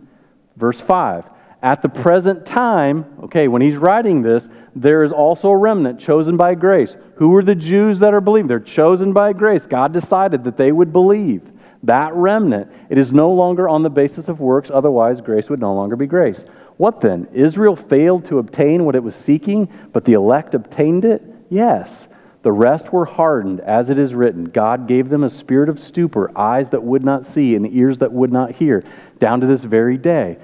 Verse 0.56 0.80
5 0.80 1.28
At 1.62 1.82
the 1.82 1.88
present 1.88 2.46
time, 2.46 3.04
okay, 3.24 3.48
when 3.48 3.62
he's 3.62 3.76
writing 3.76 4.22
this, 4.22 4.48
there 4.76 5.02
is 5.02 5.10
also 5.10 5.48
a 5.48 5.56
remnant 5.56 5.98
chosen 5.98 6.36
by 6.36 6.54
grace. 6.54 6.96
Who 7.16 7.34
are 7.34 7.42
the 7.42 7.54
Jews 7.56 7.98
that 7.98 8.14
are 8.14 8.20
believing? 8.20 8.46
They're 8.46 8.60
chosen 8.60 9.12
by 9.12 9.32
grace. 9.32 9.66
God 9.66 9.92
decided 9.92 10.44
that 10.44 10.56
they 10.56 10.70
would 10.70 10.92
believe 10.92 11.42
that 11.84 12.14
remnant, 12.14 12.70
it 12.90 12.98
is 12.98 13.12
no 13.12 13.30
longer 13.30 13.68
on 13.68 13.82
the 13.82 13.90
basis 13.90 14.28
of 14.28 14.40
works, 14.40 14.70
otherwise, 14.72 15.20
grace 15.20 15.48
would 15.48 15.60
no 15.60 15.74
longer 15.74 15.96
be 15.96 16.06
grace. 16.06 16.44
What 16.76 17.00
then? 17.00 17.28
Israel 17.32 17.76
failed 17.76 18.24
to 18.26 18.38
obtain 18.38 18.84
what 18.84 18.96
it 18.96 19.02
was 19.02 19.14
seeking, 19.14 19.68
but 19.92 20.04
the 20.04 20.14
elect 20.14 20.54
obtained 20.54 21.04
it? 21.04 21.22
Yes. 21.50 22.08
The 22.42 22.52
rest 22.52 22.92
were 22.92 23.04
hardened, 23.04 23.60
as 23.60 23.90
it 23.90 23.98
is 23.98 24.14
written 24.14 24.44
God 24.44 24.86
gave 24.86 25.08
them 25.08 25.24
a 25.24 25.30
spirit 25.30 25.68
of 25.68 25.80
stupor, 25.80 26.36
eyes 26.36 26.70
that 26.70 26.82
would 26.82 27.04
not 27.04 27.26
see, 27.26 27.54
and 27.54 27.66
ears 27.72 27.98
that 27.98 28.12
would 28.12 28.32
not 28.32 28.52
hear, 28.52 28.84
down 29.18 29.40
to 29.40 29.46
this 29.46 29.64
very 29.64 29.98
day. 29.98 30.38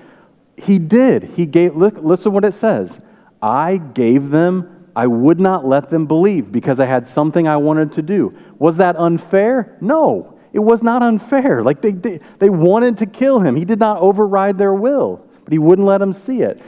He 0.57 0.79
did. 0.79 1.25
He 1.25 1.47
gave, 1.47 1.77
look, 1.77 1.97
listen 1.99 2.33
what 2.33 2.45
it 2.45 2.55
says. 2.55 3.01
I 3.43 3.77
gave 3.77 4.31
them, 4.31 4.89
I 4.97 5.07
would 5.07 5.41
not 5.41 5.67
let 5.67 5.91
them 5.91 6.07
believe 6.07 6.53
because 6.53 6.81
I 6.81 6.87
had 6.87 7.07
something 7.07 7.49
I 7.49 7.57
wanted 7.57 7.93
to 7.93 8.03
do. 8.03 8.35
Was 8.59 8.77
that 8.79 8.97
unfair? 8.97 9.77
No, 9.81 10.39
it 10.53 10.61
was 10.61 10.83
not 10.83 11.03
unfair. 11.03 11.63
Like 11.63 11.83
they, 11.83 11.93
they, 11.93 12.21
they 12.39 12.49
wanted 12.49 12.99
to 12.99 13.07
kill 13.07 13.41
him. 13.41 13.57
He 13.57 13.65
did 13.65 13.81
not 13.81 13.99
override 13.99 14.57
their 14.57 14.75
will, 14.75 15.27
but 15.45 15.53
he 15.53 15.59
wouldn't 15.59 15.87
let 15.87 15.99
them 15.99 16.13
see 16.13 16.43
it. 16.43 16.63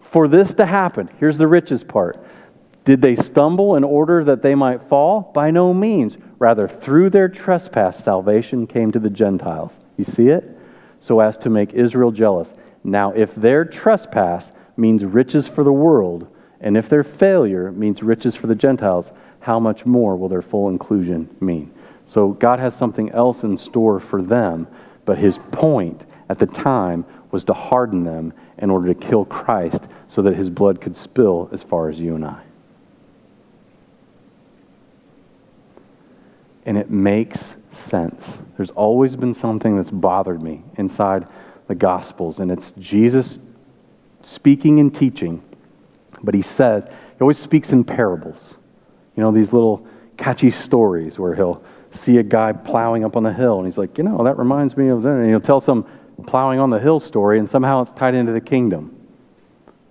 For 0.00 0.28
this 0.28 0.54
to 0.54 0.66
happen, 0.66 1.08
here's 1.18 1.38
the 1.38 1.46
richest 1.46 1.88
part. 1.88 2.22
Did 2.84 3.02
they 3.02 3.16
stumble 3.16 3.76
in 3.76 3.84
order 3.84 4.24
that 4.24 4.42
they 4.42 4.54
might 4.54 4.88
fall? 4.88 5.30
By 5.34 5.50
no 5.50 5.72
means. 5.72 6.16
Rather, 6.38 6.66
through 6.66 7.10
their 7.10 7.28
trespass, 7.28 8.02
salvation 8.02 8.66
came 8.66 8.90
to 8.92 8.98
the 8.98 9.10
Gentiles. 9.10 9.72
You 9.96 10.04
see 10.04 10.28
it? 10.28 10.58
So 11.00 11.20
as 11.20 11.36
to 11.38 11.50
make 11.50 11.72
Israel 11.72 12.10
jealous. 12.10 12.52
Now, 12.82 13.12
if 13.12 13.34
their 13.34 13.64
trespass 13.64 14.50
means 14.76 15.04
riches 15.04 15.46
for 15.46 15.64
the 15.64 15.72
world, 15.72 16.26
and 16.60 16.76
if 16.76 16.88
their 16.88 17.04
failure 17.04 17.72
means 17.72 18.02
riches 18.02 18.34
for 18.34 18.46
the 18.46 18.54
Gentiles, 18.54 19.10
how 19.40 19.58
much 19.58 19.86
more 19.86 20.16
will 20.16 20.28
their 20.28 20.42
full 20.42 20.68
inclusion 20.68 21.34
mean? 21.40 21.72
So, 22.06 22.30
God 22.30 22.58
has 22.58 22.74
something 22.74 23.10
else 23.10 23.44
in 23.44 23.56
store 23.56 24.00
for 24.00 24.22
them, 24.22 24.66
but 25.04 25.18
his 25.18 25.38
point 25.38 26.04
at 26.28 26.38
the 26.38 26.46
time 26.46 27.04
was 27.30 27.44
to 27.44 27.52
harden 27.52 28.04
them 28.04 28.32
in 28.58 28.70
order 28.70 28.92
to 28.92 28.94
kill 28.94 29.24
Christ 29.24 29.88
so 30.08 30.22
that 30.22 30.36
his 30.36 30.50
blood 30.50 30.80
could 30.80 30.96
spill 30.96 31.48
as 31.52 31.62
far 31.62 31.88
as 31.88 31.98
you 31.98 32.14
and 32.14 32.24
I. 32.24 32.42
And 36.66 36.76
it 36.76 36.90
makes 36.90 37.54
sense. 37.72 38.38
There's 38.56 38.70
always 38.70 39.16
been 39.16 39.34
something 39.34 39.76
that's 39.76 39.90
bothered 39.90 40.42
me 40.42 40.62
inside 40.76 41.26
the 41.70 41.74
Gospels, 41.76 42.40
and 42.40 42.50
it's 42.50 42.72
Jesus 42.80 43.38
speaking 44.22 44.80
and 44.80 44.92
teaching, 44.92 45.40
but 46.20 46.34
he 46.34 46.42
says, 46.42 46.82
he 46.82 47.20
always 47.20 47.38
speaks 47.38 47.70
in 47.70 47.84
parables. 47.84 48.54
You 49.16 49.22
know, 49.22 49.30
these 49.30 49.52
little 49.52 49.86
catchy 50.16 50.50
stories 50.50 51.16
where 51.16 51.32
he'll 51.36 51.62
see 51.92 52.18
a 52.18 52.24
guy 52.24 52.52
plowing 52.52 53.04
up 53.04 53.16
on 53.16 53.22
the 53.22 53.32
hill, 53.32 53.58
and 53.58 53.68
he's 53.68 53.78
like, 53.78 53.98
you 53.98 54.02
know, 54.02 54.24
that 54.24 54.36
reminds 54.36 54.76
me 54.76 54.88
of 54.88 55.02
that. 55.02 55.10
And 55.10 55.30
he'll 55.30 55.40
tell 55.40 55.60
some 55.60 55.86
plowing 56.26 56.58
on 56.58 56.70
the 56.70 56.78
hill 56.80 56.98
story, 56.98 57.38
and 57.38 57.48
somehow 57.48 57.82
it's 57.82 57.92
tied 57.92 58.16
into 58.16 58.32
the 58.32 58.40
kingdom, 58.40 59.06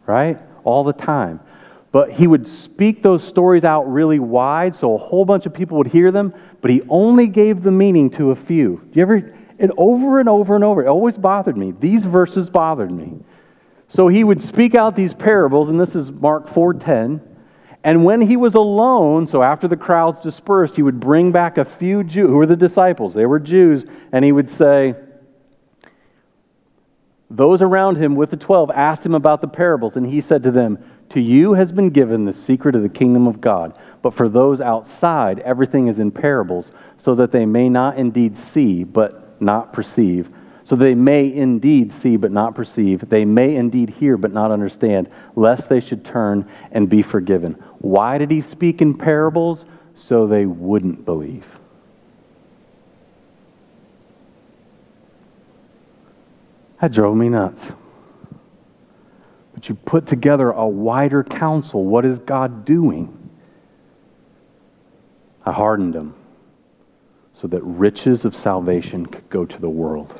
right? 0.05 0.37
All 0.65 0.83
the 0.83 0.91
time. 0.91 1.39
But 1.93 2.11
he 2.11 2.27
would 2.27 2.45
speak 2.45 3.01
those 3.01 3.23
stories 3.23 3.63
out 3.63 3.89
really 3.89 4.19
wide 4.19 4.75
so 4.75 4.95
a 4.95 4.97
whole 4.97 5.23
bunch 5.23 5.45
of 5.45 5.53
people 5.53 5.77
would 5.77 5.87
hear 5.87 6.11
them, 6.11 6.33
but 6.59 6.71
he 6.71 6.81
only 6.89 7.27
gave 7.27 7.63
the 7.63 7.71
meaning 7.71 8.09
to 8.11 8.31
a 8.31 8.35
few. 8.35 8.81
Do 8.91 8.99
you 8.99 9.01
ever 9.01 9.33
and 9.59 9.73
over 9.77 10.19
and 10.19 10.29
over 10.29 10.55
and 10.55 10.63
over, 10.63 10.83
it 10.83 10.87
always 10.87 11.17
bothered 11.17 11.57
me. 11.57 11.73
These 11.77 12.05
verses 12.05 12.49
bothered 12.49 12.91
me. 12.91 13.19
So 13.89 14.07
he 14.07 14.23
would 14.23 14.41
speak 14.41 14.73
out 14.73 14.95
these 14.95 15.13
parables, 15.13 15.67
and 15.67 15.79
this 15.79 15.95
is 15.95 16.11
Mark 16.11 16.47
4:10. 16.47 17.21
And 17.83 18.05
when 18.05 18.21
he 18.21 18.37
was 18.37 18.55
alone, 18.55 19.27
so 19.27 19.41
after 19.41 19.67
the 19.67 19.77
crowds 19.77 20.19
dispersed, 20.19 20.75
he 20.75 20.83
would 20.83 20.99
bring 20.99 21.31
back 21.31 21.57
a 21.57 21.65
few 21.65 22.03
Jews, 22.03 22.29
who 22.29 22.35
were 22.35 22.45
the 22.45 22.55
disciples, 22.55 23.13
they 23.13 23.25
were 23.25 23.39
Jews, 23.39 23.85
and 24.11 24.23
he 24.23 24.31
would 24.31 24.49
say, 24.49 24.95
Those 27.29 27.61
around 27.61 27.95
him 27.95 28.15
with 28.15 28.31
the 28.31 28.37
twelve 28.37 28.69
asked 28.71 29.05
him 29.05 29.15
about 29.15 29.41
the 29.41 29.47
parables, 29.47 29.95
and 29.95 30.05
he 30.05 30.19
said 30.19 30.43
to 30.43 30.51
them, 30.51 30.77
To 31.09 31.21
you 31.21 31.53
has 31.53 31.71
been 31.71 31.89
given 31.89 32.25
the 32.25 32.33
secret 32.33 32.75
of 32.75 32.81
the 32.81 32.89
kingdom 32.89 33.27
of 33.27 33.39
God, 33.39 33.77
but 34.01 34.13
for 34.13 34.27
those 34.27 34.59
outside, 34.61 35.39
everything 35.39 35.87
is 35.87 35.99
in 35.99 36.11
parables, 36.11 36.71
so 36.97 37.15
that 37.15 37.31
they 37.31 37.45
may 37.45 37.69
not 37.69 37.97
indeed 37.97 38.37
see, 38.37 38.83
but 38.83 39.28
not 39.41 39.73
perceive. 39.73 40.29
So 40.63 40.75
they 40.75 40.93
may 40.93 41.33
indeed 41.33 41.91
see 41.91 42.15
but 42.15 42.31
not 42.31 42.53
perceive. 42.53 43.09
They 43.09 43.25
may 43.25 43.55
indeed 43.55 43.89
hear 43.89 44.17
but 44.17 44.31
not 44.31 44.51
understand, 44.51 45.09
lest 45.35 45.67
they 45.67 45.79
should 45.79 46.05
turn 46.05 46.47
and 46.71 46.87
be 46.87 47.01
forgiven. 47.01 47.53
Why 47.79 48.19
did 48.19 48.29
he 48.29 48.41
speak 48.41 48.81
in 48.81 48.93
parables? 48.93 49.65
So 49.95 50.27
they 50.27 50.45
wouldn't 50.45 51.05
believe. 51.05 51.45
That 56.79 56.91
drove 56.91 57.17
me 57.17 57.29
nuts. 57.29 57.71
But 59.53 59.67
you 59.69 59.75
put 59.75 60.05
together 60.05 60.51
a 60.51 60.67
wider 60.67 61.23
counsel. 61.23 61.83
What 61.83 62.05
is 62.05 62.19
God 62.19 62.63
doing? 62.63 63.31
I 65.45 65.51
hardened 65.51 65.95
them 65.95 66.13
so 67.39 67.47
that 67.47 67.63
riches 67.63 68.25
of 68.25 68.35
salvation 68.35 69.05
could 69.05 69.29
go 69.29 69.45
to 69.45 69.61
the 69.61 69.69
world. 69.69 70.19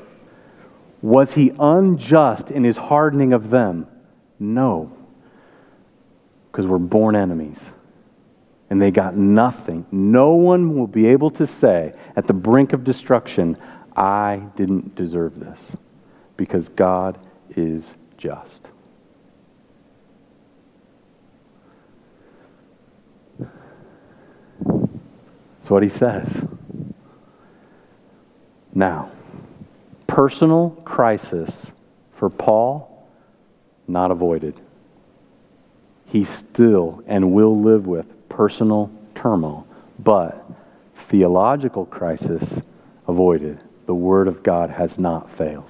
Was 1.02 1.34
he 1.34 1.52
unjust 1.60 2.52
in 2.52 2.64
his 2.64 2.78
hardening 2.78 3.34
of 3.34 3.50
them? 3.50 3.88
No. 4.40 4.92
Because 6.52 6.66
we're 6.66 6.78
born 6.78 7.16
enemies. 7.16 7.60
And 8.70 8.82
they 8.82 8.92
got 8.92 9.16
nothing. 9.16 9.86
No 9.92 10.34
one 10.34 10.78
will 10.78 10.88
be 10.88 11.08
able 11.08 11.32
to 11.32 11.48
say 11.48 11.94
at 12.16 12.28
the 12.28 12.34
brink 12.34 12.72
of 12.74 12.84
destruction, 12.84 13.58
I 13.96 14.44
didn't 14.56 14.96
deserve 14.96 15.40
this. 15.40 15.72
Because 16.38 16.70
God 16.70 17.18
is 17.56 17.94
just. 18.18 18.62
That's 25.60 25.70
what 25.70 25.84
he 25.84 25.90
says. 25.90 26.49
Now, 28.80 29.12
personal 30.08 30.70
crisis 30.86 31.70
for 32.14 32.30
Paul, 32.30 33.06
not 33.90 34.10
avoided. 34.10 34.58
He 36.06 36.24
still 36.24 37.04
and 37.06 37.34
will 37.34 37.60
live 37.60 37.88
with 37.88 38.30
personal 38.30 38.90
turmoil, 39.16 39.68
but 40.02 40.50
theological 40.96 41.88
crisis 41.88 42.62
avoided. 43.06 43.60
The 43.86 43.94
Word 43.94 44.30
of 44.30 44.44
God 44.44 44.70
has 44.70 44.98
not 44.98 45.30
failed. 45.30 45.70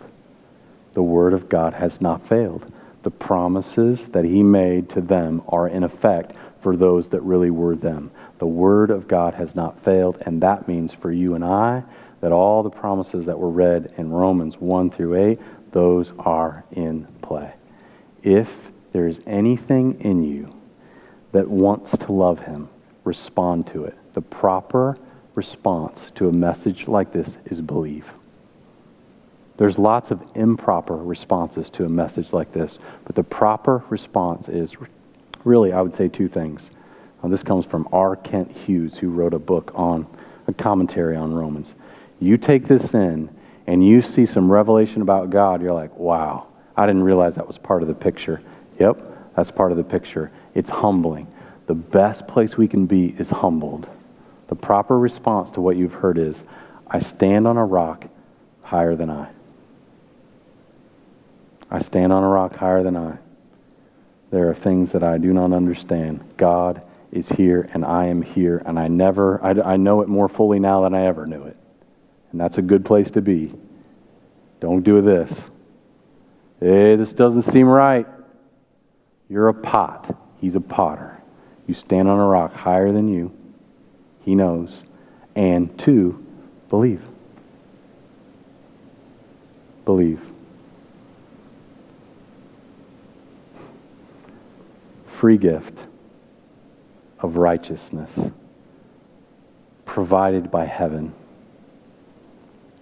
The 0.93 1.01
Word 1.01 1.33
of 1.33 1.49
God 1.49 1.73
has 1.73 1.99
not 1.99 2.27
failed. 2.27 2.71
The 3.01 3.09
promises 3.09 4.05
that 4.09 4.23
He 4.23 4.43
made 4.43 4.87
to 4.91 5.01
them 5.01 5.41
are 5.47 5.67
in 5.67 5.83
effect 5.83 6.35
for 6.61 6.77
those 6.77 7.09
that 7.09 7.21
really 7.21 7.49
were 7.49 7.75
them. 7.75 8.11
The 8.37 8.45
Word 8.45 8.91
of 8.91 9.07
God 9.07 9.33
has 9.33 9.55
not 9.55 9.83
failed, 9.83 10.21
and 10.27 10.43
that 10.43 10.67
means 10.67 10.93
for 10.93 11.11
you 11.11 11.33
and 11.33 11.43
I 11.43 11.81
that 12.21 12.31
all 12.31 12.63
the 12.63 12.69
promises 12.69 13.25
that 13.25 13.39
were 13.39 13.49
read 13.49 13.93
in 13.97 14.11
Romans 14.11 14.55
1 14.59 14.91
through 14.91 15.31
8, 15.31 15.39
those 15.71 16.13
are 16.19 16.63
in 16.71 17.07
play. 17.21 17.53
If 18.23 18.49
there 18.91 19.07
is 19.07 19.21
anything 19.25 20.01
in 20.01 20.23
you 20.23 20.53
that 21.31 21.47
wants 21.47 21.97
to 21.97 22.11
love 22.11 22.39
Him, 22.39 22.69
respond 23.03 23.67
to 23.67 23.85
it. 23.85 23.97
The 24.13 24.21
proper 24.21 24.97
response 25.35 26.11
to 26.15 26.27
a 26.27 26.31
message 26.31 26.87
like 26.87 27.13
this 27.13 27.37
is 27.45 27.61
believe. 27.61 28.05
There's 29.57 29.77
lots 29.77 30.11
of 30.11 30.21
improper 30.35 30.95
responses 30.95 31.69
to 31.71 31.85
a 31.85 31.89
message 31.89 32.33
like 32.33 32.51
this, 32.51 32.79
but 33.05 33.15
the 33.15 33.23
proper 33.23 33.83
response 33.89 34.47
is 34.47 34.73
really, 35.43 35.73
I 35.73 35.81
would 35.81 35.95
say, 35.95 36.07
two 36.07 36.27
things. 36.27 36.69
Now, 37.21 37.29
this 37.29 37.43
comes 37.43 37.65
from 37.65 37.87
R. 37.91 38.15
Kent 38.15 38.51
Hughes, 38.51 38.97
who 38.97 39.09
wrote 39.09 39.33
a 39.33 39.39
book 39.39 39.71
on 39.75 40.07
a 40.47 40.53
commentary 40.53 41.15
on 41.15 41.33
Romans. 41.33 41.73
You 42.19 42.37
take 42.37 42.67
this 42.67 42.93
in 42.93 43.29
and 43.67 43.85
you 43.85 44.01
see 44.01 44.25
some 44.25 44.51
revelation 44.51 45.01
about 45.01 45.29
God, 45.29 45.61
you're 45.61 45.73
like, 45.73 45.95
wow, 45.95 46.47
I 46.75 46.85
didn't 46.85 47.03
realize 47.03 47.35
that 47.35 47.47
was 47.47 47.57
part 47.57 47.81
of 47.81 47.87
the 47.87 47.93
picture. 47.93 48.41
Yep, 48.79 49.01
that's 49.35 49.51
part 49.51 49.71
of 49.71 49.77
the 49.77 49.83
picture. 49.83 50.31
It's 50.55 50.69
humbling. 50.69 51.27
The 51.67 51.75
best 51.75 52.27
place 52.27 52.57
we 52.57 52.67
can 52.67 52.87
be 52.87 53.15
is 53.19 53.29
humbled. 53.29 53.87
The 54.47 54.55
proper 54.55 54.97
response 54.97 55.51
to 55.51 55.61
what 55.61 55.77
you've 55.77 55.93
heard 55.93 56.17
is, 56.17 56.43
I 56.87 56.99
stand 56.99 57.47
on 57.47 57.57
a 57.57 57.65
rock 57.65 58.07
higher 58.63 58.95
than 58.95 59.11
I. 59.11 59.29
I 61.69 61.79
stand 61.79 62.11
on 62.11 62.23
a 62.23 62.27
rock 62.27 62.55
higher 62.55 62.81
than 62.81 62.97
I. 62.97 63.19
There 64.31 64.49
are 64.49 64.55
things 64.55 64.91
that 64.93 65.03
I 65.03 65.19
do 65.19 65.31
not 65.31 65.53
understand. 65.53 66.23
God 66.37 66.81
is 67.11 67.29
here 67.29 67.69
and 67.73 67.85
I 67.85 68.05
am 68.05 68.23
here, 68.23 68.63
and 68.65 68.79
I 68.79 68.87
never, 68.87 69.43
I, 69.43 69.73
I 69.73 69.77
know 69.77 70.01
it 70.01 70.07
more 70.07 70.27
fully 70.27 70.59
now 70.59 70.81
than 70.81 70.95
I 70.95 71.05
ever 71.05 71.27
knew 71.27 71.43
it. 71.43 71.57
And 72.31 72.39
that's 72.39 72.57
a 72.57 72.61
good 72.61 72.85
place 72.85 73.11
to 73.11 73.21
be. 73.21 73.53
Don't 74.59 74.83
do 74.83 75.01
this. 75.01 75.31
Hey, 76.59 76.95
this 76.95 77.13
doesn't 77.13 77.43
seem 77.43 77.67
right. 77.67 78.05
You're 79.29 79.47
a 79.47 79.53
pot. 79.53 80.15
He's 80.39 80.55
a 80.55 80.61
potter. 80.61 81.21
You 81.67 81.73
stand 81.73 82.07
on 82.07 82.19
a 82.19 82.25
rock 82.25 82.53
higher 82.53 82.91
than 82.91 83.07
you. 83.07 83.31
He 84.21 84.35
knows. 84.35 84.83
And 85.35 85.77
two, 85.77 86.25
believe. 86.69 87.01
Believe. 89.85 90.21
Free 95.07 95.37
gift 95.37 95.77
of 97.19 97.37
righteousness 97.37 98.17
provided 99.85 100.49
by 100.49 100.65
heaven 100.65 101.13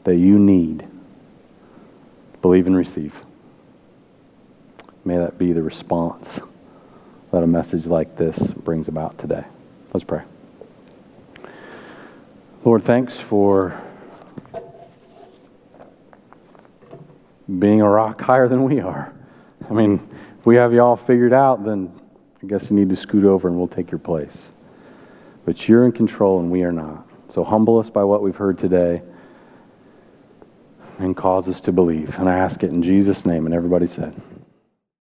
that 0.07 0.15
you 0.15 0.39
need. 0.39 0.87
Believe 2.41 2.65
and 2.65 2.77
receive. 2.77 3.13
May 5.03 5.17
that 5.17 5.37
be 5.37 5.51
the 5.51 5.61
response 5.61 6.39
that 7.33 7.43
a 7.43 7.47
message 7.47 7.85
like 7.87 8.15
this 8.15 8.37
brings 8.37 8.87
about 8.87 9.17
today. 9.17 9.43
Let's 9.93 10.05
pray. 10.05 10.21
Lord, 12.63 12.85
thanks 12.85 13.17
for 13.17 13.83
being 17.59 17.81
a 17.81 17.89
rock 17.89 18.21
higher 18.21 18.47
than 18.47 18.63
we 18.63 18.79
are. 18.79 19.13
I 19.69 19.73
mean, 19.73 19.95
if 20.39 20.45
we 20.45 20.55
have 20.55 20.71
you 20.71 20.81
all 20.81 20.95
figured 20.95 21.33
out, 21.33 21.65
then 21.65 21.91
I 22.41 22.47
guess 22.47 22.69
you 22.69 22.77
need 22.77 22.89
to 22.91 22.95
scoot 22.95 23.25
over 23.25 23.49
and 23.49 23.57
we'll 23.57 23.67
take 23.67 23.91
your 23.91 23.99
place. 23.99 24.53
But 25.43 25.67
you're 25.67 25.83
in 25.83 25.91
control 25.91 26.39
and 26.39 26.49
we 26.49 26.63
are 26.63 26.71
not. 26.71 27.05
So 27.27 27.43
humble 27.43 27.77
us 27.77 27.89
by 27.89 28.05
what 28.05 28.21
we've 28.21 28.37
heard 28.37 28.57
today 28.57 29.01
and 30.99 31.15
cause 31.15 31.47
us 31.47 31.61
to 31.61 31.71
believe. 31.71 32.17
And 32.19 32.29
I 32.29 32.37
ask 32.37 32.63
it 32.63 32.71
in 32.71 32.81
Jesus' 32.83 33.25
name. 33.25 33.45
And 33.45 33.53
everybody 33.53 33.87
said, 33.87 34.13